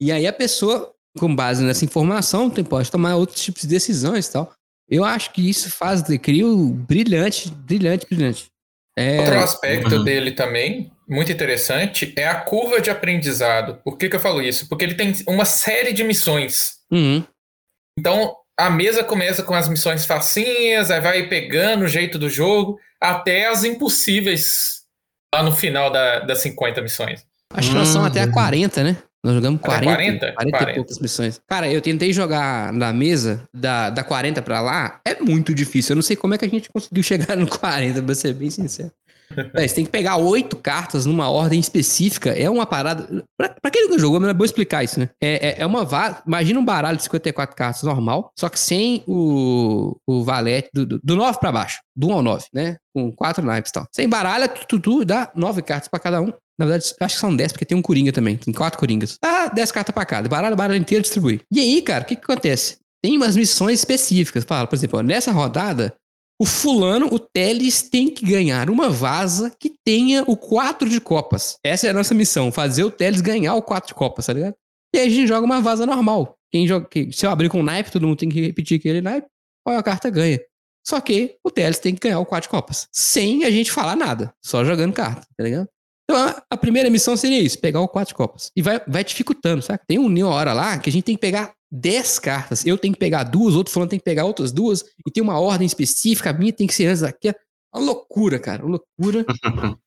E 0.00 0.12
aí 0.12 0.26
a 0.26 0.32
pessoa, 0.32 0.92
com 1.18 1.34
base 1.34 1.62
nessa 1.62 1.84
informação, 1.84 2.50
tem, 2.50 2.64
pode 2.64 2.90
tomar 2.90 3.16
outros 3.16 3.42
tipos 3.42 3.62
de 3.62 3.68
decisões 3.68 4.26
e 4.26 4.32
tal. 4.32 4.52
Eu 4.88 5.04
acho 5.04 5.32
que 5.32 5.48
isso 5.48 5.70
faz 5.70 6.02
The 6.02 6.18
Crew 6.18 6.68
brilhante, 6.68 7.50
brilhante, 7.50 8.06
brilhante. 8.06 8.46
É... 8.96 9.18
Outro 9.18 9.38
aspecto 9.38 9.96
uhum. 9.96 10.04
dele 10.04 10.32
também, 10.32 10.92
muito 11.08 11.32
interessante, 11.32 12.12
é 12.16 12.26
a 12.26 12.40
curva 12.40 12.80
de 12.80 12.90
aprendizado. 12.90 13.80
Por 13.84 13.98
que, 13.98 14.08
que 14.08 14.16
eu 14.16 14.20
falo 14.20 14.40
isso? 14.40 14.68
Porque 14.68 14.84
ele 14.84 14.94
tem 14.94 15.14
uma 15.26 15.44
série 15.44 15.92
de 15.92 16.04
missões. 16.04 16.74
Uhum. 16.90 17.24
Então, 17.98 18.36
a 18.56 18.70
mesa 18.70 19.02
começa 19.02 19.42
com 19.42 19.54
as 19.54 19.68
missões 19.68 20.06
facinhas, 20.06 20.90
aí 20.90 21.00
vai 21.00 21.28
pegando 21.28 21.84
o 21.84 21.88
jeito 21.88 22.18
do 22.18 22.30
jogo, 22.30 22.78
até 23.00 23.48
as 23.48 23.64
impossíveis 23.64 24.82
lá 25.34 25.42
no 25.42 25.52
final 25.52 25.90
da, 25.90 26.20
das 26.20 26.38
50 26.38 26.80
missões. 26.80 27.26
Acho 27.52 27.70
que 27.70 27.74
nós 27.74 27.88
somos 27.88 28.08
até 28.08 28.20
a 28.20 28.30
40, 28.30 28.80
uhum. 28.80 28.86
né? 28.86 28.96
Nós 29.24 29.34
jogamos 29.34 29.58
40, 29.62 29.86
40, 29.86 30.32
40, 30.34 30.34
40 30.34 30.70
e 30.70 30.74
poucas 30.74 30.98
missões. 30.98 31.40
Cara, 31.48 31.72
eu 31.72 31.80
tentei 31.80 32.12
jogar 32.12 32.70
na 32.74 32.92
mesa 32.92 33.42
da, 33.54 33.88
da 33.88 34.04
40 34.04 34.42
pra 34.42 34.60
lá. 34.60 35.00
É 35.02 35.18
muito 35.18 35.54
difícil. 35.54 35.94
Eu 35.94 35.96
não 35.96 36.02
sei 36.02 36.14
como 36.14 36.34
é 36.34 36.38
que 36.38 36.44
a 36.44 36.48
gente 36.48 36.68
conseguiu 36.68 37.02
chegar 37.02 37.34
no 37.34 37.46
40, 37.46 38.02
pra 38.02 38.14
ser 38.14 38.34
bem 38.34 38.50
sincero. 38.50 38.92
Você 39.54 39.74
tem 39.74 39.84
que 39.84 39.90
pegar 39.90 40.16
oito 40.16 40.56
cartas 40.56 41.06
numa 41.06 41.30
ordem 41.30 41.58
específica. 41.58 42.30
É 42.30 42.48
uma 42.48 42.66
parada. 42.66 43.24
Pra, 43.36 43.48
pra 43.48 43.70
quem 43.70 43.84
nunca 43.84 43.98
jogou, 43.98 44.24
é 44.28 44.34
bom 44.34 44.44
explicar 44.44 44.84
isso, 44.84 45.00
né? 45.00 45.08
É, 45.20 45.48
é, 45.48 45.54
é 45.60 45.66
uma. 45.66 45.86
Imagina 46.26 46.60
um 46.60 46.64
baralho 46.64 46.96
de 46.96 47.02
54 47.04 47.56
cartas 47.56 47.82
normal, 47.82 48.32
só 48.38 48.48
que 48.48 48.58
sem 48.58 49.02
o, 49.06 49.96
o 50.06 50.24
valete 50.24 50.68
do, 50.72 50.86
do, 50.86 51.00
do 51.02 51.16
9 51.16 51.38
pra 51.38 51.52
baixo. 51.52 51.80
Do 51.96 52.08
1 52.08 52.12
ao 52.12 52.22
9, 52.22 52.44
né? 52.52 52.76
Com 52.94 53.12
quatro 53.12 53.44
naipes 53.44 53.70
e 53.70 53.72
tal. 53.72 53.86
Sem 53.94 54.08
baralho, 54.08 54.48
tu, 54.68 54.78
tu, 54.78 55.04
dá 55.04 55.30
nove 55.34 55.62
cartas 55.62 55.88
pra 55.88 56.00
cada 56.00 56.20
um. 56.20 56.32
Na 56.58 56.66
verdade, 56.66 56.94
acho 57.00 57.14
que 57.14 57.20
são 57.20 57.34
10, 57.34 57.52
porque 57.52 57.64
tem 57.64 57.76
um 57.76 57.82
Coringa 57.82 58.12
também. 58.12 58.36
Tem 58.36 58.54
quatro 58.54 58.78
Coringas. 58.78 59.18
Ah, 59.22 59.48
10 59.48 59.72
cartas 59.72 59.92
pra 59.92 60.04
cada. 60.04 60.28
Baralho, 60.28 60.54
baralho 60.54 60.78
inteiro 60.78 61.02
distribui. 61.02 61.40
E 61.50 61.58
aí, 61.58 61.82
cara, 61.82 62.04
o 62.04 62.06
que, 62.06 62.14
que 62.14 62.22
acontece? 62.22 62.78
tem 63.04 63.18
umas 63.18 63.36
missões 63.36 63.80
específicas. 63.80 64.44
Fala, 64.44 64.66
por 64.66 64.74
exemplo, 64.74 65.02
nessa 65.02 65.30
rodada, 65.30 65.94
o 66.40 66.44
fulano, 66.44 67.06
o 67.12 67.18
Teles, 67.18 67.82
tem 67.82 68.10
que 68.10 68.26
ganhar 68.26 68.68
uma 68.68 68.90
vaza 68.90 69.54
que 69.58 69.72
tenha 69.84 70.24
o 70.26 70.36
4 70.36 70.88
de 70.88 71.00
copas. 71.00 71.58
Essa 71.64 71.86
é 71.86 71.90
a 71.90 71.94
nossa 71.94 72.14
missão, 72.14 72.50
fazer 72.50 72.84
o 72.84 72.90
Teles 72.90 73.20
ganhar 73.20 73.54
o 73.54 73.62
4 73.62 73.88
de 73.88 73.94
copas, 73.94 74.26
tá 74.26 74.32
ligado? 74.32 74.54
E 74.94 74.98
aí 74.98 75.06
a 75.06 75.10
gente 75.10 75.26
joga 75.26 75.46
uma 75.46 75.60
vaza 75.60 75.86
normal. 75.86 76.36
Quem 76.50 76.66
joga, 76.66 76.88
se 77.12 77.26
eu 77.26 77.30
abrir 77.30 77.48
com 77.48 77.62
naipe, 77.62 77.90
todo 77.90 78.06
mundo 78.06 78.18
tem 78.18 78.28
que 78.28 78.40
repetir 78.40 78.78
aquele 78.78 79.00
naipe, 79.00 79.28
qual 79.64 79.76
a 79.76 79.82
carta 79.82 80.10
ganha. 80.10 80.40
Só 80.86 81.00
que 81.00 81.36
o 81.42 81.50
Teles 81.50 81.78
tem 81.78 81.94
que 81.94 82.00
ganhar 82.00 82.20
o 82.20 82.26
4 82.26 82.48
de 82.48 82.50
copas. 82.50 82.88
Sem 82.92 83.44
a 83.44 83.50
gente 83.50 83.72
falar 83.72 83.96
nada, 83.96 84.34
só 84.44 84.64
jogando 84.64 84.92
carta, 84.92 85.26
tá 85.36 85.44
ligado? 85.44 85.68
Então 86.04 86.42
a, 86.50 86.56
primeira 86.56 86.90
missão 86.90 87.16
seria 87.16 87.40
isso, 87.40 87.58
pegar 87.58 87.80
o 87.80 87.88
4 87.88 88.08
de 88.08 88.14
copas. 88.14 88.50
E 88.54 88.60
vai, 88.60 88.80
vai 88.86 89.02
dificultando, 89.02 89.62
sabe? 89.62 89.80
Tem 89.86 89.98
uma 89.98 90.28
hora 90.28 90.52
lá 90.52 90.78
que 90.78 90.90
a 90.90 90.92
gente 90.92 91.04
tem 91.04 91.14
que 91.14 91.20
pegar 91.20 91.54
10 91.72 92.18
cartas. 92.18 92.66
Eu 92.66 92.76
tenho 92.76 92.92
que 92.92 93.00
pegar 93.00 93.24
duas, 93.24 93.54
outro 93.54 93.72
falando 93.72 93.90
tem 93.90 93.98
que 93.98 94.04
pegar 94.04 94.24
outras 94.24 94.52
duas, 94.52 94.84
e 95.06 95.10
tem 95.10 95.22
uma 95.22 95.40
ordem 95.40 95.66
específica, 95.66 96.30
a 96.30 96.32
minha 96.32 96.52
tem 96.52 96.66
que 96.66 96.74
ser 96.74 96.86
antes 96.86 97.00
daqui. 97.00 97.34
Uma 97.74 97.84
loucura, 97.84 98.38
cara, 98.38 98.64
uma 98.64 98.78
loucura. 98.78 99.24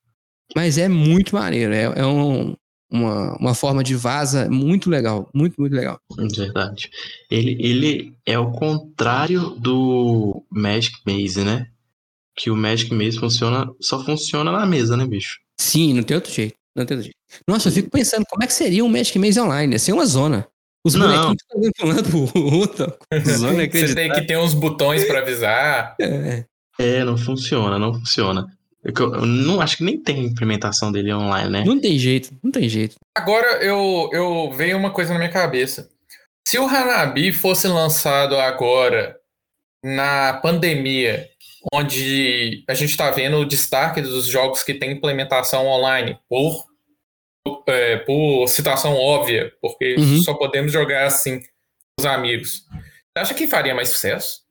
Mas 0.55 0.77
é 0.77 0.87
muito 0.87 1.35
maneiro, 1.35 1.73
é, 1.73 1.83
é 1.83 2.05
um, 2.05 2.55
uma, 2.89 3.37
uma 3.37 3.53
forma 3.53 3.83
de 3.83 3.95
vaza 3.95 4.49
muito 4.49 4.89
legal, 4.89 5.29
muito, 5.33 5.55
muito 5.59 5.73
legal. 5.73 5.99
Verdade. 6.35 6.89
Ele, 7.29 7.57
ele 7.59 8.17
é 8.25 8.39
o 8.39 8.51
contrário 8.51 9.51
do 9.51 10.43
Magic 10.49 10.95
Maze, 11.05 11.43
né? 11.43 11.67
Que 12.35 12.49
o 12.49 12.55
Magic 12.55 12.93
Maze 12.93 13.19
funciona, 13.19 13.69
só 13.81 14.03
funciona 14.03 14.51
na 14.51 14.65
mesa, 14.65 14.95
né, 14.95 15.05
bicho? 15.05 15.37
Sim, 15.59 15.93
não 15.93 16.03
tem 16.03 16.15
outro 16.15 16.31
jeito. 16.31 16.55
Não 16.75 16.85
tem 16.85 16.97
outro 16.97 17.11
jeito. 17.11 17.43
Nossa, 17.47 17.69
eu 17.69 17.73
fico 17.73 17.89
pensando, 17.89 18.25
como 18.29 18.43
é 18.43 18.47
que 18.47 18.53
seria 18.53 18.83
um 18.83 18.89
Magic 18.89 19.17
Maze 19.17 19.39
online? 19.39 19.73
Ia 19.73 19.79
ser 19.79 19.93
uma 19.93 20.05
zona. 20.05 20.47
Os 20.85 20.93
não. 20.95 21.07
bonequinhos 21.07 21.37
estão 21.65 21.89
lado 21.89 22.03
pro 22.09 22.43
outro. 22.43 22.97
Você 23.23 23.95
tem 23.95 24.11
que 24.11 24.21
ter 24.21 24.37
uns 24.37 24.53
botões 24.53 25.03
para 25.05 25.19
avisar. 25.19 25.95
É. 25.99 26.45
é, 26.79 27.03
não 27.03 27.17
funciona, 27.17 27.77
não 27.77 27.93
funciona. 27.93 28.47
Eu, 28.83 28.93
eu, 28.95 29.25
não 29.25 29.59
acho 29.59 29.77
que 29.77 29.83
nem 29.83 30.01
tem 30.01 30.23
implementação 30.23 30.91
dele 30.91 31.13
online, 31.13 31.49
né? 31.49 31.63
Não 31.65 31.79
tem 31.79 31.99
jeito, 31.99 32.33
não 32.41 32.51
tem 32.51 32.69
jeito. 32.69 32.95
Agora 33.17 33.61
eu, 33.61 34.09
eu 34.13 34.51
veio 34.53 34.77
uma 34.77 34.91
coisa 34.91 35.11
na 35.11 35.19
minha 35.19 35.31
cabeça. 35.31 35.89
Se 36.47 36.57
o 36.57 36.65
Hanabi 36.65 37.33
fosse 37.33 37.67
lançado 37.67 38.37
agora 38.37 39.17
na 39.83 40.39
pandemia, 40.41 41.27
onde 41.73 42.63
a 42.67 42.73
gente 42.73 42.91
está 42.91 43.11
vendo 43.11 43.37
o 43.37 43.45
destaque 43.45 44.01
dos 44.01 44.27
jogos 44.27 44.63
que 44.63 44.73
tem 44.73 44.91
implementação 44.91 45.67
online 45.67 46.17
por, 46.29 46.65
é, 47.67 47.97
por 47.97 48.47
situação 48.47 48.93
óbvia, 48.93 49.53
porque 49.61 49.95
uhum. 49.97 50.21
só 50.21 50.33
podemos 50.33 50.71
jogar 50.71 51.05
assim 51.05 51.39
com 51.39 51.47
os 51.99 52.05
amigos. 52.05 52.63
Você 52.71 53.21
acha 53.21 53.33
que 53.33 53.47
faria 53.47 53.75
mais 53.75 53.89
sucesso? 53.89 54.47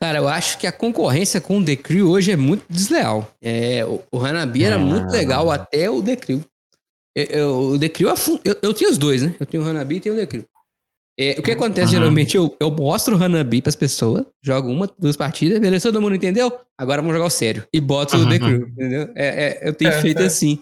Cara, 0.00 0.18
eu 0.18 0.28
acho 0.28 0.58
que 0.58 0.66
a 0.66 0.72
concorrência 0.72 1.40
com 1.40 1.58
o 1.58 1.64
The 1.64 1.74
Crew 1.74 2.08
hoje 2.08 2.30
é 2.30 2.36
muito 2.36 2.64
desleal. 2.70 3.28
É, 3.42 3.84
o, 3.84 4.24
Hanabi 4.24 4.64
era 4.64 4.78
muito 4.78 5.10
legal 5.10 5.50
até 5.50 5.90
o 5.90 6.00
The 6.00 6.16
Crew. 6.16 6.44
Eu, 7.16 7.24
eu, 7.24 7.58
o 7.70 7.78
The 7.78 7.88
Crew, 7.88 8.08
eu, 8.44 8.56
eu 8.62 8.72
tinha 8.72 8.88
os 8.88 8.96
dois, 8.96 9.22
né? 9.22 9.34
Eu 9.40 9.44
tenho 9.44 9.64
o 9.64 9.66
Hanabi 9.66 9.96
e 9.96 10.00
tenho 10.00 10.14
o 10.14 10.18
The 10.18 10.26
Crew. 10.26 10.44
É, 11.18 11.36
o 11.38 11.42
que 11.42 11.50
acontece 11.50 11.94
uhum. 11.94 12.00
geralmente, 12.00 12.36
eu, 12.36 12.56
eu 12.60 12.70
mostro 12.70 13.16
o 13.16 13.22
Hanabi 13.22 13.60
pras 13.60 13.74
pessoas, 13.74 14.24
jogo 14.40 14.70
uma, 14.70 14.88
duas 14.98 15.16
partidas, 15.16 15.58
beleza, 15.58 15.90
todo 15.90 16.00
mundo 16.00 16.14
entendeu? 16.14 16.52
Agora 16.76 17.02
vamos 17.02 17.14
jogar 17.14 17.26
o 17.26 17.30
sério. 17.30 17.64
E 17.72 17.80
boto 17.80 18.16
uhum. 18.16 18.26
o 18.26 18.28
The 18.28 18.38
Crew, 18.38 18.68
entendeu? 18.68 19.08
É, 19.16 19.26
é 19.26 19.68
eu 19.68 19.74
tenho 19.74 19.90
é, 19.90 20.00
feito 20.00 20.22
é. 20.22 20.26
assim. 20.26 20.60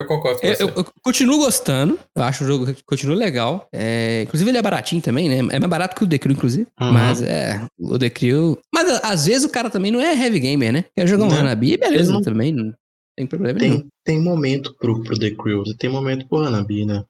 Eu 0.00 0.06
concordo 0.06 0.40
com 0.40 0.46
eu, 0.46 0.54
você. 0.54 0.62
Eu, 0.62 0.68
eu, 0.76 0.86
continuo 1.02 1.38
gostando, 1.38 1.98
eu 2.14 2.22
acho 2.22 2.44
o 2.44 2.46
jogo 2.46 2.74
continua 2.86 3.16
legal. 3.16 3.68
É, 3.72 4.22
inclusive 4.22 4.50
ele 4.50 4.58
é 4.58 4.62
baratinho 4.62 5.02
também, 5.02 5.28
né? 5.28 5.38
É 5.54 5.58
mais 5.58 5.70
barato 5.70 5.96
que 5.96 6.04
o 6.04 6.08
The 6.08 6.18
Crew, 6.18 6.32
inclusive. 6.32 6.66
Uhum. 6.80 6.92
Mas 6.92 7.20
é, 7.20 7.60
o 7.78 7.98
The 7.98 8.08
Crew... 8.08 8.58
Mas 8.72 8.88
às 9.02 9.26
vezes 9.26 9.44
o 9.44 9.50
cara 9.50 9.68
também 9.68 9.90
não 9.90 10.00
é 10.00 10.14
heavy 10.14 10.40
gamer, 10.40 10.72
né? 10.72 10.84
Quer 10.96 11.06
jogar 11.06 11.24
um 11.24 11.28
não, 11.28 11.36
Hanabi, 11.38 11.76
beleza, 11.76 12.12
não... 12.12 12.22
também 12.22 12.52
não 12.52 12.72
tem 13.18 13.26
problema 13.26 13.58
tem, 13.58 13.70
nenhum. 13.70 13.88
Tem 14.04 14.22
momento 14.22 14.74
pro, 14.78 15.02
pro 15.02 15.18
The 15.18 15.32
Crew, 15.32 15.64
tem 15.76 15.90
momento 15.90 16.28
pro 16.28 16.38
Hanabi, 16.38 16.86
né? 16.86 17.04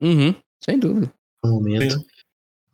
Uhum, 0.00 0.32
sem 0.64 0.78
dúvida. 0.78 1.12
Um 1.44 1.50
momento. 1.50 2.04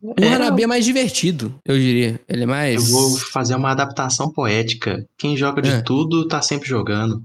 O 0.05 0.13
é, 0.23 0.27
Hanabi 0.27 0.63
é 0.63 0.67
mais 0.67 0.85
divertido, 0.85 1.55
eu 1.65 1.77
diria. 1.77 2.19
Ele 2.29 2.43
é 2.43 2.45
mais. 2.45 2.75
Eu 2.75 2.91
vou 2.91 3.17
fazer 3.17 3.55
uma 3.55 3.71
adaptação 3.71 4.31
poética. 4.31 5.03
Quem 5.17 5.35
joga 5.35 5.61
de 5.61 5.71
é. 5.71 5.81
tudo 5.81 6.27
tá 6.27 6.41
sempre 6.41 6.69
jogando. 6.69 7.23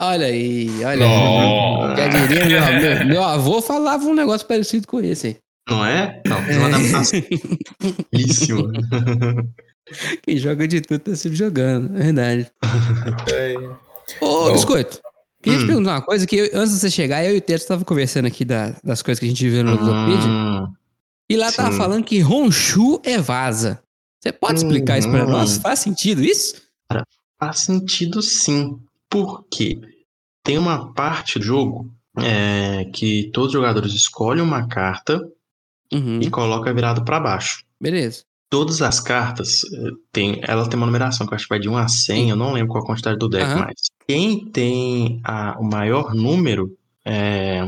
Olha 0.00 0.26
aí, 0.26 0.70
olha 0.84 1.06
aí. 1.06 1.96
Quer 1.96 2.08
dizer, 2.08 2.46
meu, 2.46 2.80
meu, 2.80 3.06
meu, 3.06 3.24
avô 3.24 3.60
falava 3.60 4.04
um 4.04 4.14
negócio 4.14 4.46
parecido 4.46 4.86
com 4.86 5.00
esse 5.00 5.26
aí. 5.26 5.36
Não 5.68 5.84
é? 5.84 6.22
Não, 6.26 6.38
é 6.38 6.56
uma 6.56 6.68
adaptação. 6.68 7.22
Isso. 8.12 8.72
Quem 10.22 10.36
joga 10.38 10.68
de 10.68 10.80
tudo 10.80 11.00
tá 11.00 11.16
sempre 11.16 11.36
jogando, 11.36 11.96
é 11.96 12.04
verdade. 12.04 12.46
É. 13.32 14.24
Ô, 14.24 14.52
Biscoito, 14.52 15.00
queria 15.42 15.58
hum. 15.58 15.62
te 15.62 15.66
perguntar 15.66 15.90
uma 15.96 16.02
coisa 16.02 16.26
que 16.26 16.36
eu, 16.36 16.44
antes 16.54 16.74
de 16.74 16.80
você 16.80 16.90
chegar, 16.90 17.24
eu 17.24 17.34
e 17.34 17.38
o 17.38 17.40
Teto 17.40 17.62
estavam 17.62 17.84
conversando 17.84 18.26
aqui 18.26 18.44
da, 18.44 18.74
das 18.84 19.02
coisas 19.02 19.18
que 19.18 19.26
a 19.26 19.28
gente 19.28 19.48
viu 19.48 19.64
no 19.64 19.74
hum. 19.74 20.72
E 21.30 21.36
lá 21.36 21.48
Sim. 21.48 21.58
tava 21.58 21.76
falando 21.76 22.02
que 22.02 22.24
Honshu 22.24 23.00
é 23.04 23.16
vaza. 23.16 23.80
Você 24.20 24.32
pode 24.32 24.58
explicar 24.58 24.98
isso 24.98 25.08
pra 25.08 25.24
nós? 25.24 25.58
Faz 25.58 25.78
sentido 25.78 26.24
isso? 26.24 26.60
Faz 27.38 27.60
sentido 27.60 28.20
sim. 28.20 28.80
Por 29.08 29.44
quê? 29.48 29.80
Tem 30.42 30.58
uma 30.58 30.92
parte 30.92 31.38
do 31.38 31.44
jogo 31.44 31.88
é, 32.18 32.84
que 32.92 33.30
todos 33.32 33.50
os 33.50 33.52
jogadores 33.52 33.92
escolhem 33.92 34.42
uma 34.42 34.66
carta 34.66 35.24
uhum. 35.92 36.20
e 36.20 36.28
coloca 36.28 36.74
virado 36.74 37.04
para 37.04 37.20
baixo. 37.20 37.64
Beleza. 37.80 38.24
Todas 38.50 38.82
as 38.82 38.98
cartas, 38.98 39.62
eh, 39.72 39.90
tem, 40.10 40.40
ela 40.42 40.68
tem 40.68 40.76
uma 40.76 40.86
numeração 40.86 41.24
que 41.24 41.32
eu 41.32 41.36
acho 41.36 41.44
que 41.44 41.50
vai 41.50 41.60
de 41.60 41.68
1 41.68 41.76
a 41.76 41.86
100, 41.86 42.30
eu 42.30 42.36
não 42.36 42.52
lembro 42.52 42.72
qual 42.72 42.82
a 42.82 42.86
quantidade 42.86 43.16
do 43.16 43.28
deck 43.28 43.48
uhum. 43.52 43.58
mais. 43.60 43.78
Quem 44.08 44.44
tem 44.46 45.20
a, 45.22 45.56
o 45.60 45.62
maior 45.62 46.12
número 46.12 46.76
é, 47.04 47.62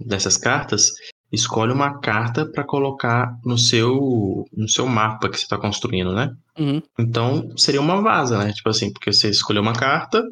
dessas 0.00 0.38
cartas 0.38 0.90
escolhe 1.32 1.72
uma 1.72 1.98
carta 1.98 2.44
para 2.44 2.62
colocar 2.62 3.38
no 3.44 3.56
seu 3.56 4.46
no 4.54 4.68
seu 4.68 4.86
mapa 4.86 5.30
que 5.30 5.38
você 5.38 5.44
está 5.44 5.56
construindo, 5.56 6.12
né? 6.12 6.34
Uhum. 6.58 6.82
Então 6.98 7.50
seria 7.56 7.80
uma 7.80 8.02
vaza, 8.02 8.38
né? 8.38 8.52
Tipo 8.52 8.68
assim, 8.68 8.92
porque 8.92 9.12
você 9.12 9.30
escolheu 9.30 9.62
uma 9.62 9.72
carta. 9.72 10.22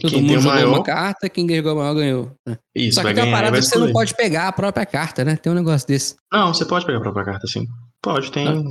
Todo 0.00 0.10
quem 0.10 0.22
mundo 0.22 0.34
jogou 0.34 0.52
maior... 0.52 0.68
uma 0.68 0.82
carta, 0.84 1.28
quem 1.28 1.48
jogou 1.48 1.74
maior 1.74 1.94
ganhou. 1.94 2.32
Isso, 2.74 2.94
Só 2.94 3.06
que 3.06 3.12
tem 3.12 3.24
uma 3.24 3.36
parada 3.36 3.58
que 3.58 3.64
você 3.64 3.78
não 3.78 3.92
pode 3.92 4.14
pegar 4.14 4.46
a 4.46 4.52
própria 4.52 4.86
carta, 4.86 5.24
né? 5.24 5.36
Tem 5.36 5.52
um 5.52 5.56
negócio 5.56 5.86
desse. 5.86 6.14
Não, 6.32 6.54
você 6.54 6.64
pode 6.64 6.86
pegar 6.86 6.98
a 6.98 7.02
própria 7.02 7.24
carta, 7.24 7.46
sim. 7.48 7.66
Pode, 8.00 8.30
tem, 8.30 8.46
ah. 8.46 8.62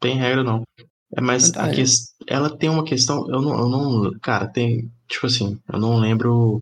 tem 0.00 0.16
regra 0.16 0.44
não. 0.44 0.62
É, 1.16 1.20
mas 1.20 1.52
ah, 1.56 1.64
a 1.64 1.70
que... 1.70 1.82
ela 2.28 2.56
tem 2.56 2.70
uma 2.70 2.84
questão, 2.84 3.26
eu 3.28 3.42
não, 3.42 3.58
eu 3.58 3.68
não. 3.68 4.10
Cara, 4.22 4.46
tem. 4.46 4.88
Tipo 5.08 5.26
assim, 5.26 5.58
eu 5.72 5.78
não 5.78 5.96
lembro 5.96 6.60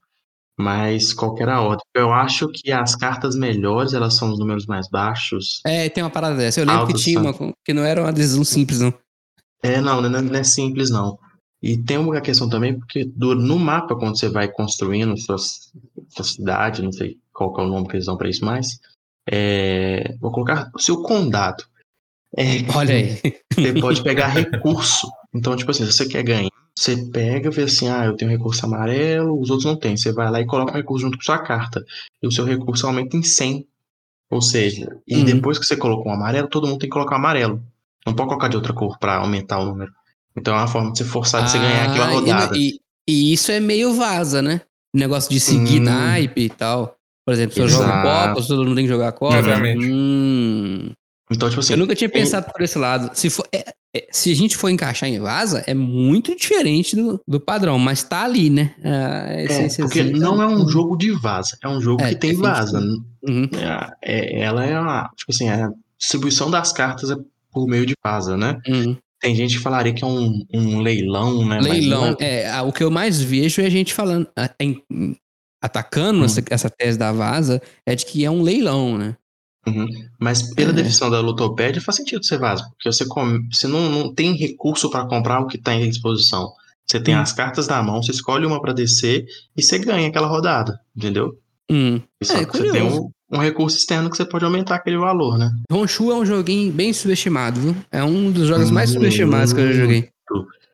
mas 0.59 1.12
qualquer 1.12 1.49
a 1.49 1.61
ordem. 1.61 1.85
Eu 1.95 2.12
acho 2.12 2.49
que 2.49 2.73
as 2.73 2.97
cartas 2.97 3.37
melhores, 3.37 3.92
elas 3.92 4.14
são 4.14 4.33
os 4.33 4.38
números 4.38 4.66
mais 4.66 4.88
baixos. 4.88 5.61
É, 5.66 5.88
tem 5.88 6.03
uma 6.03 6.11
parada 6.11 6.37
dessa. 6.37 6.61
Eu 6.61 6.66
lembro 6.66 6.87
que 6.87 6.95
tinha 6.95 7.21
uma 7.21 7.35
que 7.64 7.75
não 7.75 7.85
era 7.85 8.01
uma 8.01 8.09
adesão 8.09 8.45
simples, 8.45 8.81
não. 8.81 8.95
É, 9.62 9.81
não, 9.81 10.01
não, 10.01 10.23
não 10.23 10.35
é 10.35 10.45
simples, 10.45 10.90
não. 10.90 11.19
E 11.62 11.77
tem 11.77 11.99
uma 11.99 12.21
questão 12.21 12.49
também, 12.49 12.79
porque 12.79 13.05
do, 13.05 13.35
no 13.35 13.59
mapa, 13.59 13.97
quando 13.97 14.19
você 14.19 14.29
vai 14.29 14.49
construindo 14.49 15.16
sua, 15.19 15.37
sua 15.38 16.25
cidade, 16.25 16.83
não 16.83 16.92
sei 16.92 17.19
qual 17.33 17.55
é 17.59 17.62
o 17.62 17.66
nome 17.66 17.88
que 17.88 17.97
eles 17.97 18.07
dão 18.07 18.16
para 18.16 18.29
isso 18.29 18.45
mais, 18.45 18.79
é, 19.31 20.14
vou 20.21 20.31
colocar 20.31 20.71
o 20.75 20.81
seu 20.81 21.03
condado. 21.03 21.64
É, 22.37 22.45
Olha 22.75 22.95
aí. 22.95 23.21
Você 23.53 23.73
pode 23.81 24.03
pegar 24.03 24.29
recurso. 24.29 25.11
Então, 25.35 25.57
tipo 25.57 25.71
assim, 25.71 25.85
se 25.87 25.92
você 25.92 26.07
quer 26.07 26.23
ganhar 26.23 26.51
você 26.77 26.97
pega, 27.11 27.51
vê 27.51 27.62
assim, 27.62 27.89
ah, 27.89 28.05
eu 28.05 28.17
tenho 28.17 28.31
recurso 28.31 28.67
amarelo, 28.67 29.41
os 29.41 29.49
outros 29.49 29.65
não 29.65 29.77
têm. 29.77 29.97
Você 29.97 30.12
vai 30.12 30.31
lá 30.31 30.41
e 30.41 30.47
coloca 30.47 30.73
um 30.73 30.77
recurso 30.77 31.07
junto 31.07 31.17
com 31.17 31.25
sua 31.25 31.39
carta. 31.39 31.83
E 32.23 32.27
o 32.27 32.31
seu 32.31 32.45
recurso 32.45 32.87
aumenta 32.87 33.17
em 33.17 33.23
100. 33.23 33.67
Ou 34.31 34.42
seja, 34.42 34.98
e 35.07 35.17
uhum. 35.17 35.25
depois 35.25 35.59
que 35.59 35.65
você 35.65 35.77
colocou 35.77 36.13
um 36.13 36.15
amarelo, 36.15 36.48
todo 36.48 36.67
mundo 36.67 36.81
tem 36.81 36.88
que 36.88 36.92
colocar 36.92 37.15
um 37.15 37.19
amarelo. 37.19 37.63
Não 38.05 38.13
pode 38.15 38.29
colocar 38.29 38.48
de 38.48 38.57
outra 38.57 38.73
cor 38.73 38.98
para 38.98 39.17
aumentar 39.17 39.59
o 39.59 39.65
número. 39.65 39.92
Então 40.37 40.55
é 40.55 40.59
uma 40.59 40.67
forma 40.67 40.92
de 40.92 40.98
você 40.98 41.05
forçar 41.05 41.44
de 41.44 41.50
você 41.50 41.59
ganhar 41.59 41.88
aquela 41.88 42.07
ah, 42.07 42.11
rodada. 42.11 42.57
E, 42.57 42.79
e, 43.09 43.33
isso 43.33 43.50
é 43.50 43.59
meio 43.59 43.94
vaza, 43.94 44.42
né? 44.42 44.61
O 44.94 44.98
negócio 44.98 45.31
de 45.31 45.40
seguir 45.40 45.81
hum. 45.81 45.85
naipe 45.85 46.42
e 46.42 46.50
tal. 46.50 46.96
Por 47.25 47.33
exemplo, 47.33 47.55
se 47.55 47.61
eu 47.61 47.69
jogo 47.69 47.85
Copa, 47.85 48.42
todo 48.46 48.65
mundo 48.65 48.77
tem 48.77 48.85
que 48.85 48.92
jogar 48.92 49.13
Copa. 49.13 49.38
Exatamente. 49.38 49.87
Hum. 49.87 50.92
Então, 51.31 51.48
tipo 51.48 51.60
assim. 51.60 51.72
Eu 51.72 51.79
nunca 51.79 51.94
tinha 51.94 52.08
pensado 52.08 52.50
por 52.52 52.62
esse 52.62 52.79
lado. 52.79 53.10
Se, 53.14 53.29
for, 53.31 53.46
é, 53.52 53.72
é, 53.94 54.06
se 54.10 54.31
a 54.31 54.37
gente 54.37 54.56
for 54.56 54.68
encaixar 54.68 55.08
em 55.08 55.18
vaza, 55.18 55.64
é 55.66 55.74
muito 55.74 56.37
diferente 56.37 56.94
do, 56.94 57.20
do 57.27 57.40
padrão, 57.40 57.79
mas 57.79 58.02
tá 58.02 58.24
ali, 58.24 58.50
né? 58.50 58.74
É, 58.83 59.68
porque 59.79 60.04
não 60.04 60.40
é 60.42 60.46
um 60.46 60.68
jogo 60.68 60.96
de 60.96 61.10
vaza, 61.10 61.56
é 61.62 61.68
um 61.68 61.81
jogo 61.81 62.02
é, 62.02 62.10
que 62.10 62.16
tem 62.16 62.35
vaza. 62.35 62.79
Uhum. 63.22 63.48
É, 64.02 64.40
ela 64.40 64.64
é 64.64 64.79
uma. 64.79 65.10
Tipo 65.16 65.33
assim, 65.33 65.48
a 65.48 65.70
distribuição 65.98 66.50
das 66.50 66.72
cartas 66.72 67.10
é 67.10 67.16
por 67.50 67.66
meio 67.66 67.87
de 67.87 67.94
vaza, 68.04 68.37
né? 68.37 68.58
Uhum. 68.68 68.96
Tem 69.18 69.35
gente 69.35 69.56
que 69.56 69.62
falaria 69.62 69.94
que 69.94 70.04
é 70.04 70.06
um, 70.06 70.44
um 70.52 70.81
leilão, 70.81 71.44
né? 71.46 71.58
Leilão, 71.60 72.14
é, 72.20 72.60
o 72.60 72.70
que 72.70 72.85
eu 72.85 72.90
mais 72.90 73.20
vejo 73.20 73.62
é 73.62 73.66
a 73.66 73.70
gente 73.70 73.94
falando, 73.94 74.29
em, 74.60 74.83
atacando 75.60 76.20
hum. 76.20 76.24
essa, 76.24 76.42
essa 76.50 76.70
tese 76.70 76.98
da 76.98 77.12
vaza, 77.12 77.60
é 77.87 77.94
de 77.94 78.04
que 78.04 78.24
é 78.24 78.31
um 78.31 78.42
leilão, 78.42 78.98
né? 78.98 79.16
Uhum. 79.67 79.87
Mas 80.19 80.54
pela 80.54 80.71
é. 80.71 80.73
definição 80.73 81.10
da 81.10 81.21
Lutopédia 81.21 81.83
faz 81.83 81.96
sentido 81.96 82.25
ser 82.25 82.38
vaso, 82.38 82.64
porque 82.71 82.90
você, 82.90 83.04
come, 83.06 83.48
você 83.52 83.67
não, 83.67 83.88
não 83.90 84.14
tem 84.14 84.35
recurso 84.35 84.88
para 84.90 85.06
comprar 85.06 85.40
o 85.40 85.46
que 85.46 85.56
está 85.56 85.75
em 85.75 85.88
disposição. 85.88 86.52
Você 86.87 87.00
tem 87.00 87.17
hum. 87.17 87.21
as 87.21 87.33
cartas 87.33 87.67
na 87.67 87.83
mão, 87.83 88.00
você 88.00 88.12
escolhe 88.12 88.46
uma 88.46 88.60
para 88.60 88.73
descer 88.73 89.27
e 89.56 89.62
você 89.62 89.79
ganha 89.79 90.08
aquela 90.08 90.29
rodada, 90.29 90.79
entendeu? 90.96 91.37
Hum. 91.71 92.00
Só 92.23 92.37
é, 92.37 92.44
que 92.44 92.56
você 92.56 92.71
tem 92.71 92.83
um, 92.83 93.10
um, 93.33 93.38
recurso 93.38 93.77
externo 93.77 94.08
que 94.08 94.17
você 94.17 94.25
pode 94.25 94.44
aumentar 94.44 94.77
aquele 94.77 94.96
valor, 94.96 95.37
né? 95.37 95.50
Honshu 95.71 96.12
é 96.12 96.14
um 96.14 96.25
joguinho 96.25 96.73
bem 96.73 96.92
subestimado, 96.92 97.60
viu? 97.60 97.77
É 97.90 98.04
um 98.04 98.31
dos 98.31 98.46
jogos 98.46 98.71
mais 98.71 98.90
subestimados 98.90 99.52
que 99.52 99.60
eu 99.60 99.73
já 99.73 99.81
joguei. 99.81 100.08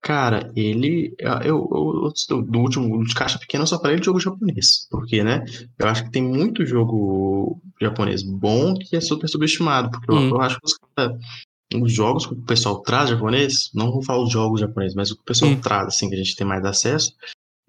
Cara, 0.02 0.50
ele. 0.56 1.14
Eu, 1.16 1.32
eu, 1.42 2.12
eu, 2.28 2.42
do 2.42 2.58
último 2.58 3.04
de 3.04 3.14
caixa 3.14 3.38
pequena, 3.38 3.62
eu 3.62 3.68
só 3.68 3.80
falei 3.80 4.00
de 4.00 4.04
jogo 4.04 4.18
japonês. 4.18 4.88
Porque, 4.90 5.22
né? 5.22 5.44
Eu 5.78 5.86
acho 5.86 6.04
que 6.04 6.10
tem 6.10 6.22
muito 6.22 6.66
jogo 6.66 7.60
japonês 7.80 8.22
bom 8.22 8.74
que 8.74 8.96
é 8.96 9.00
super 9.00 9.28
subestimado. 9.28 9.92
Porque 9.92 10.10
hum. 10.10 10.24
eu, 10.24 10.30
eu, 10.30 10.40
acho 10.40 10.58
que 10.58 10.66
os, 10.66 11.82
os, 11.82 11.92
jogos 11.92 12.26
que 12.26 12.34
o 12.34 12.42
pessoal 12.42 12.82
traz 12.82 13.10
japonês, 13.10 13.70
não 13.72 13.92
vou 13.92 14.02
falar 14.02 14.24
os 14.24 14.32
jogos 14.32 14.60
japoneses, 14.60 14.96
mas 14.96 15.12
o 15.12 15.14
que 15.14 15.22
o 15.22 15.24
pessoal 15.24 15.52
hum. 15.52 15.60
traz, 15.60 15.86
assim, 15.86 16.08
que 16.08 16.16
a 16.16 16.18
gente 16.18 16.34
tem 16.34 16.46
mais 16.46 16.64
acesso, 16.64 17.14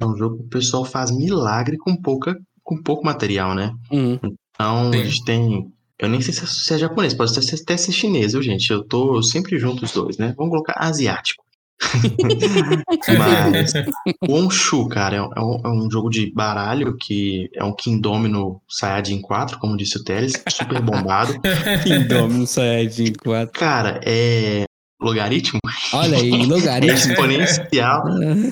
é 0.02 0.06
um 0.06 0.18
jogo 0.18 0.38
que 0.38 0.44
o 0.46 0.50
pessoal 0.50 0.84
faz 0.84 1.12
milagre 1.12 1.78
com 1.78 1.96
pouca 1.96 2.36
com 2.64 2.82
pouco 2.82 3.06
material, 3.06 3.54
né? 3.54 3.76
Hum. 3.92 4.18
Então, 4.56 4.92
Sim. 4.92 5.00
a 5.00 5.04
gente 5.04 5.24
tem. 5.24 5.72
Eu 6.00 6.10
nem 6.10 6.20
sei 6.20 6.34
se 6.34 6.74
é 6.74 6.78
japonês, 6.78 7.14
pode 7.14 7.32
até 7.38 7.78
ser 7.78 7.92
chinês, 7.92 8.34
viu, 8.34 8.42
gente? 8.42 8.72
Eu 8.72 8.84
tô 8.84 9.22
sempre 9.22 9.60
junto 9.60 9.86
os 9.86 9.92
dois, 9.92 10.18
né? 10.18 10.34
Vamos 10.36 10.52
colocar 10.52 10.76
asiático. 10.78 11.43
Mas 13.18 13.74
o 14.28 14.36
Onshu, 14.36 14.88
cara, 14.88 15.18
é 15.18 15.22
um, 15.22 15.62
é 15.64 15.70
um, 15.70 15.92
jogo 15.92 16.10
de 16.10 16.32
baralho 16.32 16.96
que 16.98 17.50
é 17.54 17.64
um 17.64 17.74
Kingdomino 17.74 18.62
Saiyajin 18.70 19.22
4, 19.22 19.60
como 19.60 19.78
disse 19.78 19.98
o 19.98 20.04
Teles, 20.04 20.34
super 20.50 20.82
bombado. 20.82 21.34
Kingdomino 21.84 22.48
Saiyajin 22.48 23.14
4. 23.14 23.52
Cara, 23.52 24.00
é 24.04 24.66
logaritmo. 25.02 25.60
Olha 25.94 26.18
aí, 26.18 26.32
logaritmo. 26.48 26.92
É 26.92 26.96
exponencial. 26.96 28.04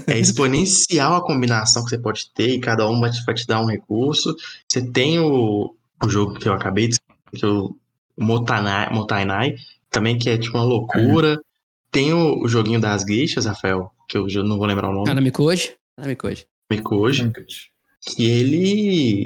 é 0.08 0.20
exponencial 0.20 1.16
a 1.16 1.26
combinação 1.26 1.84
que 1.84 1.90
você 1.90 1.98
pode 1.98 2.30
ter 2.34 2.56
e 2.56 2.60
cada 2.60 2.88
um 2.90 3.00
vai 3.00 3.10
te, 3.10 3.24
vai 3.24 3.36
te 3.36 3.48
dar 3.48 3.62
um 3.62 3.66
recurso. 3.66 4.36
Você 4.68 4.82
tem 4.82 5.20
o, 5.20 5.74
o 6.04 6.10
jogo 6.10 6.34
que 6.34 6.48
eu 6.48 6.54
acabei 6.54 6.90
de 6.90 7.00
que 7.34 7.46
é 7.46 7.48
o 7.48 7.74
Motanai, 8.20 8.90
Motainai, 8.92 9.56
também 9.90 10.18
que 10.18 10.30
é 10.30 10.38
tipo 10.38 10.58
uma 10.58 10.66
loucura. 10.66 11.36
Uhum. 11.36 11.51
Tem 11.92 12.14
o, 12.14 12.44
o, 12.44 12.48
joguinho 12.48 12.80
das 12.80 13.04
guixas, 13.04 13.46
Rafael, 13.46 13.92
que 14.08 14.18
eu 14.18 14.28
não 14.44 14.58
vou 14.58 14.66
lembrar 14.66 14.90
o 14.90 14.94
nome. 14.94 15.10
Ah, 15.10 15.14
na 15.14 15.22
Mikoji? 15.22 15.74
Na 15.98 16.08
Mikoji. 16.08 16.46
Mikoji. 16.72 17.32
Que 18.02 18.26
ele. 18.26 19.26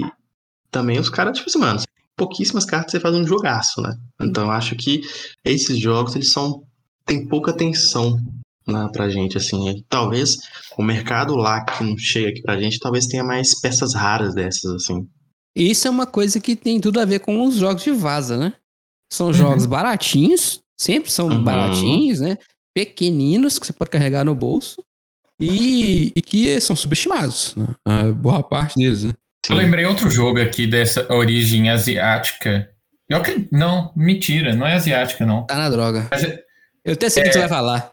Também 0.70 0.98
os 0.98 1.08
caras, 1.08 1.36
tipo 1.36 1.48
assim, 1.48 1.58
mano, 1.58 1.80
pouquíssimas 2.16 2.64
cartas 2.64 2.90
você 2.90 3.00
faz 3.00 3.14
um 3.14 3.26
jogaço, 3.26 3.80
né? 3.80 3.96
Então 4.20 4.46
eu 4.46 4.50
acho 4.50 4.74
que 4.74 5.02
esses 5.44 5.78
jogos, 5.78 6.14
eles 6.16 6.32
são. 6.32 6.64
tem 7.04 7.26
pouca 7.26 7.52
atenção 7.52 8.18
né, 8.66 8.88
pra 8.92 9.08
gente, 9.08 9.38
assim. 9.38 9.84
Talvez 9.88 10.36
o 10.76 10.82
mercado 10.82 11.36
lá 11.36 11.64
que 11.64 11.84
não 11.84 11.96
chega 11.96 12.30
aqui 12.30 12.42
pra 12.42 12.60
gente, 12.60 12.80
talvez 12.80 13.06
tenha 13.06 13.22
mais 13.22 13.58
peças 13.60 13.94
raras 13.94 14.34
dessas, 14.34 14.72
assim. 14.72 15.08
Isso 15.54 15.86
é 15.86 15.90
uma 15.90 16.06
coisa 16.06 16.40
que 16.40 16.56
tem 16.56 16.80
tudo 16.80 17.00
a 17.00 17.04
ver 17.04 17.20
com 17.20 17.46
os 17.46 17.54
jogos 17.54 17.82
de 17.82 17.92
vaza, 17.92 18.36
né? 18.36 18.54
São 19.10 19.32
jogos 19.32 19.64
uhum. 19.64 19.70
baratinhos, 19.70 20.60
sempre 20.76 21.10
são 21.10 21.28
uhum. 21.28 21.42
baratinhos, 21.42 22.20
né? 22.20 22.36
Pequeninos 22.76 23.58
que 23.58 23.66
você 23.66 23.72
pode 23.72 23.90
carregar 23.90 24.22
no 24.22 24.34
bolso 24.34 24.84
e, 25.40 26.12
e 26.14 26.20
que 26.20 26.60
são 26.60 26.76
subestimados, 26.76 27.56
né? 27.56 27.68
A 27.86 28.02
boa 28.12 28.42
parte 28.42 28.74
deles, 28.76 29.04
né? 29.04 29.14
Eu 29.48 29.56
lembrei 29.56 29.86
outro 29.86 30.10
jogo 30.10 30.42
aqui 30.42 30.66
dessa 30.66 31.10
origem 31.10 31.70
asiática. 31.70 32.70
Eu 33.08 33.22
não, 33.50 33.92
mentira, 33.96 34.54
não 34.54 34.66
é 34.66 34.74
asiática, 34.74 35.24
não. 35.24 35.46
Tá 35.46 35.56
na 35.56 35.70
droga. 35.70 36.06
É, 36.12 36.44
eu 36.84 36.92
até 36.92 37.08
sei 37.08 37.22
o 37.22 37.24
é, 37.24 37.28
que 37.28 37.32
você 37.32 37.38
vai 37.38 37.48
falar. 37.48 37.92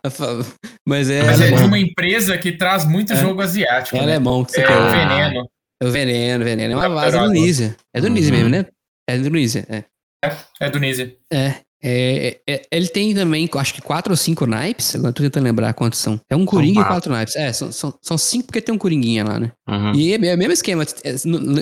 Mas 0.85 1.09
é. 1.09 1.23
Mas 1.23 1.39
é 1.39 1.51
de 1.51 1.63
uma 1.63 1.79
empresa 1.79 2.37
que 2.37 2.51
traz 2.51 2.83
muito 2.83 3.13
é, 3.13 3.15
jogo 3.15 3.41
asiático. 3.41 3.95
É 3.95 3.99
né? 3.99 4.05
alemão 4.05 4.43
que 4.43 4.51
você 4.51 4.61
é 4.61 4.67
quer. 4.67 4.91
Veneno. 4.91 5.49
É 5.81 5.85
o 5.85 5.91
veneno, 5.91 6.43
veneno. 6.43 6.73
É 6.73 6.75
uma 6.75 6.89
vaza 6.89 7.19
do 7.19 7.29
Nízia. 7.29 7.77
É 7.93 8.01
do 8.01 8.09
Nízia 8.09 8.33
uhum. 8.33 8.37
mesmo, 8.37 8.49
né? 8.49 8.65
É 9.07 9.17
do 9.17 9.29
Nízia, 9.29 9.65
é. 9.69 9.83
É, 10.25 10.35
é 10.59 10.69
do 10.69 10.79
Nízia. 10.79 11.15
É. 11.31 11.55
É, 11.85 12.39
é, 12.47 12.61
ele 12.71 12.87
tem 12.87 13.13
também, 13.13 13.49
acho 13.55 13.73
que 13.73 13.81
quatro 13.81 14.13
ou 14.13 14.17
cinco 14.17 14.45
naipes. 14.45 14.95
Agora 14.95 15.11
tô 15.11 15.21
tentando 15.21 15.43
lembrar 15.43 15.73
quantos 15.73 15.99
são. 15.99 16.19
É 16.29 16.35
um 16.35 16.45
coringa 16.45 16.79
e 16.79 16.85
quatro 16.85 17.11
naipes. 17.11 17.35
É, 17.35 17.51
são, 17.51 17.73
são, 17.73 17.93
são, 18.01 18.17
cinco 18.17 18.45
porque 18.45 18.61
tem 18.61 18.73
um 18.73 18.77
coringuinha 18.77 19.25
lá, 19.25 19.37
né? 19.37 19.51
Uhum. 19.67 19.93
E 19.93 20.13
é, 20.13 20.27
é 20.27 20.35
o 20.35 20.37
mesmo 20.37 20.53
esquema. 20.53 20.85
É, 21.03 21.15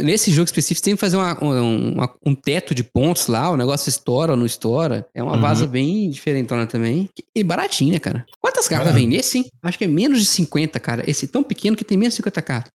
nesse 0.03 0.32
jogo 0.32 0.45
específico, 0.45 0.86
tem 0.86 0.93
que 0.93 0.99
fazer 0.99 1.17
uma, 1.17 1.34
uma, 1.39 2.13
um 2.24 2.36
teto 2.36 2.76
de 2.76 2.84
pontos 2.84 3.26
lá. 3.26 3.49
O 3.49 3.57
negócio 3.57 3.89
estoura 3.89 4.34
ou 4.34 4.38
não 4.38 4.45
estoura. 4.45 5.07
É 5.15 5.24
uma 5.24 5.34
uhum. 5.34 5.41
vaza 5.41 5.65
bem 5.65 6.07
diferentona 6.11 6.67
também. 6.67 7.09
E 7.36 7.43
baratinha, 7.43 7.99
cara. 7.99 8.24
Quantas 8.39 8.67
cartas 8.67 8.89
uhum. 8.89 8.93
vem 8.99 9.07
nesse, 9.07 9.39
hein? 9.39 9.45
Acho 9.63 9.78
que 9.80 9.86
é 9.86 9.88
menos 9.88 10.19
de 10.19 10.26
50, 10.28 10.80
cara. 10.80 11.03
Esse 11.09 11.28
tão 11.28 11.41
pequeno 11.41 11.76
que 11.76 11.84
tem 11.84 11.97
menos 11.97 12.13
de 12.13 12.17
50 12.17 12.41
cartas. 12.43 12.72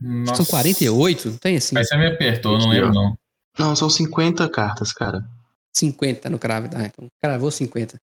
Nossa. 0.00 0.42
São 0.42 0.44
48? 0.46 1.38
Tem 1.40 1.56
assim. 1.56 1.78
Aí 1.78 1.84
você 1.84 1.96
me 1.96 2.06
apertou, 2.06 2.58
não 2.58 2.68
lembro, 2.68 2.92
não. 2.92 3.16
Não, 3.56 3.76
são 3.76 3.90
50 3.90 4.48
cartas, 4.48 4.92
cara. 4.92 5.24
50 5.76 6.28
no 6.30 6.38
cravo. 6.38 6.68
Ah, 6.74 6.86
então 6.86 7.06
cravou 7.22 7.50
50. 7.50 8.00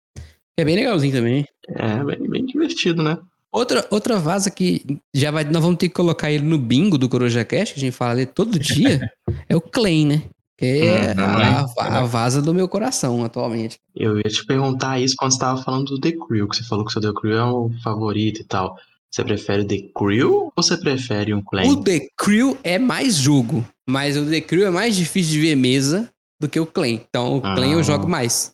É 0.56 0.64
bem 0.64 0.76
legalzinho 0.76 1.12
também. 1.12 1.46
É, 1.68 2.04
bem, 2.04 2.28
bem 2.28 2.46
divertido, 2.46 3.02
né? 3.02 3.18
Outra, 3.52 3.86
outra 3.90 4.18
vaza 4.18 4.50
que 4.50 5.00
já 5.12 5.30
vai. 5.30 5.44
Nós 5.44 5.62
vamos 5.62 5.78
ter 5.78 5.88
que 5.88 5.94
colocar 5.94 6.30
ele 6.30 6.44
no 6.44 6.58
bingo 6.58 6.96
do 6.96 7.08
Coruja 7.08 7.44
Cash, 7.44 7.72
que 7.72 7.78
a 7.78 7.82
gente 7.82 7.96
fala 7.96 8.14
dele 8.14 8.30
todo 8.32 8.58
dia, 8.58 9.10
é 9.48 9.56
o 9.56 9.60
Clay, 9.60 10.04
né? 10.04 10.22
Que 10.56 10.66
é 10.66 11.14
uhum, 11.16 11.24
a, 11.24 11.66
a, 11.78 11.98
a, 11.98 12.04
vaza 12.04 12.42
do 12.42 12.54
meu 12.54 12.68
coração 12.68 13.24
atualmente. 13.24 13.78
Eu 13.96 14.18
ia 14.18 14.22
te 14.24 14.44
perguntar 14.44 15.00
isso 15.00 15.14
quando 15.18 15.32
você 15.32 15.36
estava 15.36 15.62
falando 15.62 15.86
do 15.86 16.00
The 16.00 16.12
Crew, 16.12 16.46
que 16.46 16.56
você 16.56 16.64
falou 16.64 16.84
que 16.84 16.90
o 16.90 16.92
seu 16.92 17.00
The 17.00 17.18
Crew 17.18 17.32
é 17.32 17.44
o 17.44 17.70
favorito 17.82 18.42
e 18.42 18.44
tal. 18.44 18.76
Você 19.10 19.24
prefere 19.24 19.64
The 19.64 19.88
Crew 19.94 20.32
ou 20.32 20.52
você 20.54 20.76
prefere 20.76 21.34
um 21.34 21.42
Clay? 21.42 21.66
O 21.68 21.82
The 21.82 22.00
Crew 22.16 22.56
é 22.62 22.78
mais 22.78 23.16
jogo, 23.16 23.66
mas 23.88 24.16
o 24.16 24.24
The 24.24 24.42
Crew 24.42 24.66
é 24.66 24.70
mais 24.70 24.94
difícil 24.94 25.32
de 25.32 25.40
ver 25.40 25.56
mesa 25.56 26.08
do 26.40 26.48
que 26.48 26.58
o 26.58 26.66
Clan. 26.66 26.88
Então, 26.88 27.36
o 27.36 27.40
Clan 27.40 27.68
eu 27.68 27.82
jogo 27.82 28.06
ah. 28.06 28.08
mais. 28.08 28.52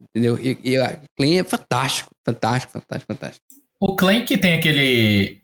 Entendeu? 0.00 0.38
E, 0.38 0.58
e 0.62 0.78
o 0.78 0.86
Clan 1.16 1.40
é 1.40 1.44
fantástico, 1.44 2.10
fantástico, 2.24 2.72
fantástico, 2.72 3.12
fantástico. 3.12 3.44
O 3.80 3.96
Clan 3.96 4.22
que 4.22 4.38
tem 4.38 4.54
aquele 4.54 5.40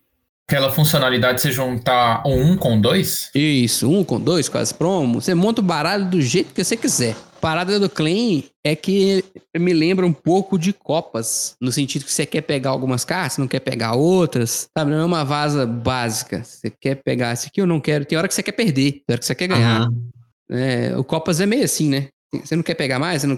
aquela 0.49 0.71
funcionalidade 0.71 1.37
de 1.37 1.43
você 1.43 1.53
juntar 1.53 2.23
um 2.27 2.57
com 2.57 2.79
dois? 2.79 3.31
Isso, 3.35 3.91
um 3.91 4.05
com 4.05 4.21
dois, 4.21 4.51
com 4.51 4.59
as 4.59 4.71
promos. 4.71 5.25
Você 5.25 5.35
monta 5.35 5.63
o 5.63 5.65
baralho 5.65 6.11
do 6.11 6.21
jeito 6.21 6.53
que 6.53 6.63
você 6.63 6.77
quiser. 6.77 7.17
A 7.37 7.41
parada 7.41 7.81
do 7.81 7.89
Clan 7.89 8.43
é 8.63 8.77
que 8.77 9.25
me 9.57 9.73
lembra 9.73 10.07
um 10.07 10.13
pouco 10.13 10.59
de 10.59 10.73
copas, 10.73 11.57
no 11.61 11.73
sentido 11.73 12.05
que 12.05 12.13
você 12.13 12.27
quer 12.27 12.43
pegar 12.43 12.71
algumas 12.71 13.05
cartas, 13.05 13.39
não 13.39 13.49
quer 13.49 13.61
pegar 13.61 13.95
outras, 13.95 14.69
sabe? 14.77 14.91
Não 14.91 14.99
é 14.99 15.05
uma 15.05 15.25
vaza 15.25 15.67
básica. 15.67 16.45
Você 16.45 16.71
quer 16.71 16.97
pegar 16.97 17.33
esse 17.33 17.49
aqui, 17.49 17.61
eu 17.61 17.67
não 17.67 17.81
quero. 17.81 18.05
Tem 18.05 18.19
hora 18.19 18.29
que 18.29 18.35
você 18.35 18.43
quer 18.43 18.53
perder, 18.53 18.93
tem 18.93 19.05
hora 19.11 19.19
que 19.19 19.27
você 19.27 19.35
quer 19.35 19.49
ganhar. 19.49 19.89
Uhum. 19.89 20.09
É, 20.53 20.97
o 20.97 21.05
Copas 21.05 21.41
é 21.41 21.47
meio 21.47 21.65
assim, 21.65 21.89
né? 21.89 22.09
Você 22.35 22.57
não 22.57 22.63
quer 22.63 22.75
pegar 22.75 22.99
mais? 22.99 23.25
Não, 23.25 23.37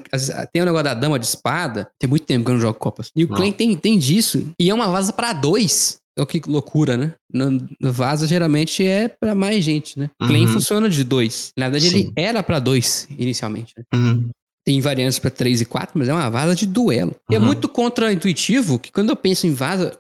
tem 0.53 0.63
o 0.63 0.65
negócio 0.65 0.85
da 0.85 0.95
dama 0.95 1.19
de 1.19 1.27
espada. 1.27 1.89
Tem 1.99 2.09
muito 2.09 2.25
tempo 2.25 2.45
que 2.45 2.51
eu 2.51 2.55
não 2.55 2.61
jogo 2.61 2.79
Copas. 2.79 3.11
E 3.17 3.25
o 3.25 3.29
Clay 3.29 3.53
tem, 3.53 3.77
tem 3.77 3.99
disso. 3.99 4.53
E 4.59 4.71
é 4.71 4.75
uma 4.75 4.89
vaza 4.89 5.13
para 5.13 5.33
dois. 5.33 5.99
É 6.17 6.25
que 6.25 6.41
loucura, 6.47 6.97
né? 6.97 7.15
No, 7.33 7.51
no 7.81 7.93
vaza 7.93 8.27
geralmente 8.27 8.87
é 8.87 9.09
para 9.09 9.35
mais 9.35 9.65
gente, 9.65 9.99
né? 9.99 10.11
Uhum. 10.23 10.29
Clay 10.29 10.47
funciona 10.47 10.89
de 10.89 11.03
dois. 11.03 11.51
Na 11.59 11.69
verdade, 11.69 11.91
Sim. 11.91 11.99
ele 11.99 12.13
era 12.17 12.41
para 12.41 12.61
dois 12.61 13.09
inicialmente. 13.19 13.73
Né? 13.77 13.85
Uhum. 13.93 14.31
Tem 14.65 14.81
variantes 14.81 15.19
para 15.19 15.31
3 15.31 15.61
e 15.61 15.65
4, 15.67 15.93
mas 15.99 16.09
é 16.09 16.15
uma 16.15 16.31
vaza 16.31 16.55
de 16.55 16.67
duelo. 16.67 17.11
Uhum. 17.11 17.33
E 17.33 17.35
é 17.35 17.39
uhum. 17.39 17.45
muito 17.47 17.69
contra-intuitivo 17.69 18.79
que 18.79 18.93
quando 18.93 19.11
eu 19.11 19.17
penso 19.17 19.47
em 19.47 19.53
vaza, 19.53 19.99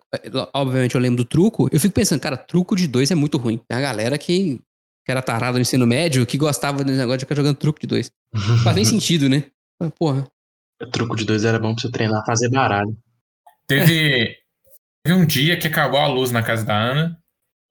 obviamente 0.54 0.94
eu 0.94 1.00
lembro 1.00 1.18
do 1.18 1.28
truco, 1.28 1.68
eu 1.70 1.80
fico 1.80 1.92
pensando, 1.92 2.20
cara, 2.20 2.36
truco 2.36 2.76
de 2.76 2.86
dois 2.86 3.10
é 3.10 3.14
muito 3.14 3.36
ruim. 3.36 3.60
Tem 3.68 3.76
a 3.76 3.80
galera 3.80 4.16
que 4.16 4.60
que 5.04 5.10
era 5.10 5.20
tarado 5.20 5.58
no 5.58 5.62
ensino 5.62 5.86
médio, 5.86 6.26
que 6.26 6.38
gostava 6.38 6.82
desse 6.82 6.98
negócio 6.98 7.18
de 7.18 7.24
ficar 7.24 7.34
jogando 7.34 7.56
truco 7.56 7.78
de 7.80 7.86
dois. 7.86 8.10
Não 8.32 8.58
faz 8.58 8.74
nem 8.74 8.84
sentido, 8.86 9.28
né? 9.28 9.44
Porra. 9.98 10.26
O 10.82 10.86
truco 10.86 11.14
de 11.14 11.24
dois 11.24 11.44
era 11.44 11.58
bom 11.58 11.74
pra 11.74 11.82
você 11.82 11.90
treinar, 11.90 12.24
fazer 12.24 12.48
baralho. 12.48 12.96
Teve, 13.66 14.36
teve 15.04 15.18
um 15.18 15.26
dia 15.26 15.58
que 15.58 15.68
acabou 15.68 16.00
a 16.00 16.06
luz 16.06 16.30
na 16.30 16.42
casa 16.42 16.64
da 16.64 16.76
Ana. 16.76 17.18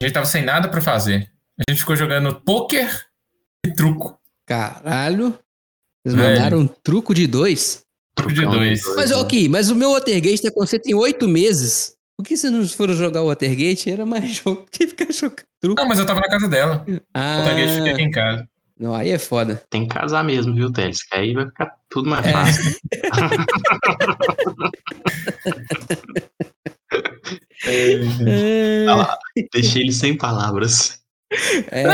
A 0.01 0.05
gente 0.05 0.13
tava 0.13 0.25
sem 0.25 0.43
nada 0.43 0.69
para 0.69 0.81
fazer. 0.81 1.31
A 1.57 1.71
gente 1.71 1.79
ficou 1.79 1.95
jogando 1.95 2.39
pôquer 2.41 2.89
e 3.65 3.71
truco. 3.71 4.19
Caralho. 4.45 5.37
Eles 6.05 6.17
mandaram 6.17 6.59
um 6.59 6.67
truco 6.67 7.13
de 7.13 7.25
dois? 7.25 7.83
Truco 8.15 8.33
de 8.33 8.45
dois. 8.45 8.83
Mas, 8.95 9.11
ok, 9.11 9.47
mas 9.49 9.69
o 9.69 9.75
meu 9.75 9.91
Watergate 9.91 10.41
tá 10.41 10.49
acontecendo 10.49 10.85
em 10.85 10.93
oito 10.93 11.27
meses. 11.27 11.95
Por 12.17 12.25
que 12.25 12.37
se 12.37 12.49
não 12.49 12.67
foram 12.67 12.93
jogar 12.93 13.21
o 13.23 13.27
Watergate? 13.27 13.89
Era 13.89 14.05
mais 14.05 14.29
jogo 14.37 14.65
que 14.71 14.87
ficar 14.87 15.11
jogando 15.11 15.43
truco. 15.59 15.81
Não, 15.81 15.87
mas 15.87 15.99
eu 15.99 16.05
tava 16.05 16.19
na 16.19 16.29
casa 16.29 16.47
dela. 16.47 16.85
Ah. 17.13 17.37
O 17.37 17.39
Watergate 17.39 17.75
fiquei 17.75 17.91
aqui 17.91 18.01
em 18.01 18.11
casa. 18.11 18.47
Não, 18.79 18.93
aí 18.93 19.11
é 19.11 19.19
foda. 19.19 19.63
Tem 19.69 19.87
que 19.87 19.93
casar 19.93 20.23
mesmo, 20.23 20.53
viu, 20.53 20.71
Teles? 20.71 21.03
Que 21.03 21.15
aí 21.15 21.33
vai 21.33 21.45
ficar 21.45 21.75
tudo 21.89 22.09
mais 22.09 22.25
é. 22.25 22.31
fácil. 22.31 22.75
é. 28.27 28.85
lá, 28.87 29.17
deixei 29.53 29.83
ele 29.83 29.91
sem 29.93 30.17
palavras. 30.17 30.99
É. 31.71 31.85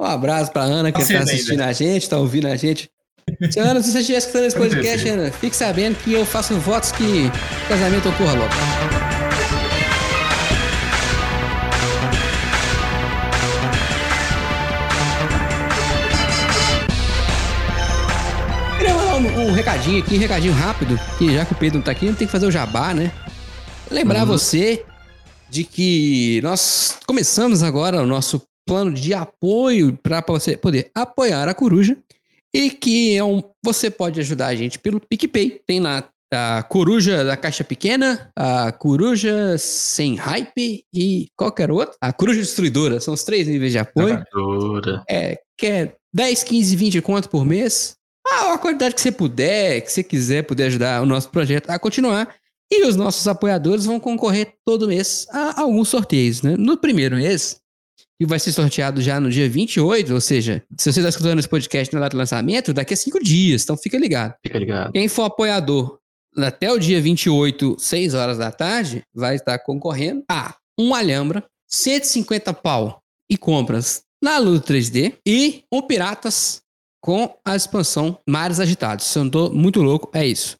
Um 0.00 0.04
abraço 0.04 0.52
pra 0.52 0.62
Ana 0.62 0.92
que 0.92 1.04
tá 1.04 1.18
assistindo 1.20 1.60
ainda. 1.60 1.66
a 1.66 1.72
gente, 1.72 2.08
tá 2.08 2.18
ouvindo 2.18 2.46
a 2.46 2.56
gente. 2.56 2.90
Ana, 3.58 3.82
se 3.82 3.92
você 3.92 4.00
estiver 4.00 4.18
escutando 4.18 4.44
esse 4.44 4.56
podcast, 4.56 5.08
Ana, 5.08 5.30
fique 5.30 5.56
sabendo 5.56 5.96
que 5.96 6.12
eu 6.12 6.24
faço 6.24 6.54
votos 6.58 6.92
que 6.92 7.30
o 7.64 7.68
casamento 7.68 8.08
ocorra 8.08 8.32
logo. 8.32 8.54
um, 19.16 19.48
um, 19.48 19.52
recadinho 19.52 20.02
aqui, 20.02 20.14
um 20.14 20.18
recadinho 20.18 20.52
rápido, 20.52 21.00
que 21.18 21.32
já 21.32 21.44
que 21.44 21.52
o 21.52 21.56
Pedro 21.56 21.78
não 21.78 21.84
tá 21.84 21.90
aqui, 21.90 22.06
não 22.06 22.14
tem 22.14 22.26
que 22.26 22.32
fazer 22.32 22.46
o 22.46 22.50
jabá, 22.50 22.92
né? 22.92 23.10
Lembrar 23.90 24.20
uhum. 24.20 24.26
você 24.26 24.84
de 25.48 25.64
que 25.64 26.40
nós 26.42 26.98
começamos 27.06 27.62
agora 27.62 28.02
o 28.02 28.06
nosso 28.06 28.42
plano 28.66 28.92
de 28.92 29.14
apoio 29.14 29.96
para 30.02 30.22
você 30.26 30.56
poder 30.56 30.90
apoiar 30.94 31.48
a 31.48 31.54
Coruja 31.54 31.96
e 32.56 32.70
que 32.70 33.14
é 33.14 33.22
um, 33.22 33.42
você 33.62 33.90
pode 33.90 34.18
ajudar 34.18 34.46
a 34.46 34.54
gente 34.54 34.78
pelo 34.78 34.98
PicPay. 34.98 35.60
Tem 35.66 35.78
lá 35.78 36.08
a 36.32 36.62
Coruja 36.62 37.22
da 37.22 37.36
Caixa 37.36 37.62
Pequena, 37.62 38.30
a 38.34 38.72
Coruja 38.72 39.58
Sem 39.58 40.14
Hype 40.14 40.84
e 40.92 41.28
qualquer 41.36 41.70
outro. 41.70 41.94
A 42.00 42.14
Coruja 42.14 42.40
Destruidora. 42.40 42.98
São 42.98 43.12
os 43.12 43.24
três 43.24 43.46
níveis 43.46 43.72
de 43.72 43.78
apoio. 43.78 44.16
Destruidora. 44.16 45.04
É, 45.06 45.38
que 45.58 45.66
é 45.66 45.94
10, 46.14 46.44
15, 46.44 46.76
20 46.76 47.02
conto 47.02 47.28
por 47.28 47.44
mês. 47.44 47.94
Ah, 48.26 48.54
a 48.54 48.58
quantidade 48.58 48.94
que 48.94 49.02
você 49.02 49.12
puder, 49.12 49.82
que 49.82 49.92
você 49.92 50.02
quiser 50.02 50.42
poder 50.42 50.64
ajudar 50.64 51.02
o 51.02 51.06
nosso 51.06 51.28
projeto 51.28 51.68
a 51.68 51.78
continuar. 51.78 52.34
E 52.72 52.86
os 52.86 52.96
nossos 52.96 53.28
apoiadores 53.28 53.84
vão 53.84 54.00
concorrer 54.00 54.54
todo 54.64 54.88
mês 54.88 55.26
a 55.30 55.60
alguns 55.60 55.90
sorteios, 55.90 56.40
né? 56.40 56.56
No 56.56 56.78
primeiro 56.78 57.16
mês, 57.16 57.60
que 58.18 58.26
vai 58.26 58.38
ser 58.38 58.52
sorteado 58.52 59.00
já 59.00 59.20
no 59.20 59.30
dia 59.30 59.48
28, 59.48 60.14
ou 60.14 60.20
seja, 60.20 60.62
se 60.76 60.92
você 60.92 61.00
está 61.00 61.08
escutando 61.08 61.38
esse 61.38 61.48
podcast 61.48 61.92
na 61.94 62.00
data 62.00 62.10
de 62.10 62.16
lançamento, 62.16 62.72
daqui 62.72 62.94
a 62.94 62.96
cinco 62.96 63.22
dias, 63.22 63.62
então 63.62 63.76
fica 63.76 63.98
ligado. 63.98 64.34
Fica 64.42 64.58
ligado. 64.58 64.92
Quem 64.92 65.08
for 65.08 65.24
apoiador 65.24 65.98
até 66.36 66.70
o 66.70 66.78
dia 66.78 67.00
28, 67.00 67.76
6 67.78 68.14
horas 68.14 68.38
da 68.38 68.50
tarde, 68.50 69.02
vai 69.14 69.36
estar 69.36 69.58
concorrendo 69.58 70.22
a 70.30 70.54
um 70.78 70.94
Alhambra, 70.94 71.44
150 71.66 72.52
pau 72.52 73.00
e 73.30 73.36
compras 73.36 74.02
na 74.22 74.38
Ludo 74.38 74.60
3D 74.60 75.14
e 75.26 75.64
um 75.72 75.82
Piratas 75.82 76.60
com 77.00 77.34
a 77.44 77.56
expansão 77.56 78.18
Mares 78.28 78.60
Agitados. 78.60 79.06
Se 79.06 79.18
eu 79.18 79.24
não 79.24 79.30
tô 79.30 79.50
muito 79.50 79.82
louco, 79.82 80.10
é 80.14 80.26
isso. 80.26 80.56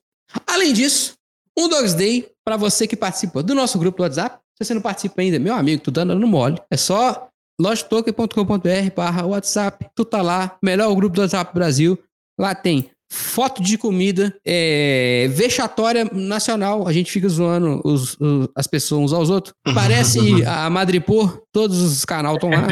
Além 0.46 0.72
disso, 0.72 1.14
um 1.58 1.68
Dogs 1.68 1.94
Day 1.94 2.28
para 2.44 2.56
você 2.56 2.86
que 2.86 2.96
participa 2.96 3.42
do 3.42 3.54
nosso 3.54 3.78
grupo 3.78 3.98
do 3.98 4.02
WhatsApp. 4.02 4.38
Se 4.56 4.64
você 4.64 4.74
não 4.74 4.80
participa 4.80 5.20
ainda, 5.20 5.38
meu 5.38 5.54
amigo, 5.54 5.82
tu 5.82 5.90
dando 5.90 6.14
no 6.14 6.26
mole. 6.26 6.60
É 6.70 6.76
só 6.76 7.28
lojetoken.com.br 7.60 8.94
barra 8.94 9.26
WhatsApp. 9.26 9.86
Tu 9.94 10.04
tá 10.04 10.22
lá, 10.22 10.56
melhor 10.62 10.94
grupo 10.94 11.16
do 11.16 11.22
WhatsApp 11.22 11.52
Brasil. 11.54 11.98
Lá 12.38 12.54
tem 12.54 12.90
foto 13.10 13.62
de 13.62 13.78
comida, 13.78 14.36
é, 14.44 15.28
vexatória 15.30 16.04
nacional. 16.12 16.86
A 16.86 16.92
gente 16.92 17.10
fica 17.10 17.28
zoando 17.28 17.80
os, 17.84 18.16
os, 18.20 18.48
as 18.54 18.66
pessoas 18.66 19.04
uns 19.04 19.12
aos 19.12 19.30
outros. 19.30 19.54
Parece 19.74 20.18
a 20.44 20.68
Madripor, 20.68 21.42
todos 21.52 21.80
os 21.80 22.04
canais 22.04 22.34
estão 22.34 22.50
lá. 22.50 22.66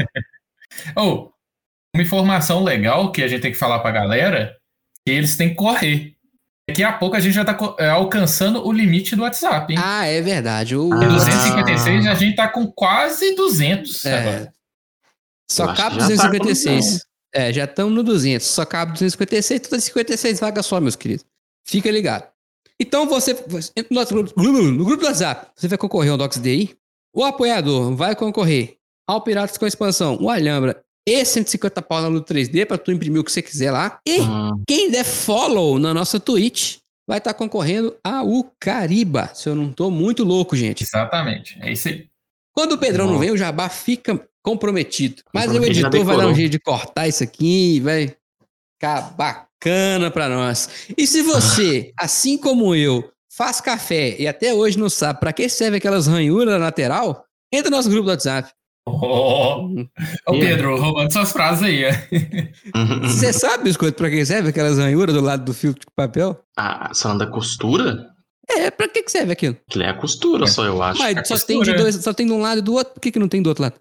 oh, 0.96 1.30
uma 1.94 2.02
informação 2.02 2.62
legal 2.62 3.12
que 3.12 3.22
a 3.22 3.28
gente 3.28 3.42
tem 3.42 3.52
que 3.52 3.58
falar 3.58 3.78
pra 3.78 3.92
galera, 3.92 4.56
que 5.06 5.12
eles 5.12 5.36
têm 5.36 5.50
que 5.50 5.54
correr. 5.54 6.14
Daqui 6.68 6.82
a 6.82 6.92
pouco 6.92 7.14
a 7.14 7.20
gente 7.20 7.34
já 7.34 7.44
tá 7.44 7.56
é, 7.78 7.90
alcançando 7.90 8.66
o 8.66 8.72
limite 8.72 9.14
do 9.14 9.22
WhatsApp, 9.22 9.72
hein? 9.72 9.78
Ah, 9.82 10.06
é 10.06 10.20
verdade. 10.22 10.74
O... 10.74 10.92
Ah. 10.92 10.96
256 10.96 12.06
a 12.06 12.14
gente 12.14 12.36
tá 12.36 12.48
com 12.48 12.66
quase 12.66 13.34
200 13.34 14.04
é. 14.06 14.18
agora. 14.18 14.54
Só 15.50 15.70
Eu 15.70 15.74
cabe 15.74 15.98
256. 15.98 16.98
Tá 16.98 17.04
é, 17.34 17.52
já 17.52 17.64
estamos 17.64 17.92
no 17.92 18.02
200. 18.02 18.46
Só 18.46 18.64
cabe 18.64 18.92
256, 18.92 19.60
todas 19.62 19.84
56 19.84 20.40
vagas 20.40 20.66
só, 20.66 20.80
meus 20.80 20.96
queridos. 20.96 21.24
Fica 21.66 21.90
ligado. 21.90 22.28
Então 22.80 23.08
você, 23.08 23.32
no, 23.32 23.84
nosso 23.90 24.14
grupo, 24.14 24.32
no 24.36 24.84
grupo 24.84 25.02
do 25.02 25.06
WhatsApp, 25.06 25.50
você 25.54 25.68
vai 25.68 25.78
concorrer 25.78 26.12
ao 26.12 26.18
Docs 26.18 26.38
Day. 26.38 26.76
O 27.14 27.24
apoiador 27.24 27.94
vai 27.94 28.16
concorrer 28.16 28.76
ao 29.06 29.20
Piratas 29.20 29.56
com 29.56 29.66
Expansão, 29.66 30.18
o 30.20 30.28
Alhambra 30.28 30.82
e 31.06 31.24
150 31.24 31.82
pau 31.82 32.00
na 32.00 32.08
Luta 32.08 32.34
3D 32.34 32.66
para 32.66 32.78
tu 32.78 32.90
imprimir 32.90 33.20
o 33.20 33.24
que 33.24 33.30
você 33.30 33.42
quiser 33.42 33.70
lá. 33.70 33.98
E 34.06 34.20
uhum. 34.20 34.62
quem 34.66 34.90
der 34.90 35.04
follow 35.04 35.78
na 35.78 35.92
nossa 35.92 36.18
Twitch 36.18 36.78
vai 37.06 37.18
estar 37.18 37.32
tá 37.32 37.38
concorrendo 37.38 37.94
a 38.02 38.22
o 38.22 38.50
Cariba. 38.58 39.30
Se 39.34 39.48
eu 39.48 39.54
não 39.54 39.72
tô 39.72 39.90
muito 39.90 40.24
louco, 40.24 40.56
gente. 40.56 40.82
Exatamente. 40.82 41.58
É 41.60 41.70
isso 41.70 41.88
aí. 41.88 42.06
Quando 42.54 42.72
o 42.72 42.78
Pedrão 42.78 43.06
não 43.06 43.18
vem, 43.18 43.30
o 43.30 43.36
Jabá 43.36 43.68
fica 43.68 44.26
comprometido. 44.44 45.22
Mas 45.32 45.50
o 45.50 45.64
editor 45.64 46.04
vai 46.04 46.16
dar 46.16 46.26
um 46.28 46.34
jeito 46.34 46.52
de 46.52 46.60
cortar 46.60 47.08
isso 47.08 47.24
aqui, 47.24 47.80
vai 47.80 48.14
ficar 48.74 49.14
bacana 49.16 50.10
para 50.10 50.28
nós. 50.28 50.68
E 50.96 51.06
se 51.06 51.22
você, 51.22 51.92
assim 51.98 52.36
como 52.36 52.74
eu, 52.74 53.10
faz 53.34 53.60
café 53.60 54.14
e 54.20 54.28
até 54.28 54.52
hoje 54.52 54.78
não 54.78 54.90
sabe 54.90 55.18
para 55.18 55.32
que 55.32 55.48
serve 55.48 55.78
aquelas 55.78 56.06
ranhuras 56.06 56.52
na 56.52 56.58
lateral, 56.58 57.24
entra 57.50 57.70
no 57.70 57.76
nosso 57.78 57.88
grupo 57.88 58.04
do 58.04 58.10
WhatsApp. 58.10 58.52
Oh, 58.86 59.66
oh 60.26 60.32
Pedro, 60.32 60.78
roubando 60.78 61.10
suas 61.10 61.32
frases 61.32 61.62
aí. 61.62 61.84
Você 63.02 63.32
sabe, 63.32 63.64
Biscoito, 63.64 63.96
pra 63.96 64.10
que 64.10 64.26
serve 64.26 64.50
aquelas 64.50 64.76
ranhuras 64.76 65.14
do 65.14 65.22
lado 65.22 65.42
do 65.42 65.54
filtro 65.54 65.80
de 65.80 65.94
papel? 65.96 66.38
Ah, 66.54 66.90
falando 66.94 67.20
da 67.20 67.26
costura? 67.26 68.10
É, 68.46 68.70
pra 68.70 68.86
que 68.86 69.02
serve 69.08 69.32
aquilo? 69.32 69.56
Aquilo 69.66 69.84
é 69.84 69.88
a 69.88 69.94
costura, 69.94 70.44
é. 70.44 70.46
só 70.46 70.66
eu 70.66 70.82
acho. 70.82 71.00
Mas 71.00 71.26
só, 71.26 71.38
tem 71.38 71.62
de 71.62 71.72
dois, 71.72 71.94
só 71.94 72.12
tem 72.12 72.26
de 72.26 72.32
um 72.32 72.42
lado 72.42 72.58
e 72.58 72.62
do 72.62 72.74
outro, 72.74 72.92
por 72.92 73.00
que, 73.00 73.10
que 73.10 73.18
não 73.18 73.26
tem 73.26 73.40
do 73.40 73.48
outro 73.48 73.62
lado? 73.62 73.76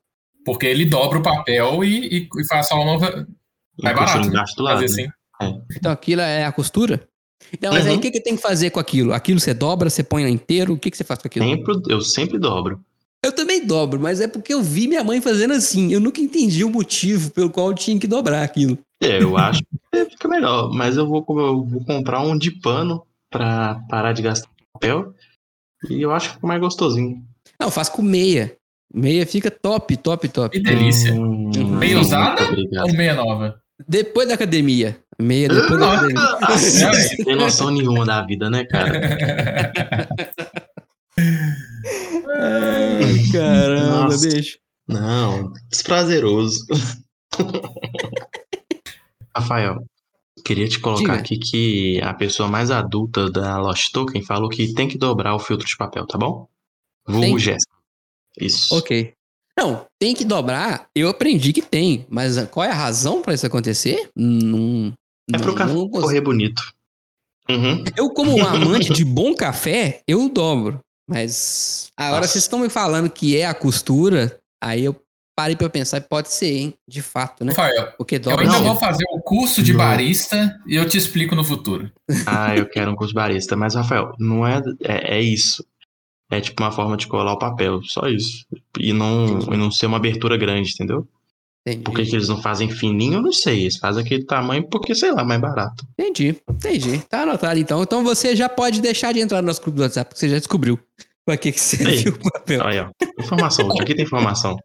Porque 0.46 0.66
ele 0.66 0.86
dobra 0.86 1.20
o 1.20 1.24
papel 1.24 1.84
e, 1.84 2.18
e, 2.18 2.30
e 2.38 2.48
faz 2.48 2.68
só 2.68 2.76
uma. 2.76 2.98
Vai 3.00 3.94
barato. 3.94 4.28
Embaixo 4.28 4.56
do 4.56 4.64
lado, 4.64 4.80
né? 4.80 4.86
assim. 4.86 5.08
É. 5.42 5.62
Então 5.76 5.92
aquilo 5.92 6.22
é 6.22 6.46
a 6.46 6.52
costura? 6.52 7.08
Então, 7.52 7.72
mas 7.74 7.86
uhum. 7.86 7.92
aí 7.92 7.98
o 7.98 8.02
que, 8.02 8.12
que 8.12 8.22
tem 8.22 8.36
que 8.36 8.42
fazer 8.42 8.70
com 8.70 8.80
aquilo? 8.80 9.14
Aquilo 9.14 9.40
você 9.40 9.54
dobra, 9.54 9.90
você 9.90 10.04
põe 10.04 10.30
inteiro? 10.30 10.74
O 10.74 10.78
que, 10.78 10.90
que 10.90 10.98
você 10.98 11.04
faz 11.04 11.22
com 11.22 11.28
aquilo? 11.28 11.46
Sempre, 11.46 11.82
eu 11.90 12.02
sempre 12.02 12.40
dobro. 12.40 12.84
Eu 13.24 13.32
também 13.32 13.66
dobro, 13.66 14.00
mas 14.02 14.20
é 14.20 14.28
porque 14.28 14.54
eu 14.54 14.62
vi 14.62 14.88
minha 14.88 15.04
mãe 15.04 15.22
fazendo 15.22 15.54
assim. 15.54 15.94
Eu 15.94 16.00
nunca 16.00 16.20
entendi 16.20 16.64
o 16.64 16.70
motivo 16.70 17.32
pelo 17.32 17.50
qual 17.50 17.70
eu 17.70 17.74
tinha 17.74 17.98
que 17.98 18.08
dobrar 18.08 18.44
aquilo. 18.44 18.78
É, 19.02 19.22
eu 19.22 19.38
acho 19.38 19.62
que 19.62 20.06
fica 20.12 20.28
melhor. 20.28 20.72
Mas 20.74 20.98
eu 20.98 21.08
vou, 21.08 21.26
eu 21.30 21.64
vou 21.64 21.86
comprar 21.86 22.22
um 22.22 22.38
de 22.38 22.52
pano 22.52 23.06
pra 23.30 23.82
parar 23.90 24.12
de 24.12 24.22
gastar 24.22 24.50
papel. 24.74 25.14
E 25.90 26.02
eu 26.02 26.12
acho 26.12 26.30
que 26.30 26.36
fica 26.36 26.48
mais 26.48 26.60
gostosinho. 26.60 27.24
Não, 27.60 27.68
eu 27.68 27.72
faço 27.72 27.94
com 27.94 28.02
meia. 28.02 28.58
Meia 28.94 29.26
fica 29.26 29.50
top, 29.50 29.98
top, 29.98 30.28
top. 30.30 30.56
Que 30.56 30.64
delícia. 30.64 31.12
Hum, 31.14 31.50
meia 31.80 32.00
usada 32.00 32.44
ou 32.86 32.94
meia 32.94 33.16
nova? 33.16 33.60
Depois 33.88 34.28
da 34.28 34.36
academia. 34.36 34.96
Meia 35.20 35.48
depois 35.48 35.80
da 35.80 35.94
academia. 35.94 36.22
Não 37.18 37.26
tem 37.26 37.36
noção 37.36 37.72
nenhuma 37.72 38.06
da 38.06 38.22
vida, 38.24 38.52
né, 38.52 38.66
cara? 38.66 38.92
Ai, 42.36 43.32
caramba, 43.32 44.04
Nossa. 44.06 44.30
bicho. 44.30 44.58
Não, 44.88 45.52
desprazeroso. 45.70 46.66
Rafael, 49.36 49.84
queria 50.46 50.68
te 50.68 50.80
colocar 50.80 51.14
Diga. 51.14 51.20
aqui 51.20 51.38
que 51.38 52.02
a 52.02 52.14
pessoa 52.14 52.48
mais 52.48 52.70
adulta 52.70 53.32
da 53.32 53.58
Lost 53.58 53.92
Token 53.92 54.22
falou 54.22 54.50
que 54.50 54.74
tem 54.74 54.88
que 54.88 54.98
dobrar 54.98 55.34
o 55.34 55.40
filtro 55.40 55.66
de 55.66 55.76
papel, 55.76 56.06
tá 56.06 56.18
bom? 56.18 56.48
Vulgo 57.08 57.40
Jéssica. 57.40 57.74
Isso. 58.40 58.76
Ok. 58.76 59.14
Não, 59.58 59.86
tem 60.00 60.16
que 60.16 60.26
dobrar. 60.26 60.88
Eu 60.96 61.10
aprendi 61.10 61.54
que 61.54 61.62
tem, 61.62 62.06
mas 62.10 62.44
qual 62.48 62.66
é 62.66 62.70
a 62.70 62.76
razão 62.76 63.22
para 63.22 63.34
isso 63.34 63.46
acontecer? 63.46 64.10
Não. 64.16 64.94
É 65.32 65.38
pro 65.38 65.56
café 65.56 65.74
correr 65.74 66.22
bonito. 66.22 66.62
Uhum. 67.50 67.84
Eu, 67.96 68.10
como 68.10 68.36
um 68.36 68.46
amante 68.46 68.92
de 68.94 69.04
bom 69.06 69.36
café, 69.36 70.02
eu 70.08 70.30
dobro. 70.30 70.80
Mas 71.10 71.92
agora 71.98 72.26
vocês 72.26 72.44
estão 72.44 72.60
me 72.60 72.70
falando 72.70 73.10
que 73.10 73.38
é 73.38 73.46
a 73.46 73.54
costura, 73.54 74.40
aí 74.62 74.86
eu 74.86 74.96
parei 75.36 75.56
pra 75.56 75.70
pensar, 75.70 76.00
pode 76.02 76.32
ser, 76.32 76.58
hein? 76.58 76.74
De 76.88 77.02
fato, 77.02 77.44
né? 77.44 77.52
Rafael, 77.52 77.92
Porque 77.98 78.20
dobra 78.20 78.46
eu 78.46 78.52
ainda 78.52 78.64
vou 78.64 78.76
fazer 78.78 79.04
o 79.12 79.20
curso 79.20 79.62
de 79.62 79.74
barista 79.74 80.58
e 80.66 80.76
eu 80.76 80.88
te 80.88 80.98
explico 80.98 81.36
no 81.36 81.44
futuro. 81.44 81.92
Ah, 82.26 82.56
eu 82.56 82.68
quero 82.68 82.92
um 82.92 82.96
curso 82.96 83.10
de 83.10 83.16
barista. 83.16 83.56
Mas, 83.56 83.76
Rafael, 83.76 84.14
não 84.20 84.48
é, 84.48 84.62
é, 84.82 85.18
é 85.18 85.22
isso. 85.22 85.66
É 86.34 86.42
tipo 86.42 86.64
uma 86.64 86.72
forma 86.72 86.98
de 86.98 87.08
colar 87.08 87.34
o 87.34 87.40
papel, 87.40 87.82
só 87.84 88.08
isso. 88.08 88.46
E 88.80 88.92
não, 88.92 89.40
e 89.54 89.58
não 89.58 89.70
ser 89.70 89.86
uma 89.86 89.98
abertura 89.98 90.36
grande, 90.36 90.72
entendeu? 90.72 91.08
Entendi. 91.66 91.84
Por 91.84 91.96
que, 91.96 92.06
que, 92.06 92.16
eles 92.16 92.28
não 92.28 92.42
fazem 92.42 92.70
fininho, 92.70 93.14
eu 93.16 93.22
não 93.22 93.32
sei. 93.32 93.62
Eles 93.62 93.78
fazem 93.78 94.04
aquele 94.04 94.26
tamanho 94.26 94.68
porque, 94.68 94.94
sei 94.94 95.12
lá, 95.12 95.24
mais 95.24 95.40
barato. 95.40 95.86
Entendi, 95.98 96.36
entendi. 96.50 97.00
Tá 97.08 97.22
anotado 97.22 97.60
então. 97.60 97.82
Então 97.82 98.04
você 98.04 98.36
já 98.36 98.50
pode 98.50 98.82
deixar 98.82 99.14
de 99.14 99.20
entrar 99.20 99.42
no 99.42 99.48
nosso 99.48 99.62
grupo 99.62 99.78
do 99.78 99.84
WhatsApp, 99.84 100.10
porque 100.10 100.20
você 100.20 100.30
já 100.30 100.38
descobriu 100.38 100.78
pra 101.26 101.38
que, 101.38 101.52
que 101.52 101.60
serve 101.60 102.10
o 102.10 102.32
papel. 102.32 102.66
Aí, 102.66 102.80
ó. 102.80 102.90
Informação, 103.18 103.72
aqui 103.80 103.96
tem 103.96 104.04
informação. 104.04 104.58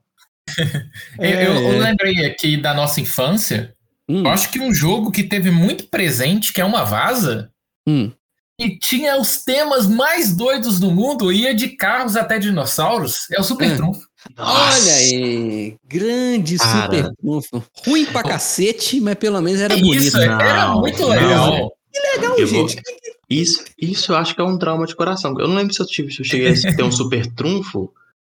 é, 1.20 1.46
eu, 1.46 1.54
eu, 1.54 1.78
lembrei 1.78 2.24
aqui 2.24 2.56
da 2.56 2.74
nossa 2.74 3.00
infância. 3.00 3.74
Hum. 4.08 4.20
Eu 4.20 4.28
acho 4.28 4.50
que 4.50 4.58
um 4.58 4.72
jogo 4.72 5.12
que 5.12 5.22
teve 5.22 5.50
muito 5.50 5.86
presente, 5.88 6.52
que 6.52 6.60
é 6.60 6.64
uma 6.64 6.82
vaza, 6.82 7.50
hum. 7.86 8.10
E 8.58 8.76
tinha 8.76 9.20
os 9.20 9.44
temas 9.44 9.86
mais 9.86 10.34
doidos 10.34 10.80
do 10.80 10.90
mundo, 10.90 11.30
ia 11.30 11.54
de 11.54 11.68
carros 11.68 12.16
até 12.16 12.38
dinossauros, 12.38 13.30
é 13.30 13.40
o 13.40 13.44
Super 13.44 13.70
é. 13.70 13.76
Trunfo. 13.76 14.08
Olha 14.36 14.92
aí, 14.94 15.76
grande 15.86 16.58
Cara. 16.58 16.82
Super 16.82 17.14
Trunfo. 17.14 17.64
Ruim 17.86 18.04
pra 18.06 18.22
cacete, 18.22 19.00
mas 19.00 19.14
pelo 19.14 19.40
menos 19.40 19.60
era 19.60 19.76
bonito. 19.76 20.02
Isso, 20.02 20.18
era 20.18 20.74
muito 20.74 21.06
legal. 21.06 21.72
Que 21.92 22.16
legal, 22.16 22.38
eu 22.38 22.46
gente. 22.46 22.74
Vou... 22.74 22.84
Isso, 23.30 23.64
isso 23.78 24.12
eu 24.12 24.16
acho 24.16 24.34
que 24.34 24.40
é 24.40 24.44
um 24.44 24.58
trauma 24.58 24.86
de 24.86 24.96
coração. 24.96 25.38
Eu 25.38 25.46
não 25.46 25.54
lembro 25.54 25.72
se 25.72 25.80
eu, 25.80 25.86
tive, 25.86 26.10
se 26.10 26.20
eu 26.20 26.24
cheguei 26.24 26.48
a 26.50 26.76
ter 26.76 26.82
um 26.82 26.90
Super 26.90 27.26
Trunfo, 27.26 27.92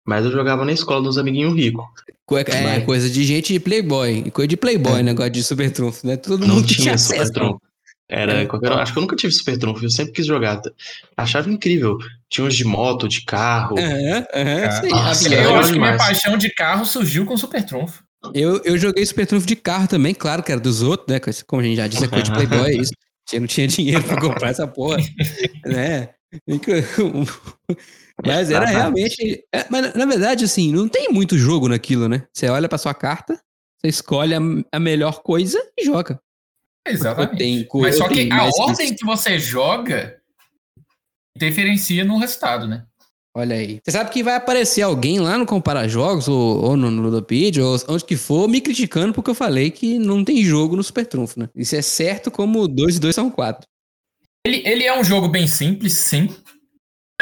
mas 0.06 0.24
eu 0.24 0.30
jogava 0.30 0.64
na 0.64 0.72
escola 0.72 1.02
dos 1.02 1.18
amiguinhos 1.18 1.54
ricos. 1.54 1.84
É, 2.46 2.62
mas... 2.62 2.84
coisa 2.84 3.10
de 3.10 3.24
gente 3.24 3.52
de 3.52 3.60
playboy. 3.60 4.30
Coisa 4.30 4.48
de 4.48 4.56
playboy, 4.56 5.00
é. 5.00 5.02
negócio 5.02 5.32
de 5.32 5.42
super 5.42 5.70
trunfo, 5.70 6.06
né? 6.06 6.16
Todo 6.16 6.46
não 6.46 6.56
mundo 6.56 6.66
tinha, 6.66 6.96
tinha 6.96 6.98
super 6.98 7.30
trunfo. 7.30 7.60
Era 8.14 8.42
é. 8.42 8.46
qualquer... 8.46 8.70
Acho 8.72 8.92
que 8.92 8.98
eu 8.98 9.00
nunca 9.00 9.16
tive 9.16 9.32
super 9.32 9.56
trunfo, 9.56 9.82
eu 9.82 9.90
sempre 9.90 10.12
quis 10.12 10.26
jogar. 10.26 10.60
Achava 11.16 11.50
incrível. 11.50 11.96
Tinha 12.28 12.46
uns 12.46 12.54
de 12.54 12.62
moto, 12.62 13.08
de 13.08 13.24
carro. 13.24 13.78
É, 13.78 14.28
é, 14.32 14.70
sim. 14.70 14.88
Nossa, 14.90 15.34
eu 15.34 15.56
acho 15.56 15.72
que 15.72 15.78
minha 15.78 15.96
paixão 15.96 16.36
de 16.36 16.50
carro 16.50 16.84
surgiu 16.84 17.24
com 17.24 17.34
super 17.38 17.64
trunfo. 17.64 18.04
Eu, 18.34 18.60
eu 18.64 18.76
joguei 18.76 19.04
super 19.06 19.26
trunfo 19.26 19.46
de 19.46 19.56
carro 19.56 19.88
também, 19.88 20.12
claro 20.12 20.42
que 20.42 20.52
era 20.52 20.60
dos 20.60 20.82
outros, 20.82 21.08
né? 21.08 21.18
Como 21.46 21.62
a 21.62 21.64
gente 21.64 21.76
já 21.76 21.86
disse, 21.86 22.04
é 22.04 22.08
coisa 22.08 22.24
de 22.24 22.32
playboy, 22.32 22.70
é 22.70 22.76
isso. 22.76 22.92
Eu 23.32 23.40
não 23.40 23.46
tinha 23.46 23.66
dinheiro 23.66 24.04
pra 24.04 24.20
comprar 24.20 24.50
essa 24.50 24.66
porra, 24.68 24.98
né? 25.64 26.10
Mas 28.24 28.50
era 28.50 28.66
realmente. 28.66 29.42
É, 29.52 29.66
mas 29.70 29.94
na 29.94 30.04
verdade, 30.04 30.44
assim, 30.44 30.70
não 30.72 30.86
tem 30.86 31.08
muito 31.10 31.36
jogo 31.36 31.68
naquilo, 31.68 32.08
né? 32.08 32.24
Você 32.32 32.48
olha 32.48 32.68
pra 32.68 32.78
sua 32.78 32.94
carta, 32.94 33.40
você 33.80 33.88
escolhe 33.88 34.34
a, 34.34 34.38
a 34.70 34.78
melhor 34.78 35.22
coisa 35.22 35.58
e 35.76 35.84
joga. 35.84 36.20
Exatamente. 36.86 37.38
Tem, 37.38 37.68
mas 37.74 37.96
só 37.96 38.08
que 38.08 38.28
a 38.30 38.44
ordem 38.44 38.94
que 38.94 39.04
você 39.04 39.38
joga 39.38 40.20
diferencia 41.36 42.04
no 42.04 42.18
resultado, 42.18 42.66
né? 42.66 42.84
Olha 43.34 43.56
aí. 43.56 43.80
Você 43.82 43.92
sabe 43.92 44.10
que 44.10 44.22
vai 44.22 44.34
aparecer 44.34 44.82
alguém 44.82 45.18
lá 45.18 45.38
no 45.38 45.46
Comparar 45.46 45.88
Jogos, 45.88 46.28
ou, 46.28 46.62
ou 46.62 46.76
no 46.76 46.90
Ludopedia, 46.90 47.64
ou 47.64 47.78
onde 47.88 48.04
que 48.04 48.16
for, 48.16 48.46
me 48.46 48.60
criticando 48.60 49.14
porque 49.14 49.30
eu 49.30 49.34
falei 49.34 49.70
que 49.70 49.98
não 49.98 50.22
tem 50.22 50.44
jogo 50.44 50.76
no 50.76 50.82
Super 50.82 51.06
Trunfo, 51.06 51.40
né? 51.40 51.48
Isso 51.56 51.74
é 51.74 51.80
certo 51.80 52.30
como 52.30 52.68
2 52.68 52.96
e 52.96 53.00
2 53.00 53.14
são 53.14 53.30
4. 53.30 53.66
Ele, 54.46 54.62
ele 54.66 54.84
é 54.84 54.98
um 54.98 55.04
jogo 55.04 55.28
bem 55.28 55.46
simples, 55.46 55.94
sim. 55.94 56.28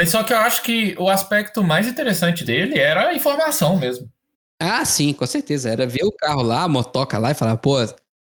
Só 0.05 0.23
que 0.23 0.33
eu 0.33 0.37
acho 0.37 0.63
que 0.63 0.95
o 0.97 1.07
aspecto 1.07 1.63
mais 1.63 1.87
interessante 1.87 2.43
dele 2.43 2.77
era 2.77 3.09
a 3.09 3.13
informação 3.13 3.77
mesmo. 3.77 4.09
Ah, 4.59 4.83
sim, 4.83 5.13
com 5.13 5.25
certeza. 5.25 5.69
Era 5.69 5.87
ver 5.87 6.03
o 6.03 6.11
carro 6.11 6.41
lá, 6.41 6.63
a 6.63 6.67
motoca 6.67 7.17
lá 7.17 7.31
e 7.31 7.35
falar, 7.35 7.57
pô, 7.57 7.77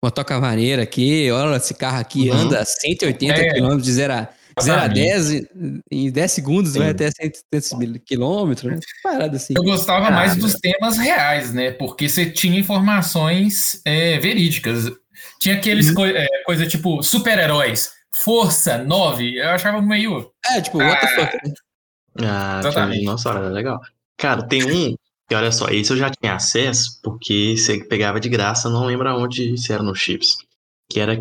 motoca 0.03 0.39
maneira 0.39 0.83
aqui, 0.83 1.31
olha, 1.31 1.55
esse 1.55 1.73
carro 1.73 1.99
aqui 1.99 2.29
uhum. 2.29 2.37
anda 2.37 2.65
180 2.65 3.33
é. 3.33 3.53
km 3.53 3.77
de 3.77 3.91
0 3.91 4.13
a, 4.13 4.29
0 4.61 4.81
a 4.81 4.87
10, 4.87 5.31
em 5.89 6.11
10 6.11 6.31
segundos 6.31 6.73
sim. 6.73 6.79
vai 6.79 6.89
até 6.89 7.09
180 7.09 7.99
km, 7.99 8.67
né? 8.67 8.79
Parada 9.01 9.37
assim. 9.37 9.53
Eu 9.55 9.63
gostava 9.63 10.11
mais 10.11 10.35
dos 10.35 10.55
temas 10.55 10.97
reais, 10.97 11.53
né? 11.53 11.71
Porque 11.71 12.09
você 12.09 12.29
tinha 12.29 12.59
informações 12.59 13.81
é, 13.85 14.19
verídicas. 14.19 14.91
Tinha 15.39 15.55
aqueles 15.55 15.89
uhum. 15.89 15.95
co 15.95 16.05
é, 16.05 16.27
coisa 16.45 16.67
tipo 16.67 17.01
super-heróis 17.01 17.91
Força 18.15 18.77
9, 18.77 19.39
eu 19.39 19.49
achava 19.49 19.81
meio. 19.81 20.31
É, 20.45 20.61
tipo, 20.61 20.77
what 20.77 21.01
the 21.01 21.07
fuck. 21.07 21.37
Né? 21.47 21.53
Ah, 22.21 22.59
Exatamente. 22.59 23.05
nossa, 23.05 23.29
era 23.29 23.49
legal. 23.49 23.79
Cara, 24.17 24.47
tem 24.47 24.63
um 24.63 24.95
que, 25.27 25.35
olha 25.35 25.51
só, 25.51 25.67
esse 25.69 25.91
eu 25.91 25.97
já 25.97 26.09
tinha 26.09 26.35
acesso, 26.35 26.99
porque 27.01 27.55
você 27.57 27.83
pegava 27.83 28.19
de 28.19 28.29
graça, 28.29 28.69
não 28.69 28.85
lembro 28.85 29.07
aonde 29.09 29.57
se 29.57 29.71
era 29.71 29.83
no 29.83 29.95
Chips. 29.95 30.37
Que 30.89 30.99
era. 30.99 31.17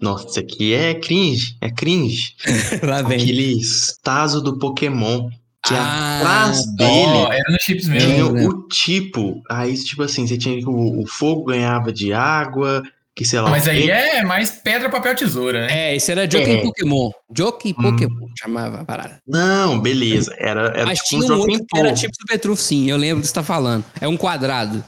Nossa, 0.00 0.26
isso 0.28 0.40
aqui 0.40 0.74
é 0.74 0.94
cringe. 0.94 1.56
É 1.60 1.70
cringe. 1.70 2.34
Lá 2.82 3.00
vem. 3.02 3.22
Aquele 3.22 3.60
Taso 4.02 4.40
do 4.42 4.58
Pokémon. 4.58 5.30
Que 5.66 5.72
ah, 5.72 6.18
atrás 6.18 6.66
dele. 6.76 7.26
Oh, 7.26 7.32
era 7.32 7.50
no 7.50 7.56
chips 7.58 7.88
mesmo. 7.88 8.10
Tinha 8.10 8.32
né? 8.32 8.46
o 8.46 8.68
tipo. 8.68 9.40
Aí, 9.50 9.74
tipo 9.82 10.02
assim, 10.02 10.26
você 10.26 10.36
tinha 10.36 10.58
o, 10.68 11.02
o 11.02 11.06
fogo 11.06 11.44
ganhava 11.44 11.90
de 11.90 12.12
água, 12.12 12.82
que 13.14 13.24
sei 13.24 13.40
lá. 13.40 13.50
Mas 13.50 13.68
aí 13.68 13.88
é 13.88 14.24
mais 14.24 14.50
pedra, 14.50 14.90
papel, 14.90 15.14
tesoura, 15.14 15.66
né? 15.66 15.90
É, 15.90 15.96
isso 15.96 16.10
era 16.10 16.28
Joke 16.28 16.50
é. 16.50 16.62
Pokémon. 16.62 17.10
Joke 17.34 17.74
hum. 17.78 17.82
Pokémon, 17.82 18.26
chamava 18.38 18.80
a 18.80 18.84
parada. 18.84 19.20
Não, 19.26 19.78
beleza. 19.78 20.34
Era, 20.38 20.68
era 20.74 20.86
Mas 20.86 20.98
tipo 20.98 21.22
tinha 21.22 21.32
um, 21.32 21.38
outro 21.38 21.66
que 21.66 21.78
era 21.78 21.92
tipo 21.92 22.14
Super 22.20 22.38
Trunfo, 22.38 22.62
sim. 22.62 22.90
Eu 22.90 22.96
lembro 22.96 23.18
do 23.18 23.22
que 23.22 23.28
você 23.28 23.34
tá 23.34 23.42
falando. 23.42 23.84
É 24.00 24.08
um 24.08 24.16
quadrado. 24.16 24.84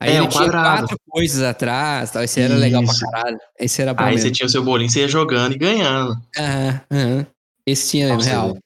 Aí 0.00 0.10
é, 0.10 0.16
ele 0.16 0.26
um 0.26 0.28
tinha 0.28 0.44
quadrado. 0.44 0.78
quatro 0.80 0.98
coisas 1.08 1.42
atrás, 1.42 2.10
tal. 2.10 2.22
Esse 2.22 2.40
era 2.40 2.54
Isso. 2.54 2.60
legal 2.60 2.82
pra 2.84 2.94
caralho. 3.10 3.38
Esse 3.58 3.82
era 3.82 3.94
bom 3.94 4.02
Aí 4.02 4.14
mesmo. 4.14 4.22
você 4.22 4.30
tinha 4.32 4.46
o 4.46 4.50
seu 4.50 4.64
bolinho, 4.64 4.90
você 4.90 5.00
ia 5.00 5.08
jogando 5.08 5.54
e 5.54 5.58
ganhando. 5.58 6.16
Aham, 6.36 6.80
aham. 6.90 7.26
Esse 7.66 7.90
tinha 7.90 8.08
Nossa, 8.08 8.28
real. 8.28 8.58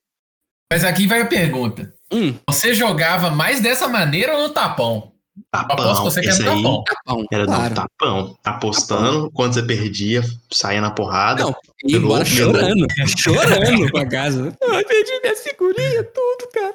Mas 0.73 0.85
aqui 0.85 1.07
vai 1.07 1.21
a 1.21 1.27
pergunta. 1.27 1.93
Hum. 2.13 2.35
Você 2.49 2.75
jogava 2.75 3.31
mais 3.31 3.61
dessa 3.61 3.89
maneira 3.89 4.37
ou 4.37 4.49
no 4.49 4.55
tapão? 4.55 5.12
Tapão. 5.51 5.77
Aposto 5.77 6.05
você 6.05 6.21
aí 6.21 6.63
tapão. 6.63 7.27
Era 7.31 7.47
claro. 7.47 7.75
tapão. 7.75 8.37
Apostando, 8.45 9.13
tapão. 9.13 9.31
quando 9.33 9.55
você 9.55 9.63
perdia, 9.63 10.23
saía 10.51 10.81
na 10.81 10.91
porrada. 10.91 11.45
Não, 11.45 11.57
ia 11.85 11.97
embora 11.97 12.25
chorando. 12.25 12.87
chorando 13.17 13.91
pra 13.91 14.07
casa. 14.07 14.57
Ai, 14.71 14.85
perdi 14.85 15.21
minha 15.23 15.37
figurinha, 15.37 16.05
tudo, 16.05 16.51
cara. 16.53 16.75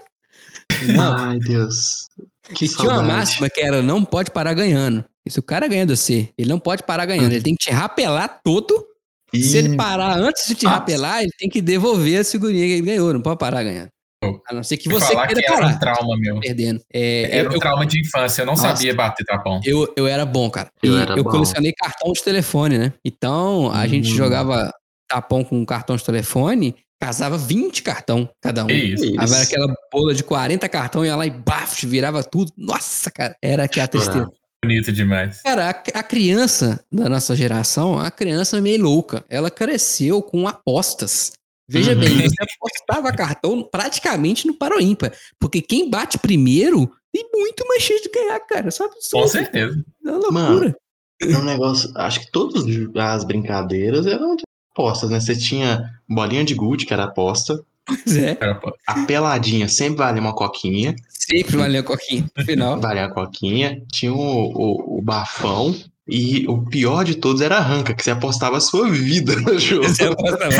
Não. 0.95 1.13
Ai, 1.13 1.39
Deus. 1.39 2.07
Que 2.55 2.67
tinha 2.67 2.89
uma 2.89 3.03
máxima 3.03 3.49
que 3.49 3.61
era 3.61 3.81
não 3.81 4.03
pode 4.03 4.31
parar 4.31 4.53
ganhando. 4.53 5.05
E 5.25 5.29
se 5.29 5.39
o 5.39 5.43
cara 5.43 5.67
ganha 5.67 5.85
você, 5.85 6.29
ele 6.37 6.49
não 6.49 6.59
pode 6.59 6.83
parar 6.83 7.05
ganhando. 7.05 7.33
Ele 7.33 7.43
tem 7.43 7.55
que 7.55 7.65
te 7.65 7.71
rapelar 7.71 8.39
todo. 8.43 8.87
E... 9.33 9.43
Se 9.43 9.57
ele 9.57 9.75
parar 9.75 10.17
antes 10.17 10.47
de 10.47 10.55
te 10.55 10.65
rapelar, 10.65 11.21
ele 11.21 11.31
tem 11.37 11.49
que 11.49 11.61
devolver 11.61 12.21
a 12.21 12.23
figurinha 12.23 12.65
que 12.65 12.73
ele 12.73 12.81
ganhou. 12.81 13.13
Não 13.13 13.21
pode 13.21 13.37
parar 13.37 13.63
ganhando. 13.63 13.89
A 14.23 14.53
não 14.53 14.63
ser 14.63 14.77
que 14.77 14.89
você 14.89 15.13
falar 15.13 15.27
queira 15.27 15.41
que 15.41 15.47
parar. 15.47 15.67
Era 15.67 15.75
um 15.75 15.79
trauma 15.79 16.17
meu. 16.17 16.39
Perdendo. 16.39 16.81
É, 16.91 17.37
era 17.37 17.49
eu, 17.49 17.55
um 17.55 17.59
trauma 17.59 17.85
de 17.85 18.01
infância, 18.01 18.41
eu 18.41 18.45
não 18.47 18.53
nossa, 18.53 18.69
sabia 18.69 18.93
bater 18.95 19.23
tapão. 19.23 19.61
Eu, 19.63 19.93
eu 19.95 20.07
era 20.07 20.25
bom, 20.25 20.49
cara. 20.49 20.71
E 20.81 20.87
eu, 20.87 21.17
eu 21.17 21.23
colecionei 21.23 21.71
cartão 21.73 22.11
de 22.11 22.23
telefone, 22.23 22.77
né? 22.79 22.93
Então, 23.05 23.71
a 23.71 23.83
hum. 23.83 23.87
gente 23.87 24.07
jogava 24.07 24.73
tapão 25.07 25.43
com 25.43 25.63
cartão 25.65 25.95
de 25.95 26.03
telefone, 26.03 26.75
casava 26.99 27.37
20 27.37 27.83
cartão 27.83 28.27
cada 28.41 28.65
um. 28.65 28.69
Isso. 28.69 29.03
Aí 29.03 29.15
era 29.15 29.41
aquela 29.41 29.73
bola 29.91 30.13
de 30.13 30.23
40 30.23 30.67
cartão, 30.67 31.05
ia 31.05 31.15
lá 31.15 31.25
e 31.25 31.29
baf, 31.29 31.85
virava 31.85 32.23
tudo. 32.23 32.51
Nossa, 32.57 33.11
cara, 33.11 33.35
era 33.41 33.67
que 33.67 33.79
a 33.79 33.87
tristeza. 33.87 34.29
Bonito 34.63 34.91
demais. 34.91 35.41
Cara, 35.43 35.69
a, 35.69 35.99
a, 35.99 36.03
criança 36.03 36.83
da 36.91 37.07
nossa 37.07 37.35
geração, 37.35 37.99
a 37.99 38.09
criança 38.09 38.59
meio 38.59 38.81
louca. 38.81 39.23
Ela 39.29 39.51
cresceu 39.51 40.21
com 40.21 40.47
apostas. 40.47 41.33
Veja 41.69 41.93
uhum. 41.93 41.99
bem, 41.99 42.21
você 42.21 42.35
apostava 42.41 43.11
cartão 43.11 43.61
praticamente 43.61 44.47
no 44.47 44.53
Paro 44.53 44.79
Ímpar. 44.79 45.13
Porque 45.39 45.61
quem 45.61 45.89
bate 45.89 46.17
primeiro 46.17 46.89
tem 47.11 47.29
muito 47.33 47.67
mais 47.67 47.83
chance 47.83 48.03
de 48.03 48.09
ganhar, 48.09 48.39
cara. 48.41 48.71
Sabe? 48.71 48.93
Com 49.11 49.27
certeza. 49.27 49.83
É 50.05 50.09
uma 50.09 50.17
loucura. 50.17 50.31
Mano, 50.31 50.75
é 51.21 51.37
um 51.37 51.43
negócio. 51.43 51.91
Acho 51.95 52.21
que 52.21 52.31
todas 52.31 52.63
as 52.95 53.23
brincadeiras 53.23 54.05
eram 54.05 54.35
de 54.35 54.43
apostas, 54.71 55.09
né? 55.09 55.19
Você 55.19 55.35
tinha 55.35 55.89
bolinha 56.07 56.45
de 56.45 56.53
gude, 56.53 56.85
que 56.85 56.93
era 56.93 57.05
aposta. 57.05 57.61
Pois 57.85 58.17
é. 58.17 58.37
A 58.85 59.05
peladinha 59.05 59.67
sempre 59.67 59.97
valia 59.97 60.21
uma 60.21 60.35
coquinha. 60.35 60.95
Sempre 61.09 61.57
valia 61.57 61.79
a 61.79 61.83
coquinha, 61.83 62.29
no 62.37 62.45
final. 62.45 62.79
Valia 62.79 63.05
a 63.05 63.13
coquinha. 63.13 63.81
Tinha 63.91 64.13
o, 64.13 64.17
o, 64.17 64.99
o 64.99 65.01
bafão. 65.01 65.75
E 66.07 66.47
o 66.47 66.63
pior 66.63 67.03
de 67.03 67.15
todos 67.15 67.41
era 67.41 67.57
a 67.57 67.61
ranca, 67.61 67.93
que 67.93 68.03
você 68.03 68.11
apostava 68.11 68.57
a 68.57 68.61
sua 68.61 68.89
vida 68.89 69.35
no 69.35 69.57
jogo. 69.59 69.87
Você 69.87 70.05
apostava. 70.05 70.53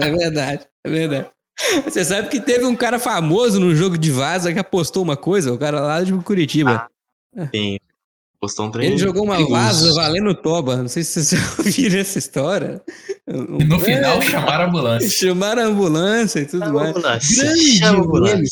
é 0.00 0.10
verdade, 0.10 0.66
é 0.84 0.90
verdade. 0.90 1.26
Você 1.84 2.04
sabe 2.04 2.28
que 2.28 2.40
teve 2.40 2.64
um 2.64 2.74
cara 2.74 2.98
famoso 2.98 3.60
no 3.60 3.74
jogo 3.74 3.96
de 3.96 4.10
vaza 4.10 4.52
que 4.52 4.58
apostou 4.58 5.02
uma 5.02 5.16
coisa, 5.16 5.52
o 5.52 5.58
cara 5.58 5.80
lá 5.80 6.02
de 6.02 6.12
Curitiba. 6.14 6.88
Ah, 7.36 7.48
sim. 7.54 7.78
Apostou 8.36 8.66
um 8.66 8.70
trem. 8.72 8.88
Ele 8.88 8.98
jogou 8.98 9.22
uma 9.22 9.46
vaza 9.48 9.94
valendo 9.94 10.34
toba. 10.34 10.76
Não 10.78 10.88
sei 10.88 11.04
se 11.04 11.24
vocês 11.24 11.40
ouviram 11.58 12.00
essa 12.00 12.18
história. 12.18 12.82
E 13.28 13.64
no 13.64 13.78
final 13.78 14.20
chamaram 14.20 14.64
a 14.64 14.66
ambulância. 14.66 15.08
Chamaram 15.10 15.62
a 15.62 15.66
ambulância 15.66 16.40
e 16.40 16.46
tudo 16.46 16.72
mais. 16.72 16.92
Grande 16.92 17.78
Chama 17.78 18.00
ambulância. 18.00 18.51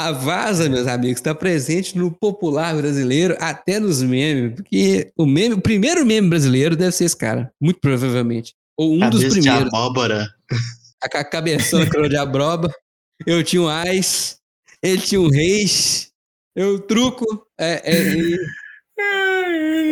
A 0.00 0.12
Vaza, 0.12 0.68
meus 0.68 0.86
amigos, 0.86 1.18
está 1.18 1.34
presente 1.34 1.98
no 1.98 2.08
popular 2.08 2.76
brasileiro, 2.76 3.36
até 3.40 3.80
nos 3.80 4.00
memes, 4.00 4.54
porque 4.54 5.10
o 5.18 5.26
meme, 5.26 5.56
o 5.56 5.60
primeiro 5.60 6.06
meme 6.06 6.28
brasileiro 6.28 6.76
deve 6.76 6.92
ser 6.92 7.06
esse 7.06 7.16
cara, 7.16 7.52
muito 7.60 7.80
provavelmente. 7.80 8.54
Ou 8.76 8.94
um 8.94 9.00
Cabeça 9.00 9.24
dos 9.24 9.32
primeiros. 9.32 9.70
De 9.70 9.76
abóbora. 9.76 10.28
A, 11.02 11.18
a 11.18 11.24
cabeçona 11.24 12.08
de 12.08 12.16
abroba. 12.16 12.72
Eu 13.26 13.42
tinha 13.42 13.60
um 13.60 13.68
Ais, 13.68 14.38
ele 14.80 15.02
tinha 15.02 15.20
um 15.20 15.28
Reis, 15.28 16.12
eu 16.54 16.78
truco. 16.78 17.26
É, 17.58 17.82
é, 17.84 18.36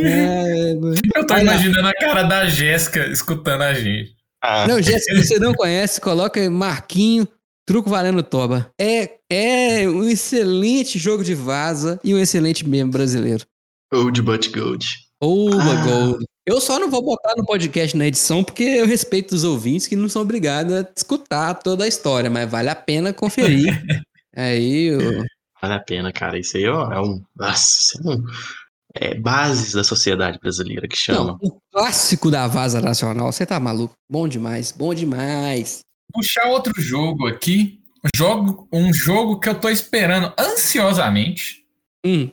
é, 0.05 0.73
eu 1.17 1.27
tô 1.27 1.37
imaginando 1.37 1.89
a 1.89 1.95
cara 1.95 2.23
da 2.23 2.47
Jéssica 2.47 3.09
escutando 3.09 3.63
a 3.63 3.75
gente. 3.75 4.15
Ah. 4.41 4.69
Não, 4.69 4.81
Jéssica, 4.81 5.21
você 5.21 5.41
não 5.41 5.53
conhece, 5.53 6.01
coloca 6.01 6.49
Marquinho 6.49 7.27
Truco 7.67 7.91
valendo 7.91 8.23
toba. 8.23 8.71
É, 8.81 9.19
é 9.29 9.89
um 9.89 10.09
excelente 10.09 11.01
jogo 11.01 11.25
de 11.25 11.35
vaza 11.35 11.99
e 12.05 12.15
um 12.15 12.19
excelente 12.19 12.67
meme 12.67 12.93
brasileiro. 12.93 13.45
Old 13.93 14.23
but 14.23 14.57
gold. 14.57 14.87
Old 15.21 15.57
ah, 15.57 15.85
gold. 15.85 16.25
Eu 16.47 16.61
só 16.61 16.79
não 16.79 16.89
vou 16.89 17.03
botar 17.03 17.35
no 17.37 17.45
podcast 17.45 17.97
na 17.97 18.07
edição 18.07 18.45
porque 18.45 18.63
eu 18.63 18.87
respeito 18.87 19.35
os 19.35 19.43
ouvintes 19.43 19.89
que 19.89 19.97
não 19.97 20.09
são 20.09 20.23
obrigados 20.23 20.73
a 20.73 20.89
escutar 20.97 21.55
toda 21.55 21.83
a 21.83 21.89
história, 21.89 22.31
mas 22.31 22.49
vale 22.49 22.69
a 22.69 22.77
pena 22.77 23.13
conferir. 23.13 23.67
aí 24.37 24.85
eu... 24.85 25.25
Vale 25.61 25.75
a 25.75 25.81
pena, 25.81 26.13
cara. 26.13 26.39
Isso 26.39 26.57
aí 26.57 26.65
é 26.65 27.01
um. 27.01 27.21
Nossa, 27.35 27.99
é 27.99 28.09
um. 28.09 28.25
É, 28.95 29.15
bases 29.15 29.73
da 29.73 29.83
sociedade 29.83 30.39
brasileira 30.39 30.87
que 30.87 30.97
chama. 30.97 31.33
Não, 31.33 31.39
o 31.43 31.59
clássico 31.73 32.31
da 32.31 32.47
Vaza 32.47 32.81
Nacional. 32.81 33.33
Você 33.33 33.45
tá 33.45 33.59
maluco? 33.59 33.95
Bom 34.09 34.29
demais, 34.29 34.71
bom 34.71 34.95
demais. 34.95 35.81
Puxar 36.13 36.47
outro 36.49 36.81
jogo 36.81 37.27
aqui. 37.27 37.81
Jogo, 38.15 38.69
um 38.73 38.93
jogo 38.93 39.41
que 39.41 39.49
eu 39.49 39.59
tô 39.59 39.69
esperando 39.69 40.33
ansiosamente. 40.39 41.65
Hum. 42.05 42.31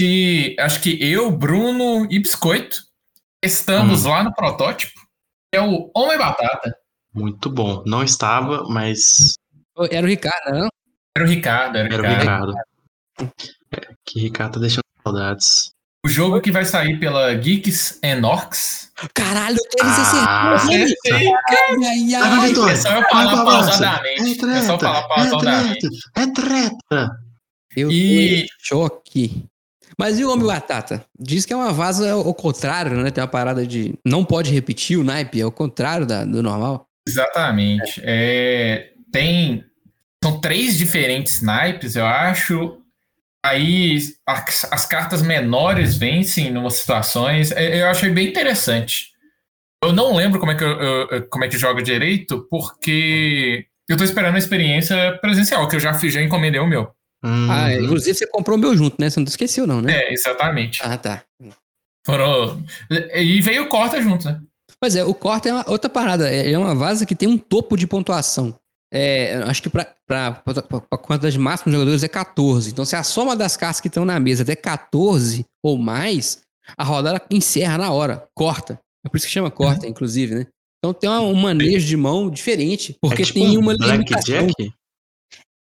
Que 0.00 0.56
acho 0.58 0.82
que 0.82 0.98
eu, 1.02 1.30
Bruno 1.30 2.06
e 2.10 2.18
Biscoito 2.18 2.82
estamos 3.42 4.04
hum. 4.04 4.10
lá 4.10 4.24
no 4.24 4.34
protótipo. 4.34 5.00
É 5.52 5.60
o 5.60 5.90
Homem 5.94 6.18
Batata. 6.18 6.76
Muito 7.12 7.48
bom. 7.48 7.82
Não 7.86 8.02
estava, 8.02 8.64
mas. 8.68 9.34
Era 9.90 10.04
o 10.04 10.08
Ricardo, 10.08 10.50
não? 10.50 10.68
Era 11.16 11.24
o 11.24 11.28
Ricardo, 11.28 11.78
era, 11.78 11.94
era 11.94 12.02
o 12.02 12.18
Ricardo. 12.18 12.54
É, 13.70 13.94
que 14.04 14.20
Ricardo 14.20 14.54
tá 14.54 14.60
deixando 14.60 14.84
saudades. 15.02 15.73
O 16.04 16.08
jogo 16.08 16.40
que 16.40 16.52
vai 16.52 16.66
sair 16.66 16.98
pela 17.00 17.34
Geeks 17.34 17.98
and 18.04 18.26
Orcs. 18.26 18.92
Caralho, 19.14 19.56
eu 19.56 19.68
tenho 19.70 19.90
ah, 19.90 20.56
esse 20.60 21.16
ai, 22.16 22.50
É 22.70 22.76
só 22.76 22.90
eu 22.90 23.02
falar 23.08 23.44
pausadamente. 23.44 24.44
É, 24.44 24.58
é 24.58 24.62
só 24.62 24.78
falar 24.78 25.02
pausadamente. 25.08 25.88
É 26.14 26.26
treta. 26.26 27.18
Eu 27.74 27.90
e... 27.90 28.46
choque. 28.60 29.46
Mas 29.98 30.18
e 30.18 30.24
o 30.24 30.30
Homem 30.30 30.46
Batata? 30.46 31.04
Diz 31.18 31.46
que 31.46 31.52
é 31.52 31.56
uma 31.56 31.72
vaza 31.72 32.12
ao 32.12 32.34
contrário, 32.34 32.96
né? 33.02 33.10
Tem 33.10 33.22
uma 33.22 33.28
parada 33.28 33.66
de. 33.66 33.94
Não 34.04 34.24
pode 34.24 34.52
repetir 34.52 34.98
o 34.98 35.04
naipe, 35.04 35.40
é 35.40 35.46
o 35.46 35.52
contrário 35.52 36.04
da, 36.04 36.24
do 36.24 36.42
normal. 36.42 36.86
Exatamente. 37.08 38.00
É, 38.04 38.90
tem 39.10 39.64
são 40.22 40.40
três 40.40 40.76
diferentes 40.76 41.40
naipes, 41.40 41.96
eu 41.96 42.06
acho. 42.06 42.78
Aí 43.44 43.98
as, 44.26 44.64
as 44.72 44.86
cartas 44.86 45.20
menores 45.20 45.98
vencem 45.98 46.48
em 46.48 46.56
umas 46.56 46.76
situações. 46.76 47.52
É, 47.52 47.82
eu 47.82 47.88
achei 47.88 48.08
bem 48.08 48.28
interessante. 48.28 49.12
Eu 49.84 49.92
não 49.92 50.16
lembro 50.16 50.40
como 50.40 50.52
é 50.52 50.54
que, 50.54 50.64
eu, 50.64 50.70
eu, 50.70 51.28
como 51.28 51.44
é 51.44 51.48
que 51.48 51.58
joga 51.58 51.82
direito, 51.82 52.46
porque 52.50 53.66
eu 53.86 53.98
tô 53.98 54.04
esperando 54.04 54.36
a 54.36 54.38
experiência 54.38 55.18
presencial, 55.18 55.68
que 55.68 55.76
eu 55.76 55.80
já 55.80 55.92
fiz, 55.92 56.14
já 56.14 56.22
encomendei 56.22 56.58
o 56.58 56.66
meu. 56.66 56.90
Hum. 57.22 57.50
Ah, 57.50 57.70
inclusive 57.74 58.16
você 58.16 58.26
comprou 58.26 58.56
o 58.56 58.60
meu 58.60 58.74
junto, 58.74 58.96
né? 58.98 59.10
Você 59.10 59.20
não 59.20 59.26
esqueceu, 59.26 59.66
não, 59.66 59.82
né? 59.82 59.92
É, 59.94 60.12
exatamente. 60.14 60.80
Ah, 60.82 60.96
tá. 60.96 61.22
Foram... 62.06 62.64
E 63.14 63.42
veio 63.42 63.64
o 63.64 63.68
corta 63.68 64.00
junto, 64.00 64.26
né? 64.26 64.40
Pois 64.80 64.96
é, 64.96 65.04
o 65.04 65.12
corta 65.12 65.50
é 65.50 65.52
uma 65.52 65.70
outra 65.70 65.90
parada. 65.90 66.30
É, 66.30 66.50
é 66.50 66.58
uma 66.58 66.74
vaza 66.74 67.04
que 67.04 67.14
tem 67.14 67.28
um 67.28 67.36
topo 67.36 67.76
de 67.76 67.86
pontuação. 67.86 68.58
É, 68.96 69.42
acho 69.46 69.60
que 69.60 69.68
para 69.68 69.96
a 70.08 70.98
quantidade 70.98 71.36
máxima 71.36 71.72
de 71.72 71.72
jogadores 71.72 72.04
é 72.04 72.08
14. 72.08 72.70
Então, 72.70 72.84
se 72.84 72.94
a 72.94 73.02
soma 73.02 73.34
das 73.34 73.56
cartas 73.56 73.80
que 73.80 73.88
estão 73.88 74.04
na 74.04 74.20
mesa 74.20 74.44
é 74.50 74.54
14 74.54 75.44
ou 75.60 75.76
mais, 75.76 76.42
a 76.76 76.84
rodada 76.84 77.20
encerra 77.28 77.76
na 77.76 77.90
hora, 77.90 78.28
corta. 78.34 78.78
É 79.04 79.08
por 79.08 79.16
isso 79.16 79.26
que 79.26 79.32
chama 79.32 79.50
corta, 79.50 79.84
uhum. 79.84 79.90
inclusive, 79.90 80.36
né? 80.36 80.46
Então 80.78 80.94
tem 80.94 81.10
um 81.10 81.34
manejo 81.34 81.86
de 81.86 81.96
mão 81.96 82.30
diferente, 82.30 82.96
porque 83.00 83.22
é 83.22 83.24
tipo 83.24 83.40
tem 83.40 83.56
uma 83.56 83.72
limitação. 83.72 84.46
Jack? 84.46 84.72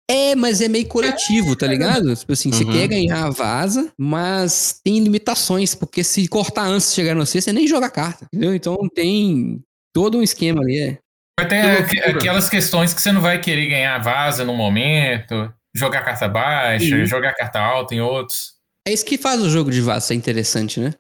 É, 0.09 0.37
mas 0.37 0.61
é 0.61 0.69
meio 0.69 0.87
coletivo, 0.87 1.57
tá 1.57 1.67
ligado? 1.67 2.15
Tipo 2.15 2.33
assim, 2.33 2.51
uhum. 2.51 2.55
você 2.55 2.65
quer 2.65 2.87
ganhar 2.87 3.25
a 3.25 3.31
vaza, 3.31 3.93
mas 3.99 4.79
tem 4.85 5.01
limitações, 5.01 5.75
porque 5.75 6.05
se 6.05 6.29
cortar 6.29 6.67
antes 6.67 6.91
de 6.91 6.95
chegar 6.95 7.15
no 7.15 7.27
C, 7.27 7.41
você 7.41 7.53
nem 7.53 7.67
joga 7.67 7.87
a 7.87 7.91
carta, 7.91 8.27
entendeu? 8.27 8.55
Então 8.55 8.77
tem 8.95 9.61
todo 9.93 10.19
um 10.19 10.23
esquema 10.23 10.63
ali, 10.63 10.79
é. 10.79 10.99
Vai 11.39 11.49
ter 11.49 12.17
aquelas 12.17 12.49
questões 12.49 12.95
que 12.95 13.01
você 13.01 13.13
não 13.13 13.21
vai 13.21 13.39
querer 13.39 13.67
ganhar 13.67 13.99
vaza 13.99 14.45
no 14.45 14.55
momento, 14.55 15.53
jogar 15.75 16.03
carta 16.03 16.27
baixa, 16.27 16.85
sim. 16.85 17.05
jogar 17.05 17.35
carta 17.35 17.61
alta 17.61 17.95
em 17.95 18.01
outros. 18.01 18.55
É 18.89 18.93
isso 18.93 19.05
que 19.05 19.19
faz 19.19 19.43
o 19.43 19.51
jogo 19.51 19.71
de 19.71 19.83
vaza 19.83 20.07
ser 20.07 20.15
interessante, 20.15 20.81
né? 20.81 20.95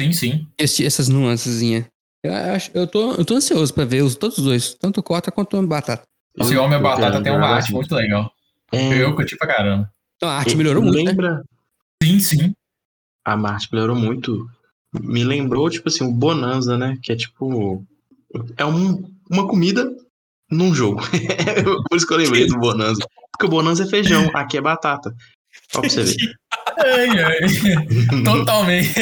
Sim, 0.00 0.12
sim. 0.12 0.48
Esse, 0.58 0.84
essas 0.84 1.08
nuancezinhas. 1.08 1.86
Eu, 2.22 2.34
acho, 2.34 2.70
eu, 2.74 2.86
tô, 2.86 3.12
eu 3.14 3.24
tô 3.24 3.34
ansioso 3.36 3.72
pra 3.72 3.86
ver 3.86 4.02
os, 4.02 4.14
todos 4.14 4.36
os 4.36 4.44
dois, 4.44 4.74
tanto 4.74 5.00
o 5.00 5.02
Cota 5.02 5.30
quanto 5.30 5.56
o 5.56 5.66
Batata. 5.66 6.02
Esse 6.38 6.56
Homem 6.56 6.80
Batata 6.80 7.22
tem 7.22 7.32
uma 7.32 7.48
arte 7.48 7.72
muito 7.72 7.94
legal. 7.94 8.30
É... 8.72 9.02
Eu 9.02 9.14
curti 9.14 9.36
pra 9.36 9.48
caramba. 9.48 9.90
Então 10.16 10.28
a 10.28 10.34
arte 10.34 10.54
melhorou 10.54 10.82
muito, 10.82 10.98
né? 10.98 11.04
lembra... 11.04 11.34
Né? 11.36 11.42
Sim, 12.02 12.20
sim. 12.20 12.54
A 13.24 13.34
arte 13.34 13.68
melhorou 13.72 13.96
muito. 13.96 14.48
Me 14.92 15.24
lembrou, 15.24 15.70
tipo 15.70 15.88
assim, 15.88 16.04
o 16.04 16.12
Bonanza, 16.12 16.76
né? 16.76 16.98
Que 17.02 17.12
é 17.12 17.16
tipo... 17.16 17.84
É 18.56 18.64
um, 18.64 19.02
uma 19.30 19.46
comida 19.46 19.88
num 20.50 20.74
jogo. 20.74 21.00
Por 21.88 21.96
isso 21.96 22.06
que 22.06 22.12
eu 22.12 22.18
lembrei 22.18 22.46
do 22.46 22.58
Bonanza. 22.58 23.00
Porque 23.32 23.46
o 23.46 23.48
Bonanza 23.48 23.84
é 23.84 23.86
feijão, 23.86 24.30
aqui 24.34 24.58
é 24.58 24.60
batata. 24.60 25.14
Só 25.72 25.80
pra 25.80 25.88
você 25.88 26.02
ver. 26.02 26.34
Totalmente. 28.24 28.94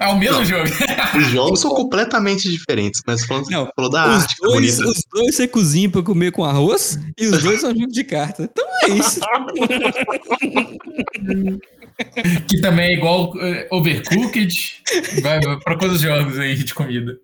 É 0.00 0.06
o 0.08 0.18
mesmo 0.18 0.38
não, 0.38 0.44
jogo. 0.44 0.68
Os 1.16 1.26
jogos 1.26 1.60
são 1.60 1.70
completamente 1.70 2.50
diferentes, 2.50 3.00
mas 3.06 3.24
falando, 3.24 3.48
não, 3.48 3.70
falou 3.74 3.90
da 3.90 4.08
os 4.08 4.22
arte. 4.22 4.34
Dois, 4.40 4.80
os 4.80 5.02
dois 5.12 5.34
você 5.34 5.46
cozinha 5.46 5.90
pra 5.90 6.02
comer 6.02 6.32
com 6.32 6.42
arroz 6.44 6.98
e 7.18 7.26
os 7.26 7.42
dois 7.42 7.60
são 7.60 7.74
jogos 7.74 7.92
de 7.92 8.04
carta. 8.04 8.44
Então 8.44 8.64
é 8.82 8.88
isso. 8.88 9.20
que 12.48 12.60
também 12.60 12.90
é 12.90 12.94
igual 12.94 13.32
uh, 13.34 13.66
Overcooked. 13.70 14.82
Vai, 15.22 15.40
vai 15.40 15.58
pra 15.60 15.78
quantos 15.78 16.00
jogos 16.00 16.36
aí 16.38 16.56
de 16.56 16.74
comida? 16.74 17.16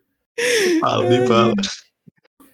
Fala, 0.80 1.08
me 1.08 1.26
fala. 1.26 1.54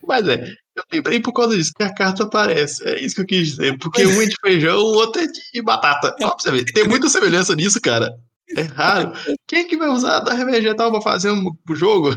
Mas 0.09 0.27
é, 0.27 0.43
eu 0.75 0.83
lembrei 0.91 1.21
por 1.21 1.35
causa 1.35 1.55
disso 1.55 1.75
que 1.77 1.83
a 1.83 1.95
carta 1.95 2.25
aparece. 2.25 2.83
É 2.89 2.99
isso 2.99 3.15
que 3.15 3.21
eu 3.21 3.27
quis 3.27 3.49
dizer. 3.49 3.77
Porque 3.77 4.07
um 4.07 4.23
é 4.23 4.27
de 4.27 4.37
feijão, 4.41 4.79
o 4.79 4.95
outro 4.95 5.21
é 5.21 5.27
de 5.27 5.63
batata. 5.63 6.17
Só 6.19 6.31
pra 6.31 6.39
você 6.39 6.51
ver. 6.51 6.65
Tem 6.65 6.89
muita 6.89 7.11
semelhança 7.11 7.55
nisso, 7.55 7.79
cara. 7.79 8.17
É 8.57 8.63
raro. 8.63 9.13
Quem 9.47 9.61
é 9.61 9.65
que 9.65 9.77
vai 9.77 9.89
usar 9.89 10.21
da 10.21 10.33
vegetal 10.33 10.91
pra 10.91 11.03
fazer 11.03 11.31
um 11.31 11.55
jogo? 11.73 12.17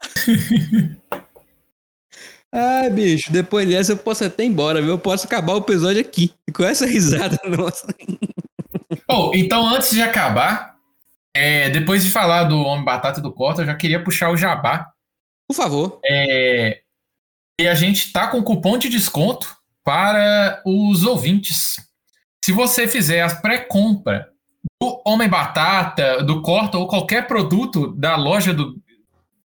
Ai, 2.50 2.88
bicho, 2.88 3.30
depois 3.30 3.68
dessa 3.68 3.92
eu 3.92 3.98
posso 3.98 4.24
até 4.24 4.44
ir 4.44 4.46
embora, 4.46 4.80
viu? 4.80 4.92
Eu 4.92 4.98
posso 4.98 5.26
acabar 5.26 5.52
o 5.52 5.58
episódio 5.58 6.00
aqui. 6.00 6.32
Com 6.54 6.64
essa 6.64 6.86
risada 6.86 7.38
nossa. 7.44 7.86
Oh, 9.10 9.30
então, 9.34 9.68
antes 9.68 9.90
de 9.90 10.00
acabar, 10.00 10.74
é, 11.34 11.68
depois 11.68 12.02
de 12.02 12.10
falar 12.10 12.44
do 12.44 12.58
Homem 12.60 12.82
Batata 12.84 13.20
e 13.20 13.22
do 13.22 13.30
Corta, 13.30 13.60
eu 13.60 13.66
já 13.66 13.74
queria 13.74 14.02
puxar 14.02 14.30
o 14.30 14.36
jabá. 14.38 14.86
Por 15.46 15.54
favor. 15.54 16.00
É, 16.02 16.80
e 17.58 17.66
a 17.66 17.74
gente 17.74 18.12
tá 18.12 18.28
com 18.28 18.42
cupom 18.42 18.76
de 18.76 18.88
desconto 18.88 19.56
para 19.82 20.62
os 20.64 21.04
ouvintes. 21.04 21.76
Se 22.44 22.52
você 22.52 22.86
fizer 22.86 23.22
a 23.22 23.34
pré-compra 23.34 24.28
do 24.80 25.02
Homem 25.06 25.28
Batata, 25.28 26.22
do 26.22 26.42
Corta 26.42 26.76
ou 26.76 26.86
qualquer 26.86 27.26
produto 27.26 27.92
da 27.96 28.16
loja 28.16 28.52
do, 28.52 28.76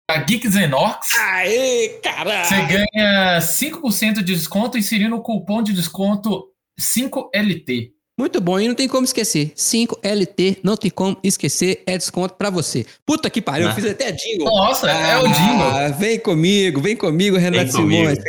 da 0.10 0.18
Geeks 0.18 0.56
Orcs, 0.74 1.18
Aê, 1.18 2.00
caralho! 2.04 2.46
Você 2.46 2.62
ganha 2.62 3.40
5% 3.40 4.16
de 4.16 4.24
desconto 4.24 4.78
inserindo 4.78 5.16
o 5.16 5.22
cupom 5.22 5.64
de 5.64 5.72
desconto 5.72 6.50
5LT. 6.80 7.93
Muito 8.18 8.40
bom, 8.40 8.60
e 8.60 8.68
não 8.68 8.76
tem 8.76 8.88
como 8.88 9.06
esquecer. 9.06 9.54
5LT, 9.56 10.60
não 10.64 10.78
tem 10.78 10.92
como 10.92 11.18
esquecer, 11.24 11.82
é 11.88 11.98
desconto 11.98 12.36
pra 12.36 12.52
você. 12.52 12.86
Puta 13.06 13.30
que 13.30 13.42
pariu, 13.42 13.66
eu 13.66 13.72
ah. 13.72 13.76
fiz 13.76 13.86
até 13.86 14.12
jingle. 14.12 14.46
Nossa, 14.46 14.88
ah, 14.88 15.08
é 15.08 15.18
o 15.18 15.28
jingle. 15.28 15.68
Ah, 15.68 15.88
vem 15.90 16.20
comigo, 16.20 16.80
vem 16.80 16.96
comigo, 16.96 17.38
Renato 17.38 17.72
Simões. 17.72 18.20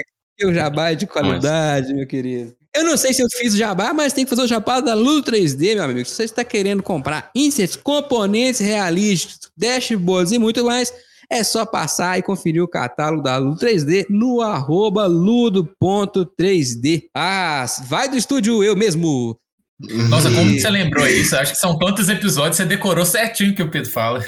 O 0.43 0.53
jabá 0.53 0.91
é 0.91 0.95
de 0.95 1.07
qualidade, 1.07 1.89
Nossa. 1.89 1.97
meu 1.97 2.07
querido. 2.07 2.57
Eu 2.74 2.82
não 2.82 2.97
sei 2.97 3.14
se 3.14 3.22
eu 3.22 3.28
fiz 3.30 3.55
o 3.55 3.57
jabá, 3.57 3.93
mas 3.93 4.12
tem 4.12 4.24
que 4.24 4.30
fazer 4.30 4.43
o 4.43 4.49
jabá 4.49 4.80
da 4.80 4.95
Ludo 4.95 5.30
3D, 5.30 5.74
meu 5.74 5.85
amigo. 5.85 6.09
Se 6.09 6.16
você 6.16 6.24
está 6.24 6.43
querendo 6.43 6.82
comprar 6.82 7.30
inserts, 7.35 7.76
componentes 7.76 8.61
realísticos, 8.61 9.49
dashboards 9.57 10.32
e 10.32 10.41
muito 10.41 10.64
mais, 10.64 10.93
é 11.30 11.45
só 11.45 11.64
passar 11.64 12.18
e 12.18 12.22
conferir 12.22 12.62
o 12.62 12.68
catálogo 12.68 13.22
da 13.22 13.37
Ludo 13.37 13.61
3D 13.64 14.07
no 14.11 14.41
arroba 14.41 15.07
ludo.3D. 15.07 17.05
Ah, 17.14 17.64
vai 17.87 18.09
do 18.09 18.16
estúdio 18.16 18.64
eu 18.64 18.74
mesmo. 18.74 19.39
Nossa, 19.81 20.31
como 20.31 20.53
que 20.53 20.61
você 20.61 20.70
lembrou 20.70 21.05
isso? 21.05 21.37
Acho 21.37 21.53
que 21.53 21.59
são 21.59 21.77
quantos 21.77 22.09
episódios 22.09 22.57
você 22.57 22.64
decorou 22.64 23.05
certinho 23.05 23.53
que 23.57 23.62
o 23.62 23.68
Pedro 23.68 23.91
fala. 23.91 24.22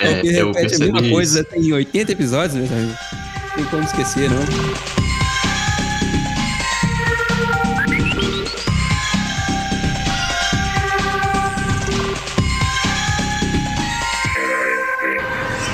É, 0.00 0.20
é 0.24 0.40
eu 0.40 0.52
repete 0.52 0.76
a 0.76 0.78
mesma 0.78 1.02
coisa, 1.10 1.42
tem 1.42 1.72
80 1.72 2.12
episódios, 2.12 2.54
meus 2.54 2.70
amigos. 2.70 2.96
Não 3.48 3.56
tem 3.56 3.64
como 3.64 3.82
esquecer, 3.82 4.30
não. 4.30 4.42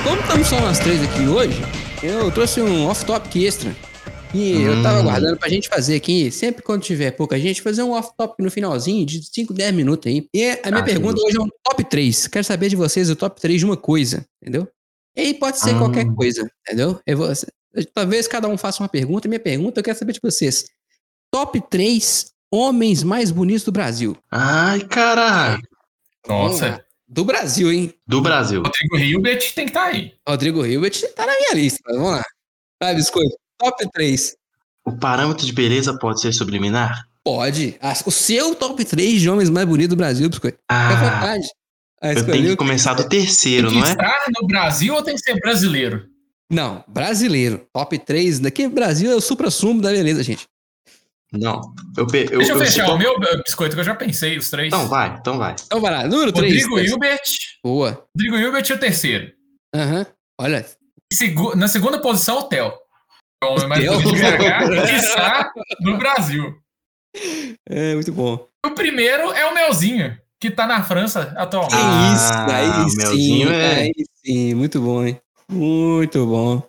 Como 0.03 0.21
estamos 0.21 0.47
só 0.47 0.59
nós 0.59 0.79
três 0.79 1.03
aqui 1.03 1.27
hoje, 1.27 1.61
eu 2.01 2.31
trouxe 2.31 2.61
um 2.61 2.87
off-topic 2.87 3.43
extra. 3.45 3.75
E 4.33 4.55
hum. 4.55 4.61
eu 4.61 4.83
tava 4.83 4.99
aguardando 4.99 5.37
pra 5.37 5.49
gente 5.49 5.67
fazer 5.67 5.95
aqui, 5.95 6.31
sempre 6.31 6.61
quando 6.61 6.83
tiver 6.83 7.11
pouca 7.11 7.39
gente, 7.39 7.61
fazer 7.61 7.81
um 7.81 7.91
off-top 7.91 8.41
no 8.43 8.51
finalzinho 8.51 9.05
de 9.05 9.23
5, 9.23 9.53
10 9.53 9.73
minutos 9.73 10.07
aí. 10.07 10.27
E 10.33 10.51
a 10.63 10.69
minha 10.69 10.81
ah, 10.81 10.83
pergunta 10.83 11.19
hoje 11.21 11.37
é 11.37 11.41
um 11.41 11.49
top 11.63 11.83
3. 11.83 12.27
Quero 12.27 12.43
saber 12.43 12.69
de 12.69 12.75
vocês 12.75 13.09
o 13.09 13.15
top 13.15 13.41
3 13.41 13.59
de 13.59 13.65
uma 13.65 13.77
coisa, 13.77 14.25
entendeu? 14.41 14.67
E 15.15 15.21
aí 15.21 15.33
pode 15.33 15.57
ser 15.57 15.71
ah. 15.71 15.79
qualquer 15.79 16.05
coisa, 16.13 16.49
entendeu? 16.61 16.99
Vou, 17.15 17.27
talvez 17.93 18.27
cada 18.27 18.47
um 18.47 18.57
faça 18.57 18.83
uma 18.83 18.89
pergunta. 18.89 19.27
Minha 19.27 19.39
pergunta 19.39 19.79
eu 19.79 19.83
quero 19.83 19.97
saber 19.97 20.13
de 20.13 20.19
vocês. 20.21 20.65
Top 21.31 21.59
3 21.69 22.31
homens 22.51 23.03
mais 23.03 23.31
bonitos 23.31 23.63
do 23.63 23.71
Brasil. 23.71 24.15
Ai, 24.31 24.81
caralho. 24.81 25.61
Nossa. 26.27 26.85
Do 27.07 27.25
Brasil, 27.25 27.71
hein? 27.71 27.93
Do 28.05 28.21
Brasil. 28.21 28.61
Rodrigo 28.61 28.97
Hilbert 28.97 29.53
tem 29.55 29.65
que 29.65 29.71
estar 29.71 29.85
tá 29.85 29.87
aí. 29.87 30.13
Rodrigo 30.27 30.63
Hilbert 30.63 31.01
tá 31.15 31.25
na 31.25 31.35
minha 31.35 31.53
lista. 31.55 31.79
Vamos 31.87 32.11
lá. 32.11 32.23
Vai, 32.79 32.93
biscoito. 32.93 33.35
Top 33.59 33.91
3. 33.91 34.35
O 34.85 34.97
parâmetro 34.97 35.45
de 35.45 35.53
beleza 35.53 35.97
pode 35.99 36.21
ser 36.21 36.33
subliminar? 36.33 37.05
Pode. 37.23 37.77
O 38.05 38.11
seu 38.11 38.55
top 38.55 38.83
3 38.83 39.21
de 39.21 39.29
homens 39.29 39.49
mais 39.49 39.67
bonitos 39.67 39.89
do 39.89 39.95
Brasil, 39.97 40.29
biscoito. 40.29 40.57
Ah, 40.69 40.91
é 40.91 40.95
vontade. 40.95 41.47
Ah, 42.01 42.13
eu 42.13 42.25
tenho 42.25 42.49
que 42.51 42.55
começar 42.55 42.93
do 42.93 43.07
terceiro, 43.07 43.69
não 43.69 43.85
é? 43.85 43.91
Estar 43.91 44.25
no 44.39 44.47
Brasil 44.47 44.95
ou 44.95 45.03
tem 45.03 45.15
que 45.15 45.21
ser 45.21 45.35
brasileiro? 45.39 46.07
Não, 46.49 46.83
brasileiro. 46.87 47.67
Top 47.73 47.97
3 47.97 48.39
daqui 48.39 48.67
Brasil 48.67 49.11
é 49.11 49.15
o 49.15 49.21
supra-sumo 49.21 49.81
da 49.81 49.91
beleza, 49.91 50.23
gente. 50.23 50.47
Não. 51.31 51.61
Eu, 51.95 52.05
eu, 52.05 52.07
Deixa 52.07 52.53
eu, 52.53 52.57
eu 52.57 52.65
fechar 52.65 52.89
o 52.89 52.97
meu 52.97 53.13
eh, 53.21 53.43
biscoito 53.43 53.75
que 53.75 53.81
eu 53.81 53.85
já 53.85 53.93
pensei, 53.93 54.37
os 54.37 54.49
três. 54.49 54.73
Então 54.73 54.87
vai, 54.87 55.15
então 55.19 55.37
vai. 55.37 55.55
Então 55.63 55.79
vai 55.79 55.91
lá. 55.91 56.07
Número 56.07 56.31
3. 56.31 56.51
Rodrigo 56.53 56.75
três. 56.75 56.89
Hilbert. 56.89 57.21
Boa. 57.63 58.07
Rodrigo 58.15 58.37
Hilbert 58.37 58.65
é 58.67 58.73
o 58.73 58.79
terceiro. 58.79 59.31
Aham. 59.75 59.99
Uhum. 59.99 60.05
Olha. 60.41 60.65
Segu 61.13 61.55
na 61.55 61.67
segunda 61.67 62.01
posição, 62.01 62.39
o 62.39 62.43
Theo. 62.43 62.71
É 63.41 63.45
o 63.45 63.51
homem 63.53 63.67
mais 63.67 63.85
bonito 63.85 64.11
de 64.11 64.21
BH, 64.21 64.85
que 64.85 64.95
está 64.95 65.53
no 65.79 65.97
Brasil. 65.97 66.57
É, 67.67 67.93
muito 67.95 68.11
bom. 68.11 68.47
O 68.65 68.71
primeiro 68.71 69.31
é 69.31 69.45
o 69.45 69.53
Melzinho, 69.53 70.17
que 70.39 70.51
tá 70.51 70.67
na 70.67 70.83
França 70.83 71.33
atualmente. 71.37 71.75
Que 71.75 72.13
isso, 72.15 72.33
aí 72.33 72.67
ah, 72.67 72.89
sim, 72.89 73.43
é... 73.45 73.75
aí 73.75 73.93
sim, 74.25 74.53
muito 74.53 74.81
bom, 74.81 75.05
hein? 75.05 75.19
Muito 75.49 76.25
bom. 76.25 76.61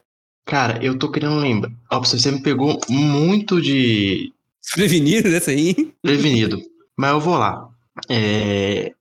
Cara, 0.46 0.82
eu 0.82 0.98
tô 0.98 1.10
querendo 1.10 1.36
lembrar. 1.36 1.72
Ó, 1.90 1.98
você 1.98 2.30
me 2.30 2.42
pegou 2.42 2.80
muito 2.88 3.60
de. 3.60 4.32
Prevenido 4.74 5.28
dessa 5.28 5.50
aí? 5.50 5.92
Prevenido. 6.00 6.62
Mas 6.96 7.10
eu 7.10 7.20
vou 7.20 7.36
lá. 7.36 7.68
É... 8.08 8.92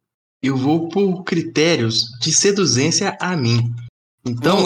Eu 0.42 0.58
vou 0.58 0.90
por 0.90 1.24
critérios 1.24 2.08
de 2.20 2.32
seduzência 2.32 3.16
a 3.20 3.36
mim. 3.38 3.74
Então, 4.26 4.64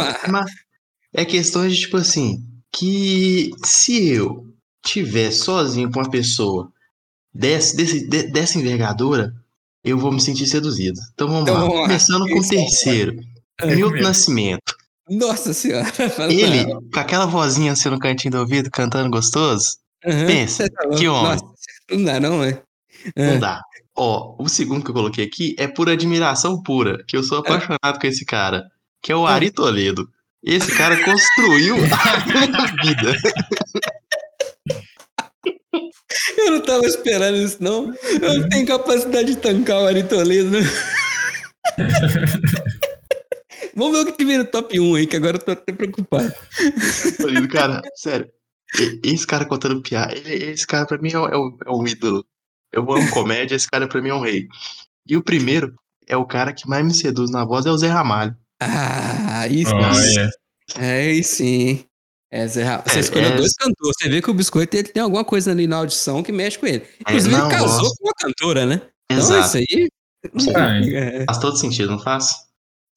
é 1.14 1.26
questão 1.26 1.68
de 1.68 1.76
tipo 1.78 1.98
assim, 1.98 2.44
que 2.74 3.52
se 3.64 4.10
eu 4.10 4.52
tiver 4.84 5.32
sozinho 5.32 5.92
com 5.92 6.00
uma 6.00 6.10
pessoa 6.10 6.72
desse, 7.34 7.76
desse, 7.76 8.08
dessa 8.32 8.58
envergadura, 8.58 9.34
eu 9.84 9.98
vou 9.98 10.12
me 10.12 10.20
sentir 10.20 10.48
seduzido. 10.48 11.00
Então 11.14 11.28
vamos 11.28 11.44
então, 11.44 11.56
lá. 11.56 11.62
Vamos 11.62 11.76
lá. 11.76 11.82
Começando 11.84 12.28
com 12.28 12.40
o 12.40 12.48
terceiro. 12.48 13.16
É, 13.62 13.76
Milton 13.76 14.02
Nascimento. 14.02 14.76
Nossa 15.10 15.54
senhora. 15.54 15.92
Ele, 16.30 16.66
com 16.66 17.00
aquela 17.00 17.26
vozinha 17.26 17.74
assim 17.74 17.90
no 17.90 18.00
cantinho 18.00 18.32
do 18.32 18.40
ouvido, 18.40 18.72
cantando 18.72 19.10
gostoso. 19.10 19.78
Uhum, 20.06 20.26
pensa, 20.26 20.70
tá 20.70 20.90
que 20.90 21.08
homem. 21.08 21.32
Nossa, 21.32 21.46
não 21.92 22.04
dá, 22.04 22.20
não, 22.20 22.44
é? 22.44 22.62
Não 23.16 23.40
dá. 23.40 23.62
Ó, 23.96 24.36
o 24.40 24.50
segundo 24.50 24.84
que 24.84 24.90
eu 24.90 24.96
coloquei 24.96 25.26
aqui 25.26 25.56
é 25.58 25.68
por 25.68 25.90
admiração 25.90 26.62
pura, 26.62 27.04
que 27.08 27.16
eu 27.16 27.24
sou 27.24 27.38
apaixonado 27.38 27.96
é. 27.96 28.00
com 28.00 28.08
esse 28.08 28.26
cara, 28.26 28.66
que 29.02 29.12
é 29.12 29.16
o 29.16 29.28
Ari 29.28 29.52
Toledo. 29.52 30.10
Esse 30.44 30.76
cara 30.76 31.02
construiu 31.04 31.76
a 31.78 32.66
vida. 32.84 33.18
Eu 36.38 36.52
não 36.52 36.62
tava 36.62 36.86
esperando 36.86 37.38
isso, 37.38 37.58
não. 37.64 37.94
Eu 38.22 38.40
não 38.40 38.50
tenho 38.50 38.68
capacidade 38.68 39.34
de 39.34 39.40
tancar 39.40 39.82
o 39.82 39.88
Ari 39.88 40.04
Toledo. 40.04 40.52
Né? 40.52 40.60
Vamos 43.76 43.98
ver 43.98 44.12
o 44.12 44.14
que 44.14 44.26
vem 44.26 44.38
no 44.38 44.46
top 44.46 44.80
1 44.80 44.96
aí, 44.96 45.08
que 45.08 45.16
agora 45.16 45.38
eu 45.38 45.42
tô 45.42 45.52
até 45.52 45.72
preocupado. 45.72 46.32
Cara, 47.52 47.82
sério. 47.96 48.30
Esse 49.04 49.26
cara 49.26 49.46
contando 49.46 49.82
piada, 49.82 50.14
esse 50.14 50.68
cara 50.68 50.86
pra 50.86 50.98
mim 50.98 51.10
é, 51.10 51.18
é, 51.18 51.68
é 51.68 51.72
um 51.72 51.88
ídolo. 51.88 52.26
Eu 52.72 52.82
amo 52.92 53.10
comédia, 53.12 53.56
esse 53.56 53.70
cara 53.70 53.88
pra 53.88 54.02
mim 54.02 54.10
é 54.10 54.14
um 54.14 54.22
rei. 54.22 54.48
E 55.08 55.16
o 55.16 55.24
primeiro 55.24 55.74
é 56.08 56.18
o 56.18 56.26
cara 56.26 56.54
que 56.54 56.68
mais 56.68 56.86
me 56.86 56.94
seduz 56.94 57.32
na 57.32 57.46
voz, 57.46 57.66
é 57.66 57.72
o 57.72 57.78
Zé 57.78 57.88
Ramalho. 57.88 58.36
Ah, 58.66 59.48
isso. 59.48 59.72
Oh, 59.74 60.80
é. 60.80 61.18
é, 61.18 61.24
sim. 61.24 61.86
É, 62.32 62.48
Zé 62.48 62.64
Ramalho. 62.64 62.84
Você 62.90 62.98
é, 62.98 63.00
escolheu 63.00 63.30
é... 63.30 63.36
dois 63.36 63.54
cantores. 63.54 63.96
Você 64.00 64.10
vê 64.10 64.22
que 64.22 64.32
o 64.32 64.34
Biscoito 64.34 64.76
ele 64.76 64.88
tem 64.88 65.04
alguma 65.04 65.24
coisa 65.24 65.52
ali 65.52 65.68
na 65.68 65.78
audição 65.78 66.24
que 66.24 66.32
mexe 66.32 66.58
com 66.58 66.66
ele. 66.66 66.84
É, 67.06 67.12
Inclusive, 67.12 67.36
ele 67.36 67.50
casou 67.50 67.80
gosto. 67.80 67.96
com 67.98 68.08
uma 68.08 68.14
cantora, 68.14 68.66
né? 68.66 68.82
Exato. 69.12 69.58
Então, 69.58 70.40
isso 70.40 70.50
aí. 70.58 70.94
É. 70.96 71.26
Faz 71.26 71.38
todo 71.38 71.58
sentido, 71.58 71.92
não 71.92 72.00
faz? 72.00 72.30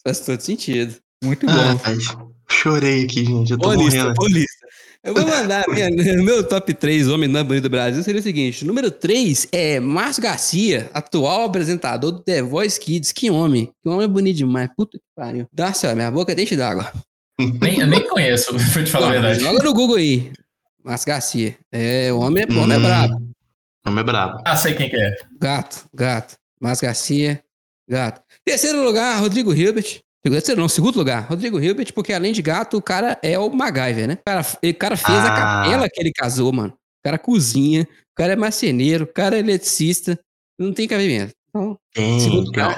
Faz 0.02 0.20
todo 0.20 0.40
sentido. 0.40 0.96
Muito 1.22 1.44
bom. 1.44 1.52
Ah, 1.52 2.32
chorei 2.48 3.04
aqui, 3.04 3.24
gente. 3.24 3.52
Eu 3.52 3.58
tô 3.58 3.68
Polista, 3.68 3.98
morrendo. 3.98 4.14
Polista. 4.14 4.65
Eu 5.06 5.14
vou 5.14 5.24
mandar 5.24 5.64
minha, 5.68 5.88
meu 6.20 6.42
top 6.42 6.74
3 6.74 7.08
homem 7.08 7.28
mais 7.28 7.46
bonito 7.46 7.62
do 7.62 7.70
Brasil 7.70 8.02
seria 8.02 8.20
o 8.20 8.24
seguinte: 8.24 8.64
número 8.64 8.90
3 8.90 9.46
é 9.52 9.78
Márcio 9.78 10.20
Garcia, 10.20 10.90
atual 10.92 11.44
apresentador 11.44 12.10
do 12.10 12.20
The 12.24 12.42
Voice 12.42 12.78
Kids. 12.80 13.12
Que 13.12 13.30
homem. 13.30 13.70
Que 13.82 13.88
homem 13.88 14.08
bonito 14.08 14.38
demais. 14.38 14.68
Puta 14.76 14.98
que 14.98 15.04
pariu. 15.14 15.46
Dá 15.52 15.72
céu, 15.72 15.94
minha 15.94 16.10
boca 16.10 16.34
deixa 16.34 16.56
d'água. 16.56 16.92
Nem, 17.38 17.78
eu 17.78 17.86
nem 17.86 18.06
conheço, 18.08 18.52
pra 18.72 18.82
te 18.82 18.90
falar 18.90 19.06
Não, 19.06 19.18
a 19.18 19.20
verdade. 19.20 19.40
Joga 19.40 19.62
no 19.62 19.74
Google 19.74 19.96
aí. 19.96 20.32
Márcio 20.82 21.06
Garcia. 21.06 21.56
É, 21.70 22.12
o 22.12 22.18
homem, 22.18 22.44
hum, 22.50 22.62
homem 22.62 22.76
é 22.76 22.80
brabo. 22.80 23.14
O 23.86 23.88
homem 23.88 24.00
é 24.00 24.04
brabo. 24.04 24.42
Ah, 24.44 24.56
sei 24.56 24.74
quem 24.74 24.90
que 24.90 24.96
é. 24.96 25.14
Gato, 25.40 25.88
gato. 25.94 26.34
Márcio 26.60 26.84
Garcia, 26.84 27.40
gato. 27.88 28.22
Terceiro 28.44 28.82
lugar, 28.82 29.20
Rodrigo 29.20 29.54
Hilbert. 29.54 30.00
Terceiro 30.30 30.60
não, 30.60 30.68
segundo 30.68 30.96
lugar, 30.96 31.26
Rodrigo 31.28 31.60
Hilbert, 31.60 31.92
porque 31.92 32.12
além 32.12 32.32
de 32.32 32.42
gato, 32.42 32.76
o 32.76 32.82
cara 32.82 33.18
é 33.22 33.38
o 33.38 33.50
MacGyver, 33.50 34.08
né? 34.08 34.14
O 34.14 34.24
cara, 34.24 34.40
o 34.40 34.74
cara 34.74 34.96
fez 34.96 35.18
ah. 35.18 35.26
a 35.26 35.36
capela 35.36 35.88
que 35.88 36.00
ele 36.00 36.12
casou, 36.12 36.52
mano. 36.52 36.72
O 36.72 37.02
cara 37.04 37.18
cozinha, 37.18 37.82
o 37.82 38.16
cara 38.16 38.32
é 38.32 38.36
marceneiro, 38.36 39.04
o 39.04 39.12
cara 39.12 39.36
é 39.36 39.40
eletricista. 39.40 40.18
Não 40.58 40.72
tem 40.72 40.88
cabimento. 40.88 41.32
Então, 41.48 41.76
tem, 41.94 42.28
lugar. 42.28 42.76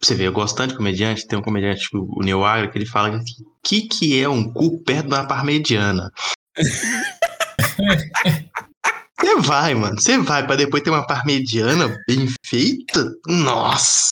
Você 0.00 0.14
vê, 0.14 0.26
eu 0.26 0.32
gosto 0.32 0.56
tanto 0.56 0.70
de 0.70 0.76
comediante, 0.76 1.26
tem 1.26 1.38
um 1.38 1.42
comediante, 1.42 1.82
tipo, 1.82 2.06
o 2.16 2.22
Neil 2.22 2.44
Agra, 2.44 2.70
que 2.70 2.78
ele 2.78 2.86
fala 2.86 3.22
que 3.22 3.44
que, 3.66 3.88
que 3.88 4.22
é 4.22 4.28
um 4.28 4.52
cu 4.52 4.78
perto 4.84 5.08
da 5.08 5.26
parmegiana? 5.26 6.12
Você 9.18 9.36
vai, 9.40 9.74
mano. 9.74 10.00
Você 10.00 10.16
vai 10.18 10.46
pra 10.46 10.56
depois 10.56 10.82
ter 10.82 10.90
uma 10.90 11.06
parmegiana 11.06 11.98
bem 12.06 12.28
feita? 12.44 13.10
Nossa! 13.26 14.10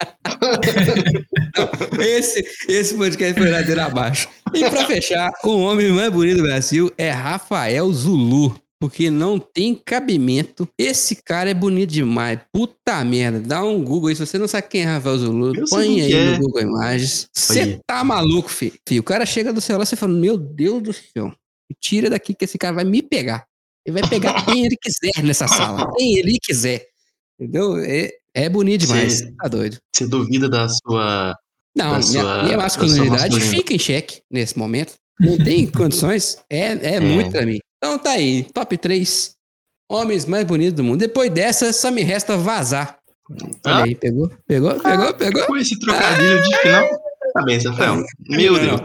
esse, 2.00 2.44
esse 2.68 2.94
podcast 2.94 3.38
foi 3.38 3.50
ladeira 3.50 3.86
abaixo. 3.86 4.28
E 4.52 4.68
pra 4.68 4.86
fechar, 4.86 5.32
o 5.44 5.58
homem 5.58 5.90
mais 5.92 6.12
bonito 6.12 6.38
do 6.38 6.42
Brasil 6.42 6.92
é 6.96 7.10
Rafael 7.10 7.90
Zulu. 7.92 8.58
Porque 8.80 9.08
não 9.08 9.38
tem 9.38 9.74
cabimento. 9.74 10.68
Esse 10.78 11.16
cara 11.16 11.48
é 11.48 11.54
bonito 11.54 11.90
demais. 11.90 12.38
Puta 12.52 13.02
merda. 13.02 13.40
Dá 13.40 13.64
um 13.64 13.82
Google 13.82 14.10
aí. 14.10 14.16
Se 14.16 14.26
você 14.26 14.36
não 14.36 14.46
sabe 14.46 14.68
quem 14.68 14.82
é 14.82 14.84
Rafael 14.84 15.18
Zulu, 15.18 15.56
Eu 15.56 15.64
põe 15.70 16.02
aí 16.02 16.12
é. 16.12 16.32
no 16.32 16.40
Google 16.40 16.62
Imagens. 16.62 17.28
Você 17.32 17.80
tá 17.86 18.04
maluco, 18.04 18.50
filho. 18.50 18.74
O 18.98 19.02
cara 19.02 19.24
chega 19.24 19.54
do 19.54 19.60
celular 19.60 19.84
e 19.84 19.86
você 19.86 19.96
fala: 19.96 20.12
Meu 20.12 20.36
Deus 20.36 20.82
do 20.82 20.92
céu. 20.92 21.32
Tira 21.80 22.10
daqui 22.10 22.34
que 22.34 22.44
esse 22.44 22.58
cara 22.58 22.74
vai 22.74 22.84
me 22.84 23.00
pegar. 23.00 23.46
Ele 23.86 24.00
vai 24.00 24.08
pegar 24.08 24.44
quem 24.44 24.66
ele 24.66 24.76
quiser 24.76 25.22
nessa 25.22 25.48
sala. 25.48 25.90
Quem 25.96 26.18
ele 26.18 26.38
quiser. 26.42 26.86
Entendeu? 27.38 27.78
É, 27.78 28.10
é 28.34 28.48
bonito 28.48 28.86
demais. 28.86 29.18
Você, 29.18 29.32
tá 29.32 29.48
doido. 29.48 29.78
Você 29.94 30.06
duvida 30.06 30.48
da 30.48 30.68
sua. 30.68 31.36
Não, 31.76 31.92
da 31.92 31.98
minha, 31.98 32.02
sua, 32.02 32.42
minha 32.42 32.56
masculinidade 32.56 33.40
fica 33.40 33.72
em 33.72 33.78
xeque 33.78 34.20
nesse 34.30 34.58
momento. 34.58 34.94
Não 35.20 35.38
tem 35.38 35.66
condições. 35.70 36.38
É, 36.50 36.72
é, 36.72 36.94
é, 36.96 37.00
muito 37.00 37.30
pra 37.30 37.46
mim. 37.46 37.58
Então 37.78 37.98
tá 37.98 38.10
aí. 38.10 38.44
Top 38.52 38.76
3 38.76 39.34
homens 39.90 40.26
mais 40.26 40.44
bonitos 40.44 40.74
do 40.74 40.84
mundo. 40.84 40.98
Depois 40.98 41.30
dessa, 41.30 41.72
só 41.72 41.90
me 41.90 42.02
resta 42.02 42.36
vazar. 42.36 42.98
Olha 43.30 43.50
ah? 43.64 43.82
aí, 43.84 43.94
pegou? 43.94 44.30
Pegou? 44.46 44.74
Pegou? 44.80 45.08
Ah, 45.08 45.14
pegou? 45.14 45.46
Com 45.46 45.56
esse 45.56 45.78
trocadilho 45.78 46.38
ah, 46.38 46.42
de 46.42 46.56
final. 46.58 46.88
Parabéns, 47.32 47.64
Rafael. 47.64 48.04
Meu 48.28 48.58
Deus. 48.58 48.80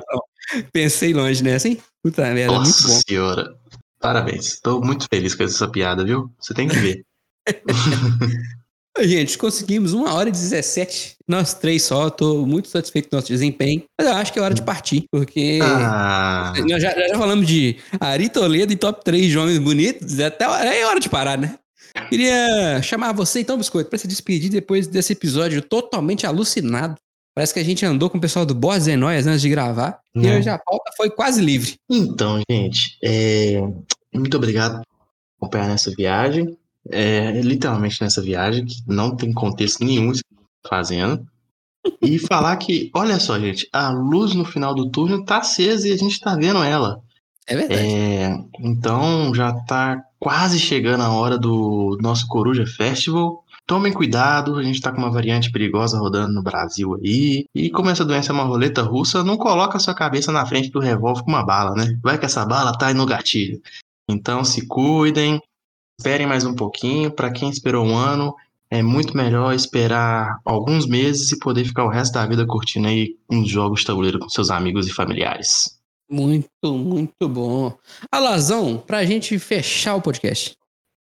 Pensei 0.71 1.13
longe 1.13 1.43
nessa, 1.43 1.67
hein? 1.67 1.77
Puta 2.03 2.33
merda, 2.33 2.53
Nossa 2.53 2.71
muito 2.71 2.87
bom. 2.87 3.01
senhora. 3.07 3.55
Parabéns. 3.99 4.59
Tô 4.61 4.79
muito 4.79 5.07
feliz 5.09 5.35
com 5.35 5.43
essa 5.43 5.67
piada, 5.67 6.05
viu? 6.05 6.31
Você 6.39 6.53
tem 6.53 6.67
que 6.67 6.77
ver. 6.77 7.03
Gente, 9.03 9.37
conseguimos 9.37 9.93
uma 9.93 10.13
hora 10.13 10.29
e 10.29 10.31
17. 10.31 11.17
Nós 11.27 11.53
três 11.53 11.83
só. 11.83 12.09
Tô 12.09 12.45
muito 12.45 12.67
satisfeito 12.67 13.09
com 13.09 13.15
o 13.15 13.19
nosso 13.19 13.31
desempenho. 13.31 13.83
Mas 13.97 14.07
eu 14.07 14.13
acho 14.15 14.33
que 14.33 14.39
é 14.39 14.41
hora 14.41 14.53
de 14.53 14.61
partir, 14.61 15.05
porque 15.11 15.59
ah. 15.61 16.53
nós 16.67 16.81
já, 16.81 16.91
já, 16.91 17.17
falamos 17.17 17.47
de 17.47 17.77
Ari 17.99 18.29
Toledo 18.29 18.73
e 18.73 18.75
top 18.75 19.03
3 19.03 19.27
de 19.27 19.37
homens 19.37 19.59
bonitos. 19.59 20.19
Até 20.19 20.45
é 20.45 20.85
hora 20.85 20.99
de 20.99 21.09
parar, 21.09 21.37
né? 21.37 21.55
Queria 22.09 22.81
chamar 22.81 23.13
você, 23.13 23.41
então, 23.41 23.57
Biscoito, 23.57 23.89
para 23.89 23.99
se 23.99 24.07
despedir 24.07 24.49
depois 24.49 24.87
desse 24.87 25.13
episódio 25.13 25.61
totalmente 25.61 26.25
alucinado. 26.25 26.95
Parece 27.35 27.53
que 27.53 27.59
a 27.59 27.63
gente 27.63 27.85
andou 27.85 28.09
com 28.09 28.17
o 28.17 28.21
pessoal 28.21 28.45
do 28.45 28.53
Boas 28.53 28.87
e 28.87 28.95
Noias 28.95 29.25
antes 29.25 29.41
de 29.41 29.49
gravar. 29.49 29.99
Não. 30.13 30.23
E 30.23 30.37
hoje 30.37 30.49
a 30.49 30.57
pauta 30.57 30.91
foi 30.97 31.09
quase 31.09 31.41
livre. 31.41 31.75
Então, 31.89 32.41
gente, 32.49 32.97
é... 33.03 33.61
muito 34.13 34.35
obrigado 34.35 34.81
por 34.81 35.45
acompanhar 35.45 35.69
nessa 35.69 35.91
viagem 35.91 36.57
é, 36.91 37.41
literalmente 37.41 38.01
nessa 38.01 38.21
viagem, 38.21 38.65
que 38.65 38.81
não 38.87 39.15
tem 39.15 39.31
contexto 39.33 39.83
nenhum 39.83 40.11
fazendo. 40.67 41.25
e 42.01 42.19
falar 42.19 42.57
que, 42.57 42.89
olha 42.93 43.19
só, 43.19 43.39
gente, 43.39 43.67
a 43.71 43.89
luz 43.89 44.33
no 44.33 44.45
final 44.45 44.75
do 44.75 44.89
túnel 44.89 45.23
tá 45.23 45.37
acesa 45.37 45.87
e 45.87 45.91
a 45.91 45.97
gente 45.97 46.19
tá 46.19 46.35
vendo 46.35 46.63
ela. 46.63 47.01
É 47.47 47.55
verdade. 47.55 47.81
É, 47.81 48.37
então 48.59 49.33
já 49.33 49.53
tá 49.63 50.03
quase 50.19 50.59
chegando 50.59 51.01
a 51.01 51.11
hora 51.11 51.37
do 51.37 51.97
nosso 52.01 52.27
Coruja 52.27 52.65
Festival. 52.65 53.43
Tomem 53.65 53.93
cuidado, 53.93 54.55
a 54.55 54.63
gente 54.63 54.81
tá 54.81 54.91
com 54.91 54.97
uma 54.97 55.11
variante 55.11 55.51
perigosa 55.51 55.97
rodando 55.97 56.33
no 56.33 56.43
Brasil 56.43 56.95
aí. 56.95 57.45
E 57.55 57.69
como 57.69 57.89
essa 57.89 58.05
doença 58.05 58.31
é 58.31 58.33
uma 58.33 58.43
roleta 58.43 58.81
russa, 58.81 59.23
não 59.23 59.37
coloca 59.37 59.77
a 59.77 59.79
sua 59.79 59.93
cabeça 59.93 60.31
na 60.31 60.45
frente 60.45 60.69
do 60.69 60.79
revólver 60.79 61.23
com 61.23 61.29
uma 61.29 61.45
bala, 61.45 61.75
né? 61.75 61.97
Vai 62.03 62.17
que 62.17 62.25
essa 62.25 62.45
bala 62.45 62.77
tá 62.77 62.87
aí 62.87 62.93
no 62.93 63.05
gatilho. 63.05 63.61
Então 64.09 64.43
se 64.43 64.67
cuidem, 64.67 65.39
esperem 65.99 66.25
mais 66.25 66.45
um 66.45 66.55
pouquinho. 66.55 67.11
Para 67.11 67.29
quem 67.29 67.49
esperou 67.49 67.85
um 67.85 67.95
ano, 67.95 68.33
é 68.71 68.81
muito 68.81 69.17
melhor 69.17 69.53
esperar 69.53 70.39
alguns 70.45 70.87
meses 70.87 71.29
e 71.33 71.39
poder 71.39 71.65
ficar 71.65 71.83
o 71.83 71.89
resto 71.89 72.13
da 72.13 72.25
vida 72.25 72.47
curtindo 72.47 72.87
aí 72.87 73.17
uns 73.29 73.49
jogos 73.49 73.81
de 73.81 73.87
tabuleiro 73.87 74.17
com 74.17 74.29
seus 74.29 74.49
amigos 74.49 74.87
e 74.87 74.93
familiares. 74.93 75.77
Muito, 76.09 76.47
muito 76.63 77.27
bom. 77.27 77.77
Alazão, 78.09 78.77
pra 78.77 79.05
gente 79.05 79.37
fechar 79.37 79.95
o 79.95 80.01
podcast. 80.01 80.55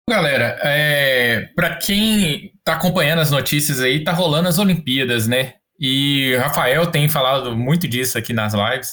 Galera, 0.08 0.58
é, 0.62 1.48
para 1.56 1.76
quem 1.76 2.52
tá 2.62 2.74
acompanhando 2.74 3.20
as 3.20 3.30
notícias 3.30 3.80
aí, 3.80 4.04
tá 4.04 4.12
rolando 4.12 4.48
as 4.48 4.58
Olimpíadas, 4.58 5.26
né? 5.26 5.54
E 5.80 6.36
Rafael 6.36 6.86
tem 6.86 7.08
falado 7.08 7.56
muito 7.56 7.88
disso 7.88 8.18
aqui 8.18 8.34
nas 8.34 8.52
lives. 8.52 8.90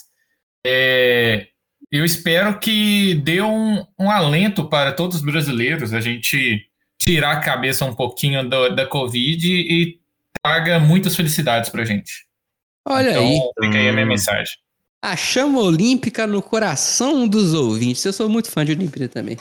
É, 0.66 1.48
eu 1.92 2.06
espero 2.06 2.60
que 2.60 3.16
dê 3.16 3.42
um, 3.42 3.86
um, 3.98 4.12
alento 4.12 4.66
para 4.66 4.92
todos 4.92 5.18
os 5.18 5.24
brasileiros, 5.24 5.94
a 5.94 6.00
gente 6.00 6.68
tirar 6.98 7.32
a 7.32 7.40
cabeça 7.40 7.86
um 7.86 7.96
pouquinho 7.96 8.48
do, 8.48 8.70
da 8.70 8.86
Covid 8.86 9.52
e 9.52 10.00
traga 10.42 10.80
muitas 10.80 11.16
felicidades 11.16 11.70
pra 11.70 11.86
gente. 11.86 12.28
Olha 12.88 13.12
então, 13.12 13.24
aí. 13.24 13.40
Fica 13.62 13.78
aí 13.78 13.90
a 13.90 13.94
minha 13.94 14.06
mensagem. 14.06 14.54
A 15.02 15.16
chama 15.16 15.60
olímpica 15.60 16.28
no 16.28 16.42
coração 16.42 17.28
dos 17.28 17.54
ouvintes. 17.54 18.04
Eu 18.04 18.14
sou 18.14 18.30
muito 18.30 18.52
fã 18.52 18.66
de 18.66 18.74
Olimpíada 18.74 19.08
também. 19.08 19.38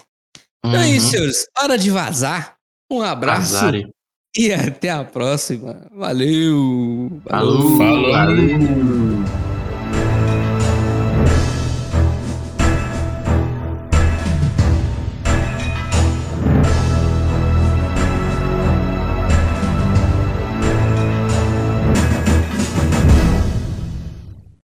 Então 0.65 0.81
é 0.81 0.89
isso, 0.89 1.07
uhum. 1.07 1.13
senhores. 1.13 1.47
Hora 1.59 1.77
de 1.77 1.91
vazar. 1.91 2.57
Um 2.91 3.03
abraço. 3.03 3.55
Vazare. 3.55 3.89
E 4.37 4.53
até 4.53 4.91
a 4.91 5.05
próxima. 5.05 5.87
Valeu. 5.93 7.21
Falou. 7.29 7.77
Falou. 7.77 8.13
Valeu. 8.13 9.38